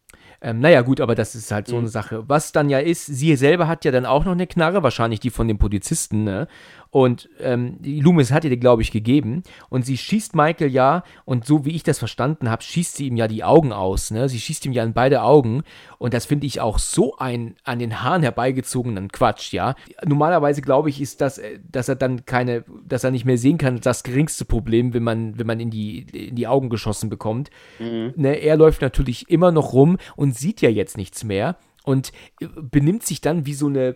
[0.42, 1.92] ähm, naja, gut, aber das ist halt so eine mhm.
[1.92, 2.24] Sache.
[2.28, 5.30] Was dann ja ist, sie selber hat ja dann auch noch eine Knarre, wahrscheinlich die
[5.30, 6.48] von den Polizisten, ne?
[6.94, 9.42] Und ähm, Loomis hat ihr die, glaube ich, gegeben.
[9.70, 13.18] Und sie schießt Michael ja, und so wie ich das verstanden habe, schießt sie ihm
[13.18, 14.12] ja die Augen aus.
[14.12, 14.30] Ne?
[14.30, 15.64] Sie schießt ihm ja in beide Augen.
[15.98, 19.74] Und das finde ich auch so ein an den Haaren herbeigezogenen Quatsch, ja.
[20.06, 23.58] Normalerweise glaube ich, ist das, äh, dass er dann keine, dass er nicht mehr sehen
[23.58, 27.50] kann, das geringste Problem, wenn man, wenn man in die, in die Augen geschossen bekommt.
[27.80, 28.14] Mhm.
[28.18, 28.36] Ne?
[28.36, 33.04] Er läuft natürlich immer noch rum und sieht ja jetzt nichts mehr und äh, benimmt
[33.04, 33.96] sich dann wie so eine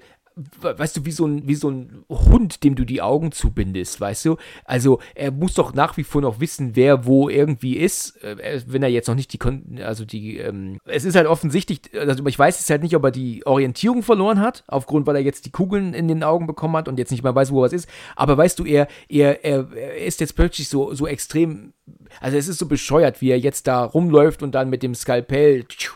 [0.62, 4.26] weißt du, wie so, ein, wie so ein Hund, dem du die Augen zubindest, weißt
[4.26, 4.38] du?
[4.66, 8.84] Also er muss doch nach wie vor noch wissen, wer wo irgendwie ist, äh, wenn
[8.84, 9.40] er jetzt noch nicht die,
[9.82, 13.12] also die, ähm, es ist halt offensichtlich, also ich weiß jetzt halt nicht, ob er
[13.12, 16.88] die Orientierung verloren hat, aufgrund, weil er jetzt die Kugeln in den Augen bekommen hat
[16.88, 20.06] und jetzt nicht mehr weiß, wo was ist, aber weißt du, er, er, er, er
[20.06, 21.74] ist jetzt plötzlich so, so extrem,
[22.22, 25.66] also es ist so bescheuert, wie er jetzt da rumläuft und dann mit dem Skalpell
[25.66, 25.96] tschuh,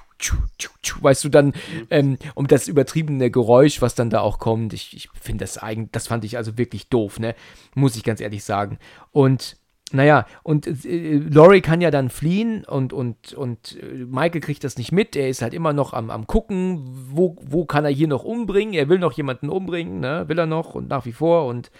[1.01, 1.87] weißt du dann, mhm.
[1.89, 5.91] ähm, um das übertriebene Geräusch, was dann da auch kommt, ich, ich finde das eigentlich,
[5.91, 7.35] das fand ich also wirklich doof, ne?
[7.75, 8.77] Muss ich ganz ehrlich sagen.
[9.11, 9.57] Und
[9.93, 14.77] naja, und äh, Laurie kann ja dann fliehen und, und, und äh, Michael kriegt das
[14.77, 15.15] nicht mit.
[15.15, 18.73] Er ist halt immer noch am, am gucken, wo, wo kann er hier noch umbringen.
[18.73, 20.25] Er will noch jemanden umbringen, ne?
[20.27, 21.45] Will er noch und nach wie vor.
[21.45, 21.71] Und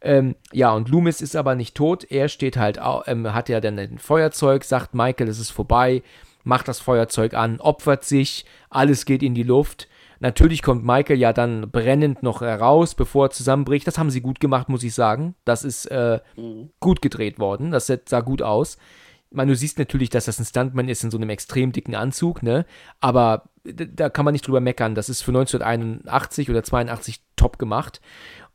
[0.00, 2.04] ähm, ja, und Loomis ist aber nicht tot.
[2.10, 6.02] Er steht halt, ähm, hat ja dann ein Feuerzeug, sagt Michael, es ist vorbei
[6.50, 9.88] macht das Feuerzeug an, opfert sich, alles geht in die Luft.
[10.18, 13.86] Natürlich kommt Michael ja dann brennend noch heraus, bevor er zusammenbricht.
[13.86, 15.34] Das haben sie gut gemacht, muss ich sagen.
[15.46, 16.70] Das ist äh, mhm.
[16.78, 17.70] gut gedreht worden.
[17.70, 18.76] Das sah gut aus.
[19.30, 21.94] Ich meine, du siehst natürlich, dass das ein Stuntman ist in so einem extrem dicken
[21.94, 22.66] Anzug, ne?
[23.00, 24.94] Aber da kann man nicht drüber meckern.
[24.94, 28.00] Das ist für 1981 oder 82 top gemacht.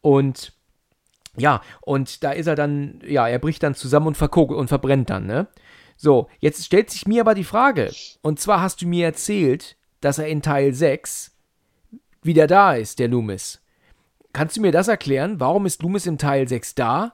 [0.01, 0.53] Und
[1.37, 5.25] ja, und da ist er dann, ja, er bricht dann zusammen und, und verbrennt dann,
[5.25, 5.47] ne?
[5.95, 7.91] So, jetzt stellt sich mir aber die Frage,
[8.21, 11.31] und zwar hast du mir erzählt, dass er in Teil 6
[12.21, 13.61] wieder da ist, der Loomis.
[14.33, 15.39] Kannst du mir das erklären?
[15.39, 17.13] Warum ist Loomis in Teil 6 da,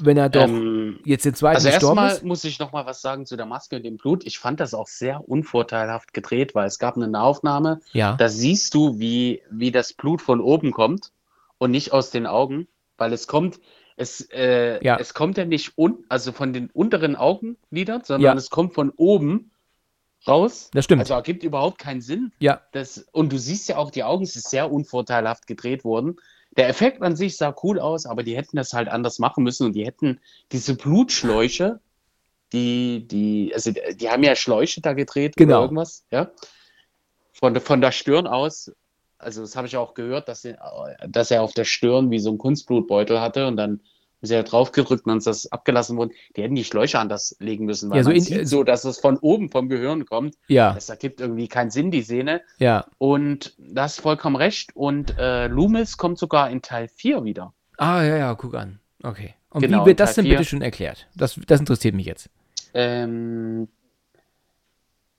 [0.00, 2.12] wenn er doch ähm, jetzt den zweiten also gestorben ist?
[2.12, 4.26] Erstmal muss ich noch mal was sagen zu der Maske und dem Blut.
[4.26, 7.80] Ich fand das auch sehr unvorteilhaft gedreht, weil es gab eine Nahaufnahme.
[7.92, 8.16] Ja.
[8.16, 11.12] Da siehst du, wie, wie das Blut von oben kommt
[11.56, 12.68] und nicht aus den Augen,
[12.98, 13.60] weil es kommt,
[13.98, 14.96] es, äh, ja.
[14.98, 18.38] es kommt ja nicht un also von den unteren Augenlidern, sondern ja.
[18.38, 19.50] es kommt von oben
[20.26, 20.70] raus.
[20.72, 21.00] Das stimmt.
[21.00, 22.32] Also ergibt überhaupt keinen Sinn.
[22.38, 22.62] Ja.
[22.72, 26.16] Das, und du siehst ja auch, die Augen sind sehr unvorteilhaft gedreht worden.
[26.56, 29.66] Der Effekt an sich sah cool aus, aber die hätten das halt anders machen müssen
[29.66, 30.20] und die hätten
[30.52, 31.80] diese Blutschläuche,
[32.52, 35.56] die, die, also die haben ja Schläuche da gedreht genau.
[35.56, 36.30] oder irgendwas, ja.
[37.32, 38.72] Von, von der Stirn aus
[39.18, 42.30] also das habe ich auch gehört, dass, er, dass er auf der Stirn wie so
[42.30, 43.80] ein Kunstblutbeutel hatte und dann
[44.20, 46.10] ist er draufgedrückt und dann ist das abgelassen worden.
[46.36, 48.98] Die hätten die Schläuche anders legen müssen, weil ja, so, man sieht so, dass es
[48.98, 50.34] von oben vom Gehirn kommt.
[50.48, 50.72] Ja.
[50.72, 52.42] Das ergibt irgendwie keinen Sinn, die Szene.
[52.58, 52.86] Ja.
[52.98, 54.74] Und das ist vollkommen recht.
[54.74, 57.54] Und äh, Loomis kommt sogar in Teil 4 wieder.
[57.76, 58.80] Ah, ja, ja, guck an.
[59.02, 59.34] Okay.
[59.50, 61.06] Und genau, wie wird das denn bitte schon erklärt?
[61.14, 62.28] Das, das interessiert mich jetzt.
[62.74, 63.68] Ähm,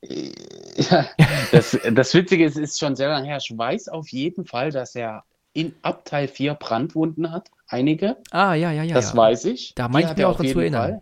[0.78, 1.06] ja,
[1.52, 3.38] das, das Witzige ist, ist schon sehr lange her.
[3.38, 5.24] Ich weiß auf jeden Fall, dass er
[5.54, 7.50] in ab Teil 4 Brandwunden hat.
[7.68, 8.18] Einige.
[8.32, 8.96] Ah, ja, ja, ja.
[8.96, 9.18] Das ja.
[9.18, 9.74] weiß ich.
[9.76, 11.02] Da meint mir auch dazu erinnern.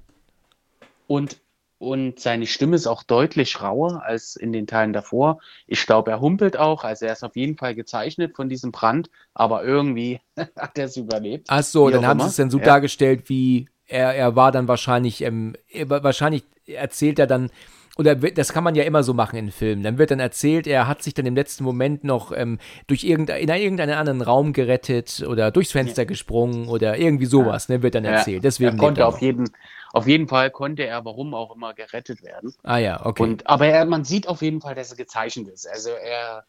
[1.05, 1.37] Und,
[1.77, 5.39] und seine Stimme ist auch deutlich rauer als in den Teilen davor.
[5.67, 6.84] Ich glaube, er humpelt auch.
[6.84, 10.19] Also er ist auf jeden Fall gezeichnet von diesem Brand, aber irgendwie
[10.57, 11.47] hat er es überlebt.
[11.49, 12.65] Ach so, dann haben sie es dann so ja.
[12.65, 15.55] dargestellt, wie er, er war dann wahrscheinlich, ähm,
[15.85, 17.49] wahrscheinlich erzählt er dann,
[17.98, 19.84] oder das kann man ja immer so machen in Filmen.
[19.84, 23.41] Dann wird dann erzählt, er hat sich dann im letzten Moment noch ähm, durch irgendein,
[23.41, 26.07] in irgendeinen anderen Raum gerettet oder durchs Fenster ja.
[26.07, 28.44] gesprungen oder irgendwie sowas, ne, wird dann erzählt.
[28.44, 29.49] Deswegen er konnte auf jeden,
[29.94, 32.53] auf jeden Fall konnte er, warum auch immer, gerettet werden.
[32.64, 33.24] Ah ja, okay.
[33.24, 35.68] Und, aber er, man sieht auf jeden Fall, dass er gezeichnet ist.
[35.68, 36.45] Also er,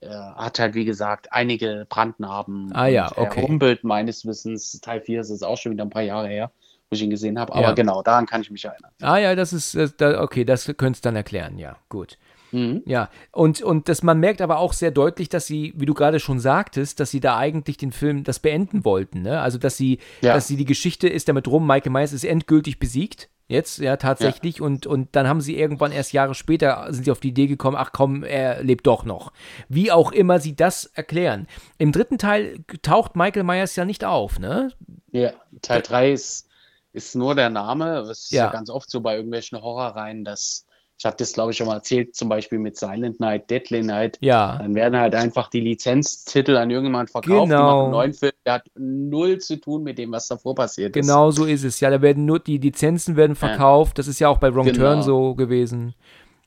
[0.00, 2.72] er hat halt, wie gesagt, einige Brandnarben.
[2.72, 3.40] Ah ja, okay.
[3.40, 6.50] Er rumpelt meines Wissens, Teil 4 ist es auch schon wieder ein paar Jahre her
[6.90, 7.52] wo ich ihn gesehen habe.
[7.52, 7.72] Aber ja.
[7.72, 8.90] genau, daran kann ich mich erinnern.
[9.02, 12.18] Ah ja, das ist, das, okay, das könntest du dann erklären, ja, gut.
[12.50, 12.82] Mhm.
[12.86, 16.18] Ja, und, und das, man merkt aber auch sehr deutlich, dass sie, wie du gerade
[16.18, 19.22] schon sagtest, dass sie da eigentlich den Film das beenden wollten.
[19.22, 19.40] Ne?
[19.40, 20.34] Also, dass sie, ja.
[20.34, 23.28] dass sie die Geschichte ist damit rum, Michael Myers ist endgültig besiegt.
[23.50, 24.58] Jetzt, ja, tatsächlich.
[24.58, 24.64] Ja.
[24.64, 27.78] Und, und dann haben sie irgendwann erst Jahre später sind sie auf die Idee gekommen,
[27.78, 29.32] ach komm, er lebt doch noch.
[29.70, 31.46] Wie auch immer sie das erklären.
[31.78, 34.70] Im dritten Teil taucht Michael Myers ja nicht auf, ne?
[35.12, 35.32] Ja,
[35.62, 36.47] Teil 3 ist,
[36.92, 38.04] ist nur der Name.
[38.06, 38.46] Das ist ja.
[38.46, 40.66] ja ganz oft so bei irgendwelchen Horrorreihen, dass
[41.00, 44.18] ich habe das, glaube ich, schon mal erzählt, zum Beispiel mit Silent Night, Deadly Night.
[44.20, 44.58] Ja.
[44.58, 47.50] Dann werden halt einfach die Lizenztitel an irgendjemanden verkauft.
[47.50, 47.84] Genau.
[47.84, 51.06] einen neuen Film, der hat null zu tun mit dem, was davor passiert ist.
[51.06, 51.78] Genau so ist es.
[51.78, 53.92] Ja, da werden nur die Lizenzen werden verkauft.
[53.92, 53.94] Ja.
[53.94, 54.78] Das ist ja auch bei Wrong genau.
[54.78, 55.94] Turn so gewesen.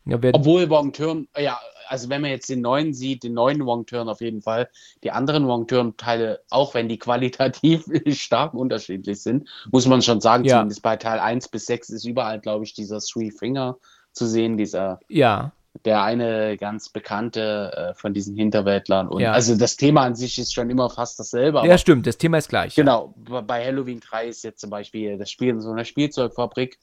[0.04, 1.58] Ja, Obwohl Wrong Turn, ja,
[1.92, 4.70] also wenn man jetzt den neuen sieht, den neuen Wrong Turn auf jeden Fall,
[5.04, 10.22] die anderen Wrong Turn Teile, auch wenn die qualitativ stark unterschiedlich sind, muss man schon
[10.22, 10.56] sagen, ja.
[10.56, 13.78] zumindest bei Teil 1 bis 6 ist überall, glaube ich, dieser Three Finger
[14.14, 15.00] zu sehen, dieser.
[15.10, 15.52] Ja.
[15.86, 19.08] Der eine ganz bekannte äh, von diesen Hinterwäldlern.
[19.08, 19.32] Und ja.
[19.32, 21.66] also das Thema an sich ist schon immer fast dasselbe.
[21.66, 22.76] ja, stimmt, das Thema ist gleich.
[22.76, 26.78] Genau, bei Halloween 3 ist jetzt zum Beispiel das Spiel in so einer Spielzeugfabrik.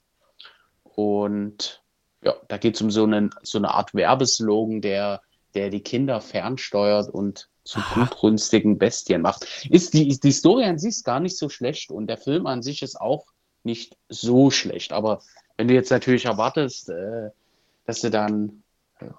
[0.83, 1.83] Und
[2.23, 5.23] ja, da geht es um so, einen, so eine Art Werbeslogan, der,
[5.55, 9.47] der die Kinder fernsteuert und zu blutrünstigen Bestien macht.
[9.69, 12.63] Ist die, die Story an sich ist gar nicht so schlecht und der Film an
[12.63, 13.27] sich ist auch
[13.63, 14.93] nicht so schlecht.
[14.93, 15.21] Aber
[15.57, 17.31] wenn du jetzt natürlich erwartest, äh,
[17.85, 18.63] dass du dann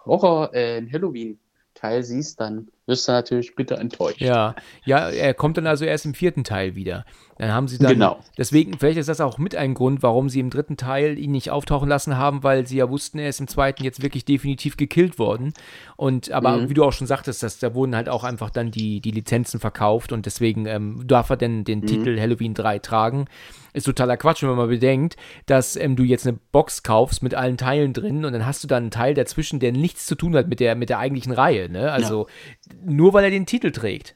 [0.06, 4.20] Horror, äh, Halloween-Teil siehst, dann wirst du natürlich bitter enttäuscht.
[4.20, 7.06] Ja, ja, er kommt dann also erst im vierten Teil wieder.
[7.40, 7.94] Dann haben sie dann.
[7.94, 8.20] Genau.
[8.38, 11.52] Deswegen, vielleicht ist das auch mit ein Grund, warum sie im dritten Teil ihn nicht
[11.52, 15.18] auftauchen lassen haben, weil sie ja wussten, er ist im zweiten jetzt wirklich definitiv gekillt
[15.18, 15.54] worden.
[15.96, 16.70] Und aber mhm.
[16.70, 19.62] wie du auch schon sagtest, dass, da wurden halt auch einfach dann die, die Lizenzen
[19.62, 21.86] verkauft und deswegen ähm, darf er denn den mhm.
[21.88, 23.26] Titel Halloween 3 tragen.
[23.72, 27.36] Ist totaler Quatsch, wenn man mal bedenkt, dass ähm, du jetzt eine Box kaufst mit
[27.36, 30.36] allen Teilen drin und dann hast du dann einen Teil dazwischen, der nichts zu tun
[30.36, 31.70] hat mit der, mit der eigentlichen Reihe.
[31.70, 31.90] Ne?
[31.90, 32.76] Also ja.
[32.84, 34.16] Nur weil er den Titel trägt.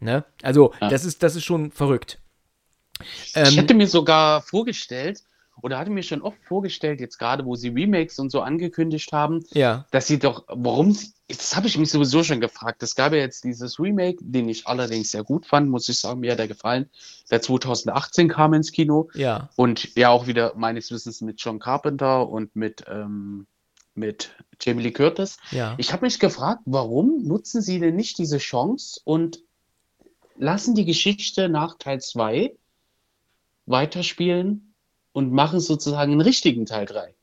[0.00, 0.24] Ne?
[0.42, 0.88] Also, ja.
[0.88, 2.20] das, ist, das ist schon verrückt.
[3.34, 5.22] Ähm, ich hätte mir sogar vorgestellt,
[5.62, 9.44] oder hatte mir schon oft vorgestellt, jetzt gerade, wo sie Remakes und so angekündigt haben,
[9.50, 9.86] ja.
[9.90, 12.82] dass sie doch, warum sie, das habe ich mich sowieso schon gefragt.
[12.82, 16.20] Es gab ja jetzt dieses Remake, den ich allerdings sehr gut fand, muss ich sagen,
[16.20, 16.88] mir hat er gefallen.
[17.30, 19.10] Der 2018 kam ins Kino.
[19.14, 19.50] Ja.
[19.56, 23.46] Und ja auch wieder meines Wissens mit John Carpenter und mit, ähm,
[23.98, 25.38] mit Jamie Lee Curtis.
[25.50, 25.74] Ja.
[25.78, 29.42] Ich habe mich gefragt, warum nutzen sie denn nicht diese Chance und
[30.36, 32.56] lassen die Geschichte nach Teil 2
[33.66, 34.74] weiterspielen
[35.12, 37.14] und machen sozusagen einen richtigen Teil 3.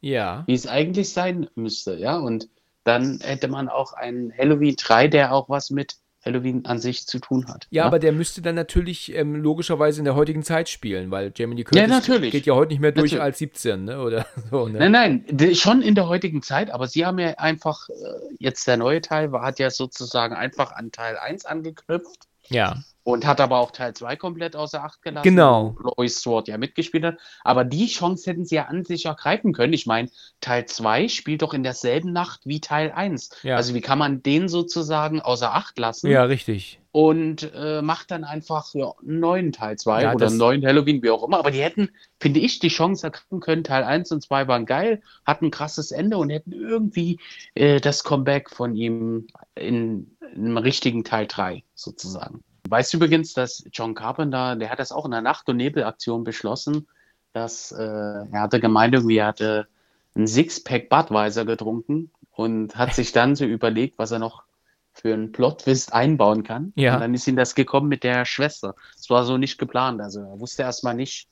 [0.00, 0.44] Ja.
[0.46, 2.18] Wie es eigentlich sein müsste, ja.
[2.18, 2.48] Und
[2.84, 7.18] dann hätte man auch einen Halloween 3, der auch was mit Halloween an sich zu
[7.18, 7.66] tun hat.
[7.70, 7.86] Ja, ja?
[7.86, 11.64] aber der müsste dann natürlich ähm, logischerweise in der heutigen Zeit spielen, weil Jamie Lee
[11.64, 13.22] Curtis ja, geht ja heute nicht mehr durch natürlich.
[13.22, 14.00] als 17, ne?
[14.00, 14.68] oder so.
[14.68, 14.88] Ne?
[14.88, 17.92] Nein, nein, schon in der heutigen Zeit, aber sie haben ja einfach, äh,
[18.38, 22.28] jetzt der neue Teil war, hat ja sozusagen einfach an Teil 1 angeknüpft.
[22.48, 22.76] Ja.
[23.04, 25.24] Und hat aber auch Teil 2 komplett außer Acht gelassen.
[25.24, 25.76] Genau.
[25.80, 27.18] Lois Sword ja mitgespielt hat.
[27.42, 29.72] Aber die Chance hätten sie ja an sich ergreifen können.
[29.72, 30.08] Ich meine,
[30.40, 33.30] Teil 2 spielt doch in derselben Nacht wie Teil 1.
[33.42, 33.56] Ja.
[33.56, 36.10] Also wie kann man den sozusagen außer Acht lassen?
[36.10, 36.78] Ja, richtig.
[36.92, 41.02] Und äh, macht dann einfach ja, einen neuen Teil 2 ja, oder einen neuen Halloween,
[41.02, 41.38] wie auch immer.
[41.38, 43.64] Aber die hätten, finde ich, die Chance ergreifen können.
[43.64, 47.18] Teil 1 und 2 waren geil, hatten ein krasses Ende und hätten irgendwie
[47.54, 49.26] äh, das Comeback von ihm
[49.56, 52.44] in, in einem richtigen Teil 3 sozusagen.
[52.68, 56.24] Weißt du übrigens, dass John Carpenter, der hat das auch in der Nacht- und Nebelaktion
[56.24, 56.86] beschlossen,
[57.32, 59.68] dass äh, er hatte gemeint, irgendwie er hatte
[60.14, 64.44] ein Sixpack Budweiser getrunken und hat sich dann so überlegt, was er noch
[64.92, 66.72] für einen Plot-Twist einbauen kann.
[66.76, 66.94] Ja.
[66.94, 68.74] Und dann ist ihm das gekommen mit der Schwester.
[68.94, 70.00] Das war so nicht geplant.
[70.00, 71.28] Also er wusste erstmal nicht,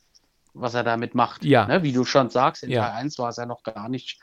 [0.54, 1.44] was er damit macht.
[1.44, 1.66] Ja.
[1.66, 1.82] Ne?
[1.82, 2.82] Wie du schon sagst, in ja.
[2.82, 4.18] Teil 1 war es ja noch gar nicht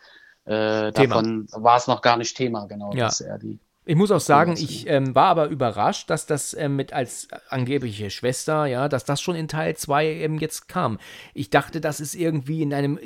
[0.45, 3.05] äh, davon, war es noch gar nicht Thema, genau, ja.
[3.05, 6.75] dass er die ich muss auch sagen, ich ähm, war aber überrascht, dass das ähm,
[6.75, 10.99] mit als angebliche Schwester, ja, dass das schon in Teil 2 ähm, jetzt kam.
[11.33, 12.99] Ich dachte, das ist irgendwie in einem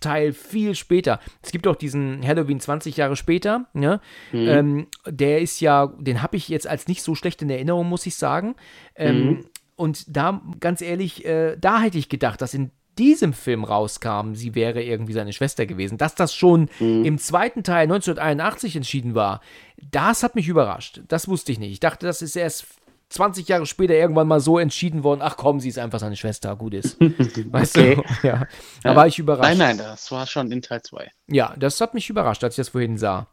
[0.00, 1.20] Teil viel später.
[1.40, 4.00] Es gibt auch diesen Halloween 20 Jahre später, ja.
[4.32, 4.48] Mhm.
[4.48, 8.06] Ähm, der ist ja, den habe ich jetzt als nicht so schlecht in Erinnerung, muss
[8.06, 8.56] ich sagen.
[8.96, 9.44] Ähm, mhm.
[9.76, 14.54] Und da, ganz ehrlich, äh, da hätte ich gedacht, dass in diesem Film rauskam, sie
[14.54, 15.98] wäre irgendwie seine Schwester gewesen.
[15.98, 17.04] Dass das schon mhm.
[17.04, 19.40] im zweiten Teil 1981 entschieden war,
[19.90, 21.02] das hat mich überrascht.
[21.08, 21.72] Das wusste ich nicht.
[21.72, 22.66] Ich dachte, das ist erst
[23.10, 26.56] 20 Jahre später irgendwann mal so entschieden worden, ach komm, sie ist einfach seine Schwester,
[26.56, 27.00] gut ist.
[27.52, 27.96] Weißt okay.
[27.96, 28.26] du?
[28.26, 28.46] Ja.
[28.82, 28.96] Da ja.
[28.96, 29.56] war ich überrascht.
[29.56, 31.10] Nein, nein, das war schon in Teil 2.
[31.28, 33.28] Ja, das hat mich überrascht, als ich das vorhin sah.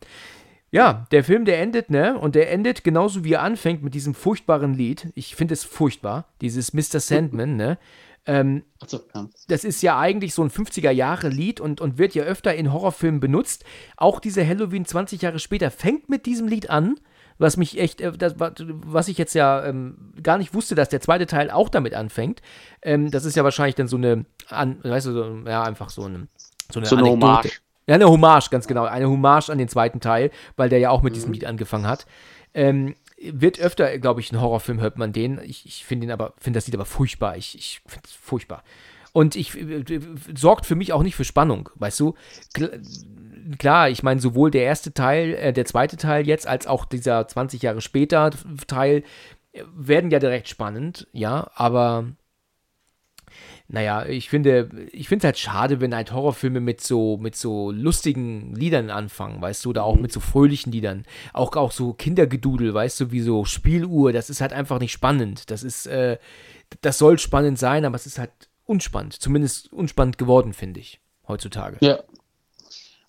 [0.73, 2.17] Ja, der Film, der endet, ne?
[2.17, 5.07] Und der endet genauso wie er anfängt mit diesem furchtbaren Lied.
[5.15, 6.27] Ich finde es furchtbar.
[6.39, 7.01] Dieses Mr.
[7.01, 7.77] Sandman, ne?
[8.25, 9.27] Ähm, so, ja.
[9.47, 13.65] Das ist ja eigentlich so ein 50er-Jahre-Lied und, und wird ja öfter in Horrorfilmen benutzt.
[13.97, 16.99] Auch diese Halloween 20 Jahre später fängt mit diesem Lied an,
[17.39, 21.01] was mich echt, äh, das, was ich jetzt ja ähm, gar nicht wusste, dass der
[21.01, 22.41] zweite Teil auch damit anfängt.
[22.83, 26.03] Ähm, das ist ja wahrscheinlich dann so eine, an, weißt du, so, ja, einfach so
[26.03, 26.27] eine,
[26.71, 27.61] so eine, so eine Hommage.
[27.87, 28.85] Ja, eine Hommage, ganz genau.
[28.85, 31.15] Eine Hommage an den zweiten Teil, weil der ja auch mit mhm.
[31.15, 32.05] diesem Lied angefangen hat.
[32.53, 35.39] Ähm, wird öfter, glaube ich, in Horrorfilm hört man den.
[35.43, 37.37] Ich, ich finde ihn aber, finde das Lied aber furchtbar.
[37.37, 38.63] Ich, ich finde es furchtbar.
[39.13, 39.99] Und ich äh,
[40.35, 42.15] sorgt für mich auch nicht für Spannung, weißt du?
[43.57, 47.27] Klar, ich meine, sowohl der erste Teil, äh, der zweite Teil jetzt, als auch dieser
[47.27, 48.31] 20 Jahre später
[48.67, 49.03] Teil
[49.51, 52.05] äh, werden ja direkt spannend, ja, aber
[53.73, 57.71] naja, ich finde, ich finde es halt schade, wenn halt Horrorfilme mit so, mit so
[57.71, 60.01] lustigen Liedern anfangen, weißt du, oder auch mhm.
[60.01, 61.05] mit so fröhlichen Liedern.
[61.31, 65.49] Auch, auch so Kindergedudel, weißt du, wie so Spieluhr, das ist halt einfach nicht spannend.
[65.51, 66.17] Das ist, äh,
[66.81, 68.31] das soll spannend sein, aber es ist halt
[68.65, 69.13] unspannend.
[69.13, 70.99] Zumindest unspannend geworden, finde ich,
[71.29, 71.77] heutzutage.
[71.79, 71.99] Ja.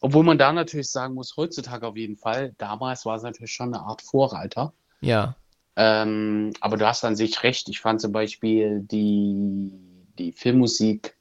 [0.00, 3.74] Obwohl man da natürlich sagen muss, heutzutage auf jeden Fall, damals war es natürlich schon
[3.74, 4.72] eine Art Vorreiter.
[5.00, 5.34] Ja.
[5.74, 7.68] Ähm, aber du hast an sich recht.
[7.68, 9.72] Ich fand zum Beispiel die
[10.18, 11.16] die Filmmusik,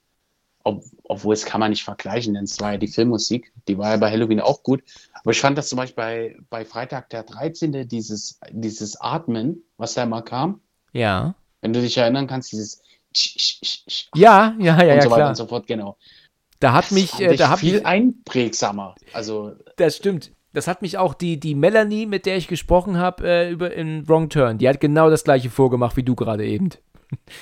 [0.63, 3.91] ob, obwohl es kann man nicht vergleichen, denn es war ja die Filmmusik, die war
[3.91, 4.83] ja bei Halloween auch gut.
[5.13, 7.87] Aber ich fand das zum Beispiel bei, bei Freitag der 13.
[7.87, 10.61] dieses, dieses Atmen, was da immer kam.
[10.93, 11.35] Ja.
[11.61, 12.81] Wenn du dich erinnern kannst, dieses
[14.15, 15.29] ja, ja, ja, und so weiter klar.
[15.29, 15.97] und so fort, genau.
[16.59, 18.95] Da hat mich, äh, da viel ich, einprägsamer.
[19.13, 20.31] Also das stimmt.
[20.53, 24.07] Das hat mich auch die, die Melanie, mit der ich gesprochen habe, äh, über in
[24.07, 26.69] Wrong Turn, die hat genau das gleiche vorgemacht wie du gerade eben.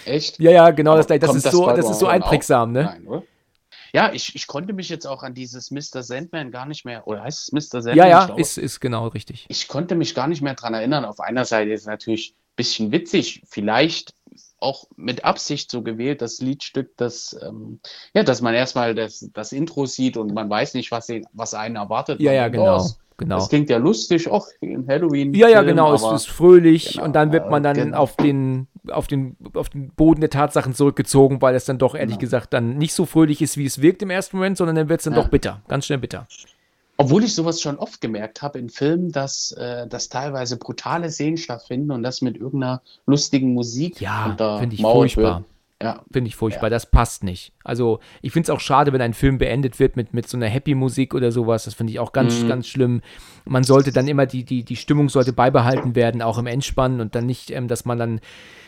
[0.05, 0.39] Echt?
[0.39, 1.07] Ja, ja, genau das.
[1.07, 2.83] Das, ist, das, so, das ist so einprägsam, ne?
[2.83, 3.23] Nein, oder?
[3.91, 6.03] Ja, ich, ich konnte mich jetzt auch an dieses Mr.
[6.03, 7.81] Sandman gar nicht mehr, oder heißt es Mr.
[7.81, 7.95] Sandman?
[7.95, 9.45] Ja, ja, ist, ist genau richtig.
[9.49, 11.05] Ich konnte mich gar nicht mehr dran erinnern.
[11.05, 14.13] Auf einer Seite ist es natürlich ein bisschen witzig, vielleicht
[14.60, 17.80] auch mit Absicht so gewählt, das Liedstück, das, ähm,
[18.14, 21.76] ja, dass man erstmal das, das Intro sieht und man weiß nicht, was, was einen
[21.76, 22.19] erwartet.
[22.19, 22.81] Ja, ja, genau.
[22.81, 23.36] Oh, genau.
[23.38, 25.34] Das klingt ja lustig, auch in Halloween.
[25.34, 27.98] Ja, ja, genau, es ist fröhlich genau, und dann wird man dann genau.
[27.98, 32.18] auf, den, auf, den, auf den Boden der Tatsachen zurückgezogen, weil es dann doch ehrlich
[32.18, 32.22] genau.
[32.22, 34.99] gesagt dann nicht so fröhlich ist, wie es wirkt im ersten Moment, sondern dann wird
[34.99, 35.22] es dann ja.
[35.22, 36.27] doch bitter, ganz schnell bitter.
[37.01, 41.38] Obwohl ich sowas schon oft gemerkt habe in Filmen, dass, äh, dass teilweise brutale Szenen
[41.38, 44.01] stattfinden und das mit irgendeiner lustigen Musik.
[44.01, 45.38] Ja, finde ich furchtbar.
[45.38, 45.45] Wird.
[45.81, 46.03] Ja.
[46.11, 46.65] Finde ich furchtbar.
[46.65, 46.71] Ja.
[46.71, 47.53] Das passt nicht.
[47.63, 50.47] Also, ich finde es auch schade, wenn ein Film beendet wird mit, mit so einer
[50.47, 51.63] Happy-Musik oder sowas.
[51.63, 52.49] Das finde ich auch ganz, mhm.
[52.49, 52.99] ganz schlimm.
[53.45, 57.15] Man sollte dann immer, die, die, die Stimmung sollte beibehalten werden, auch im Endspann und
[57.15, 58.19] dann nicht, ähm, dass man dann,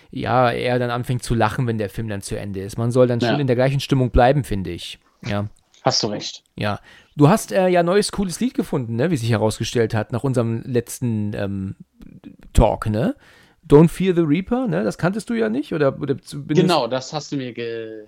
[0.10, 2.78] ja, eher dann anfängt zu lachen, wenn der Film dann zu Ende ist.
[2.78, 3.30] Man soll dann ja.
[3.30, 5.00] schon in der gleichen Stimmung bleiben, finde ich.
[5.26, 5.50] Ja.
[5.82, 6.44] Hast du recht.
[6.56, 6.80] Ja.
[7.16, 9.12] Du hast äh, ja neues cooles Lied gefunden, ne?
[9.12, 11.76] Wie sich herausgestellt hat, nach unserem letzten ähm,
[12.54, 13.16] Talk, ne?
[13.68, 14.84] Don't Fear the Reaper, ne?
[14.84, 16.00] Das kanntest du ja nicht, oder?
[16.00, 16.16] oder
[16.48, 18.06] genau, das hast du mir ge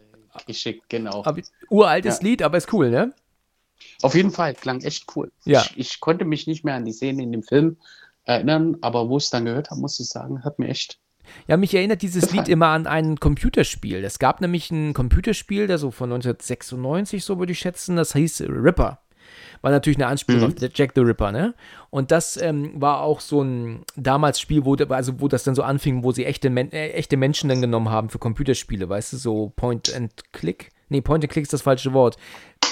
[0.48, 1.24] geschickt, genau.
[1.26, 2.24] Aber, uraltes ja.
[2.24, 3.14] Lied, aber ist cool, ne?
[4.02, 5.32] Auf jeden Fall, klang echt cool.
[5.46, 5.62] Ja.
[5.62, 7.78] Ich, ich, konnte mich nicht mehr an die Szene in dem Film
[8.24, 11.00] erinnern, aber wo ich es dann gehört habe, muss ich sagen, hat mir echt.
[11.48, 12.32] Ja, mich erinnert dieses.
[12.32, 14.04] Lied immer an ein Computerspiel.
[14.04, 18.42] Es gab nämlich ein Computerspiel, das so von 1996, so würde ich schätzen, das hieß
[18.42, 19.00] Ripper.
[19.62, 20.56] War natürlich eine Anspielung mhm.
[20.58, 21.54] auf Jack the Ripper, ne?
[21.90, 25.64] Und das ähm, war auch so ein damals Spiel, wo, also wo das dann so
[25.64, 29.54] anfing, wo sie echte, äh, echte Menschen dann genommen haben für Computerspiele, weißt du, so
[29.56, 30.72] Point and Click.
[30.90, 32.18] Nee, Point and Click ist das falsche Wort.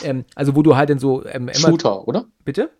[0.03, 2.25] Ähm, also wo du halt dann so ähm, immer, Shooter, oder?
[2.43, 2.71] Bitte?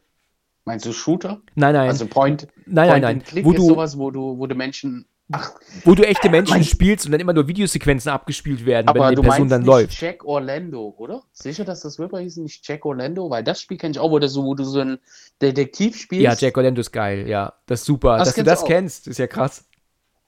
[0.66, 1.42] Meinst du Shooter?
[1.56, 1.90] Nein, nein.
[1.90, 3.24] Also Point, nein, Point nein, nein.
[3.24, 5.54] Click wo ist du, sowas, wo du, wo du Menschen Ach,
[5.84, 9.16] wo du echte Menschen mein, spielst und dann immer nur Videosequenzen abgespielt werden, aber wenn
[9.16, 10.02] die Person dann nicht läuft.
[10.02, 11.24] Jack Orlando, oder?
[11.32, 13.30] Sicher, dass das Ripper hieß, nicht Jack Orlando?
[13.30, 15.00] Weil das Spiel kenne ich auch, wo du so, wo du so ein
[15.42, 16.24] Detektiv spielst.
[16.24, 17.54] Ja, Jack Orlando ist geil, ja.
[17.66, 18.18] Das ist super.
[18.18, 19.66] Das Dass du das kennst, ist ja krass.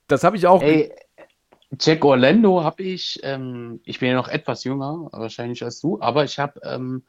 [0.08, 0.62] Das habe ich auch.
[0.62, 0.92] Ey,
[1.80, 6.24] Jack Orlando habe ich, ähm, ich bin ja noch etwas jünger, wahrscheinlich als du, aber
[6.24, 7.04] ich habe ähm,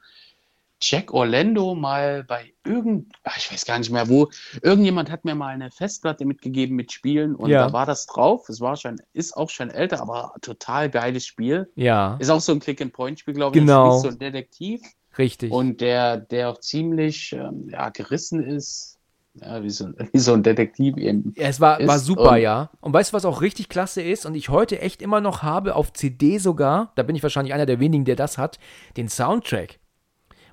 [0.81, 4.29] Jack Orlando mal bei irgend, ach, ich weiß gar nicht mehr wo,
[4.61, 7.65] irgendjemand hat mir mal eine Festplatte mitgegeben mit Spielen und ja.
[7.65, 8.49] da war das drauf.
[8.49, 11.71] Es war schon, ist auch schon älter, aber total geiles Spiel.
[11.75, 12.17] Ja.
[12.19, 13.63] Ist auch so ein Click-and-Point-Spiel, glaube ich.
[13.63, 13.99] Genau.
[13.99, 14.81] so ein Detektiv.
[15.17, 15.51] Richtig.
[15.51, 18.99] Und der, der auch ziemlich ähm, ja, gerissen ist.
[19.35, 21.33] Ja, wie so, wie so ein Detektiv eben.
[21.37, 22.69] Ja, es war, war super, und, ja.
[22.81, 25.75] Und weißt du, was auch richtig klasse ist und ich heute echt immer noch habe,
[25.75, 28.59] auf CD sogar, da bin ich wahrscheinlich einer der wenigen, der das hat,
[28.97, 29.79] den Soundtrack.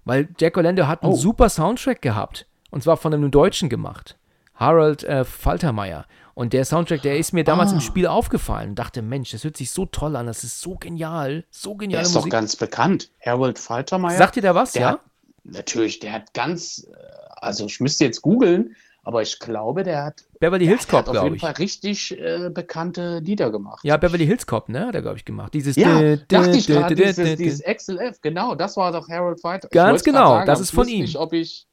[0.04, 1.16] Weil Jack Orlando hat einen oh.
[1.16, 2.46] super Soundtrack gehabt.
[2.70, 4.16] Und zwar von einem Deutschen gemacht.
[4.54, 6.06] Harald äh, Faltermeier.
[6.34, 7.74] Und der Soundtrack, der ist mir damals ah.
[7.74, 8.70] im Spiel aufgefallen.
[8.70, 10.26] Und dachte, Mensch, das hört sich so toll an.
[10.26, 11.44] Das ist so genial.
[11.50, 12.00] So genial.
[12.00, 12.30] Der ist Musik.
[12.30, 13.10] doch ganz bekannt.
[13.20, 14.16] Harold Faltermeier.
[14.16, 14.90] Sagt dir der was, der ja?
[14.92, 15.00] Hat,
[15.44, 16.96] natürlich, der hat ganz, äh,
[17.36, 18.74] also ich müsste jetzt googeln,
[19.04, 21.58] Aber ich glaube, der hat, Beverly Hills Cop, auf jeden glaube Fall ich.
[21.58, 23.80] richtig äh, bekannte Lieder gemacht.
[23.82, 24.86] Ja, Beverly Hills Cop, ne?
[24.86, 25.52] Hat er, glaube ich, gemacht.
[25.54, 25.74] Dieses.
[25.74, 29.66] Ja, dachte ich gerade, dieses, dä- dieses XLF, genau, das war doch Harold Fighter.
[29.68, 31.00] Ich Ganz genau, sagen, das ist ich von ihm.
[31.00, 31.66] Nicht, ob ich,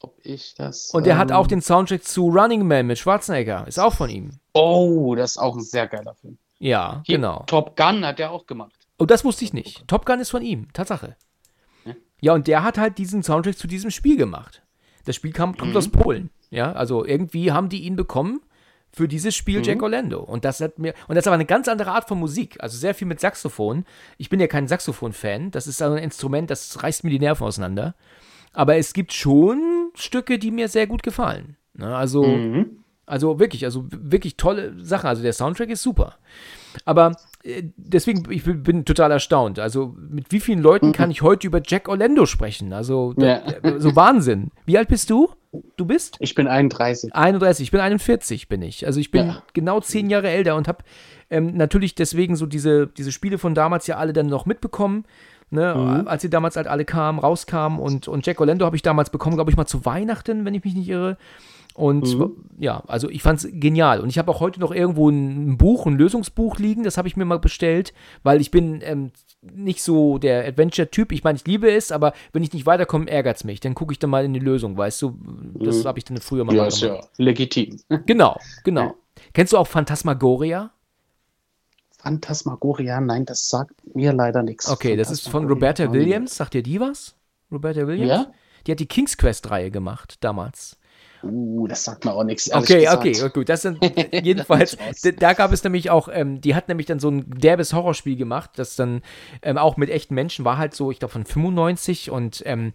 [0.00, 0.90] ob ich das.
[0.90, 3.68] Und er hat ähm, auch den Soundtrack zu Running Man mit Schwarzenegger.
[3.68, 4.30] Ist auch von ihm.
[4.52, 6.38] Oh, das ist auch ein sehr geiler Film.
[6.58, 7.44] Ja, Hier, genau.
[7.46, 8.74] Top Gun hat er auch gemacht.
[8.98, 9.86] Oh, das wusste ich nicht.
[9.86, 11.16] Top Gun ist von ihm, Tatsache.
[11.84, 11.94] Ja.
[12.20, 14.62] Ja, und der hat halt diesen Soundtrack zu diesem Spiel gemacht.
[15.04, 15.76] Das Spiel kam, kommt Mhm.
[15.76, 16.30] aus Polen.
[16.50, 18.40] Ja, also irgendwie haben die ihn bekommen
[18.92, 19.64] für dieses Spiel Mhm.
[19.64, 20.20] Jack Orlando.
[20.20, 22.56] Und das hat mir, und das ist aber eine ganz andere Art von Musik.
[22.60, 23.84] Also sehr viel mit Saxophon.
[24.18, 25.52] Ich bin ja kein Saxophon-Fan.
[25.52, 27.94] Das ist also ein Instrument, das reißt mir die Nerven auseinander.
[28.52, 31.56] Aber es gibt schon Stücke, die mir sehr gut gefallen.
[31.74, 32.79] Ne, also, Mhm.
[33.10, 35.06] Also wirklich, also wirklich tolle Sachen.
[35.06, 36.14] Also der Soundtrack ist super.
[36.84, 39.58] Aber äh, deswegen, ich bin, total erstaunt.
[39.58, 42.72] Also mit wie vielen Leuten kann ich heute über Jack Orlando sprechen?
[42.72, 43.42] Also Ja.
[43.78, 44.50] so Wahnsinn.
[44.66, 45.28] Wie alt bist du?
[45.76, 46.16] Du bist?
[46.20, 47.12] Ich bin 31.
[47.14, 48.86] 31, ich bin 41, bin ich.
[48.86, 49.42] Also ich bin Ja.
[49.52, 50.84] genau zehn Jahre älter und habe
[51.28, 55.04] ähm, natürlich deswegen so diese, diese Spiele von damals ja alle dann noch mitbekommen.
[55.52, 56.06] Ne, Mhm.
[56.06, 59.34] als sie damals halt alle kamen, rauskamen und, und Jack Orlando habe ich damals bekommen,
[59.34, 61.16] glaube ich, mal zu Weihnachten, wenn ich mich nicht irre.
[61.80, 62.36] Und Mhm.
[62.58, 64.00] ja, also ich fand es genial.
[64.00, 67.16] Und ich habe auch heute noch irgendwo ein, Buch, ein Lösungsbuch liegen, das habe ich
[67.16, 71.12] mir mal bestellt, weil ich bin ähm, nicht so der Adventure-Typ.
[71.12, 73.60] Ich meine, ich liebe es, aber wenn ich nicht weiterkomme, ärgert es mich.
[73.60, 75.16] Dann gucke ich dann mal in die Lösung, weißt du?
[75.54, 76.56] Das habe ich dann früher mal Mhm.
[76.56, 77.08] Ja, mal ist gemacht.
[77.18, 77.80] ja legitim.
[78.06, 78.82] Genau, genau.
[78.82, 78.94] Ja.
[79.32, 80.70] Kennst du auch Phantasmagoria?
[81.98, 84.68] Phantasmagoria, nein, das sagt mir leider nichts.
[84.70, 86.36] Okay, das ist von Roberta Williams.
[86.36, 87.14] Sagt dir die was?
[87.52, 88.08] Roberta Williams?
[88.10, 88.32] Ja?
[88.66, 90.76] Die hat die King's Quest-Reihe gemacht damals.
[91.22, 92.52] Uh, das sagt mir auch nichts.
[92.52, 92.98] Okay, gesagt.
[92.98, 93.48] okay, gut.
[93.48, 93.78] Das sind
[94.12, 97.72] jedenfalls, da, da gab es nämlich auch, ähm, die hat nämlich dann so ein derbes
[97.72, 99.02] Horrorspiel gemacht, das dann
[99.42, 102.72] ähm, auch mit echten Menschen war halt so, ich glaube von 95 und ähm,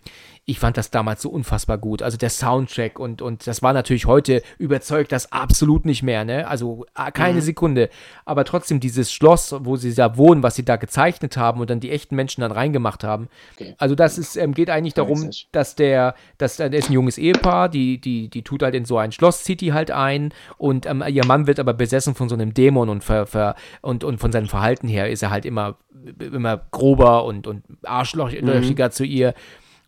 [0.48, 2.04] ich fand das damals so unfassbar gut.
[2.04, 6.48] Also der Soundtrack und, und das war natürlich heute überzeugt das absolut nicht mehr, ne?
[6.48, 7.90] Also äh, keine Sekunde.
[8.26, 11.80] Aber trotzdem dieses Schloss, wo sie da wohnen, was sie da gezeichnet haben und dann
[11.80, 13.28] die echten Menschen dann reingemacht haben.
[13.56, 13.74] Okay.
[13.80, 17.68] Also das ist, ähm, geht eigentlich darum, dass der, dass da ist ein junges Ehepaar,
[17.68, 21.04] die, die, die tut halt in so ein Schloss, zieht die halt ein und ähm,
[21.08, 24.32] ihr Mann wird aber besessen von so einem Dämon und, ver, ver, und, und von
[24.32, 25.78] seinem Verhalten her ist er halt immer,
[26.20, 29.34] immer grober und, und arschlochiger zu ihr.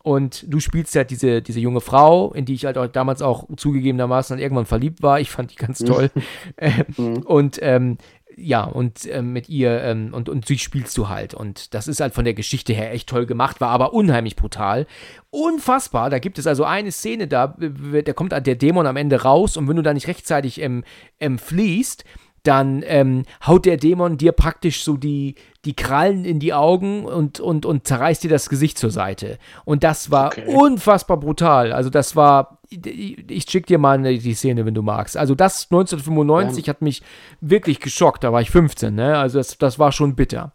[0.07, 3.43] Und du spielst halt diese, diese junge Frau, in die ich halt auch damals auch
[3.57, 5.19] zugegebenermaßen dann irgendwann verliebt war.
[5.19, 6.09] Ich fand die ganz toll.
[6.55, 6.85] Äh,
[7.25, 7.97] Und ähm,
[8.37, 11.33] ja, und ähm, mit ihr, ähm, und, und sie spielst du halt.
[11.33, 14.87] Und das ist halt von der Geschichte her echt toll gemacht, war aber unheimlich brutal.
[15.29, 16.09] Unfassbar.
[16.09, 19.67] Da gibt es also eine Szene, da, da kommt der Dämon am Ende raus und
[19.67, 20.85] wenn du da nicht rechtzeitig ähm,
[21.19, 22.05] ähm, fließt,
[22.47, 27.39] dann ähm, haut der Dämon dir praktisch so die, die Krallen in die Augen und,
[27.39, 29.37] und, und zerreißt dir das Gesicht zur Seite.
[29.65, 30.45] Und das war Okay.
[30.47, 31.73] unfassbar brutal.
[31.73, 35.17] Also das war, ich, schick dir mal die Szene, wenn du magst.
[35.17, 37.01] Also das 1995 hat mich
[37.41, 38.23] wirklich geschockt.
[38.23, 39.17] Da war ich 15, ne?
[39.17, 40.53] Also das, das war schon bitter.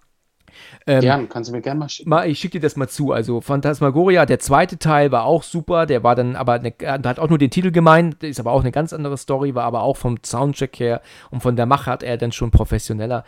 [0.86, 2.10] Ähm, Gern, kannst du mir gerne mal schicken.
[2.10, 3.12] Mal, ich schicke dir das mal zu.
[3.12, 5.86] Also Phantasmagoria, der zweite Teil war auch super.
[5.86, 8.72] Der war dann aber, eine, hat auch nur den Titel gemeint, ist aber auch eine
[8.72, 11.00] ganz andere Story, war aber auch vom Soundtrack her
[11.30, 13.24] und von der Machart er dann schon professioneller.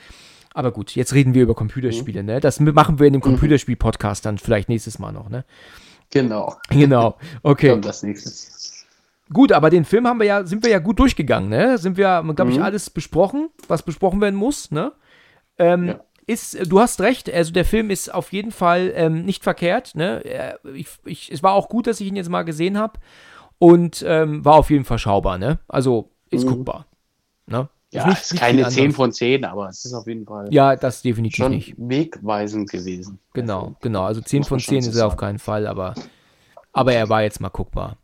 [0.54, 2.40] Aber gut, jetzt reden wir über Computerspiele, ne?
[2.40, 5.44] Das machen wir in dem Computerspiel-Podcast dann vielleicht nächstes Mal noch, ne?
[6.10, 6.56] Genau.
[6.70, 7.16] Genau.
[7.42, 7.70] Okay.
[7.70, 8.84] Kommt das nächstes.
[9.32, 11.76] Gut, aber den Film haben wir ja, sind wir ja gut durchgegangen, ne?
[11.78, 14.92] Sind wir, glaube ich, alles besprochen, was besprochen werden muss, ne?
[15.58, 16.00] Ähm, Ja.
[16.26, 20.22] Ist, du hast recht, also der Film ist auf jeden Fall ähm, nicht verkehrt, ne?
[20.24, 22.98] Er- Ich, ich, es war auch gut, dass ich ihn jetzt mal gesehen habe
[23.58, 25.58] und ähm, war auf jeden Fall schaubar, ne?
[25.68, 26.86] Also ist guckbar.
[27.46, 27.68] Ne?
[27.92, 28.96] Ja, ist nicht keine viel 10 anderes.
[28.96, 31.74] von 10, aber es ist auf jeden Fall Ja, das definitiv schon nicht.
[31.76, 33.18] wegweisend gewesen.
[33.34, 34.04] Genau, genau.
[34.04, 35.94] Also 10 Muss von man schon 10 so ist er auf keinen Fall, aber,
[36.72, 37.98] aber er war jetzt mal guckbar.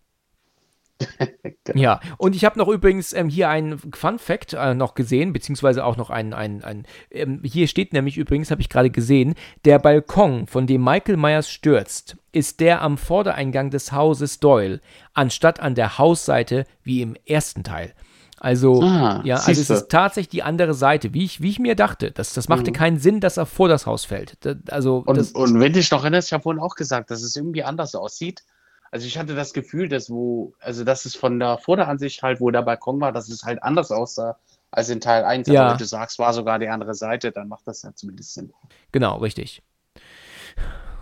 [1.75, 5.85] Ja, und ich habe noch übrigens ähm, hier einen Fun Fact äh, noch gesehen, beziehungsweise
[5.85, 9.79] auch noch ein, ein, ein ähm, hier steht nämlich übrigens, habe ich gerade gesehen, der
[9.79, 14.81] Balkon, von dem Michael Myers stürzt, ist der am Vordereingang des Hauses Doyle,
[15.15, 17.95] anstatt an der Hausseite wie im ersten Teil.
[18.39, 21.77] Also, Ah, ja, also es ist tatsächlich die andere Seite, wie ich, wie ich mir
[21.77, 22.11] dachte.
[22.11, 24.39] Das, das machte keinen Sinn, dass er vor das Haus fällt.
[24.41, 25.09] Da, also, Mhm.
[25.09, 27.37] Und, das, und wenn du dich noch erinnerst, ich habe vorhin auch gesagt, dass es
[27.37, 28.43] irgendwie anders aussieht.
[28.91, 32.51] Also ich hatte das Gefühl, dass wo, also dass es von der Vorderansicht halt, wo
[32.51, 34.37] der Balkon war, dass es halt anders aussah
[34.73, 35.49] als in Teil 1.
[35.49, 35.63] Ja.
[35.63, 38.53] Aber wenn du sagst, war sogar die andere Seite, dann macht das ja zumindest Sinn.
[38.93, 39.63] Genau, richtig.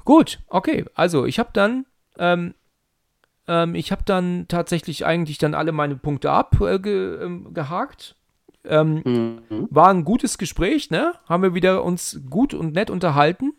[0.04, 0.84] Gut, okay.
[0.94, 1.86] Also ich habe dann,
[2.18, 2.54] ähm,
[3.46, 6.76] ähm, ich habe dann tatsächlich eigentlich dann alle meine Punkte abgehakt.
[6.76, 9.68] Äh, ge, ähm, ähm, Mhm.
[9.70, 11.14] war ein gutes Gespräch, ne?
[11.26, 13.52] Haben wir wieder uns gut und nett unterhalten.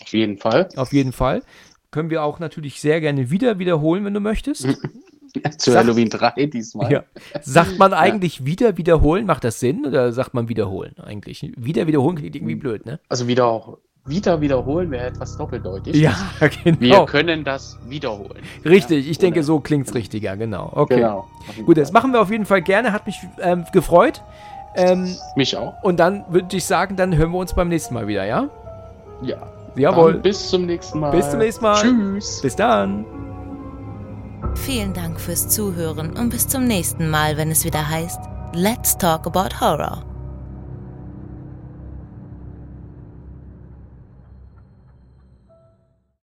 [0.00, 0.68] Auf jeden Fall.
[0.76, 1.42] Auf jeden Fall.
[1.90, 4.68] Können wir auch natürlich sehr gerne wieder wiederholen, wenn du möchtest.
[5.58, 6.90] Zu Sag, Halloween 3 diesmal.
[6.90, 7.04] Ja.
[7.42, 8.46] Sagt man eigentlich ja.
[8.46, 9.26] wieder wiederholen?
[9.26, 9.86] Macht das Sinn?
[9.86, 11.52] Oder sagt man wiederholen eigentlich?
[11.56, 12.98] Wieder wiederholen klingt irgendwie blöd, ne?
[13.08, 15.94] Also wieder, wieder wiederholen wäre etwas doppeldeutig.
[15.94, 16.16] Ja,
[16.64, 16.80] genau.
[16.80, 18.42] Wir können das wiederholen.
[18.64, 20.72] Richtig, ja, ich denke, so klingt es richtiger, genau.
[20.74, 20.96] Okay.
[20.96, 21.28] Genau.
[21.64, 22.92] Gut, das machen wir auf jeden Fall gerne.
[22.92, 24.22] Hat mich ähm, gefreut.
[24.74, 25.80] Ähm, mich auch.
[25.82, 28.48] Und dann würde ich sagen, dann hören wir uns beim nächsten Mal wieder, ja?
[29.22, 29.59] Ja.
[29.76, 30.14] Jawohl.
[30.14, 31.10] Dann bis zum nächsten Mal.
[31.10, 31.80] Bis zum nächsten Mal.
[31.80, 32.40] Tschüss.
[32.42, 33.04] Bis dann.
[34.54, 38.20] Vielen Dank fürs Zuhören und bis zum nächsten Mal, wenn es wieder heißt
[38.52, 40.02] Let's Talk About Horror.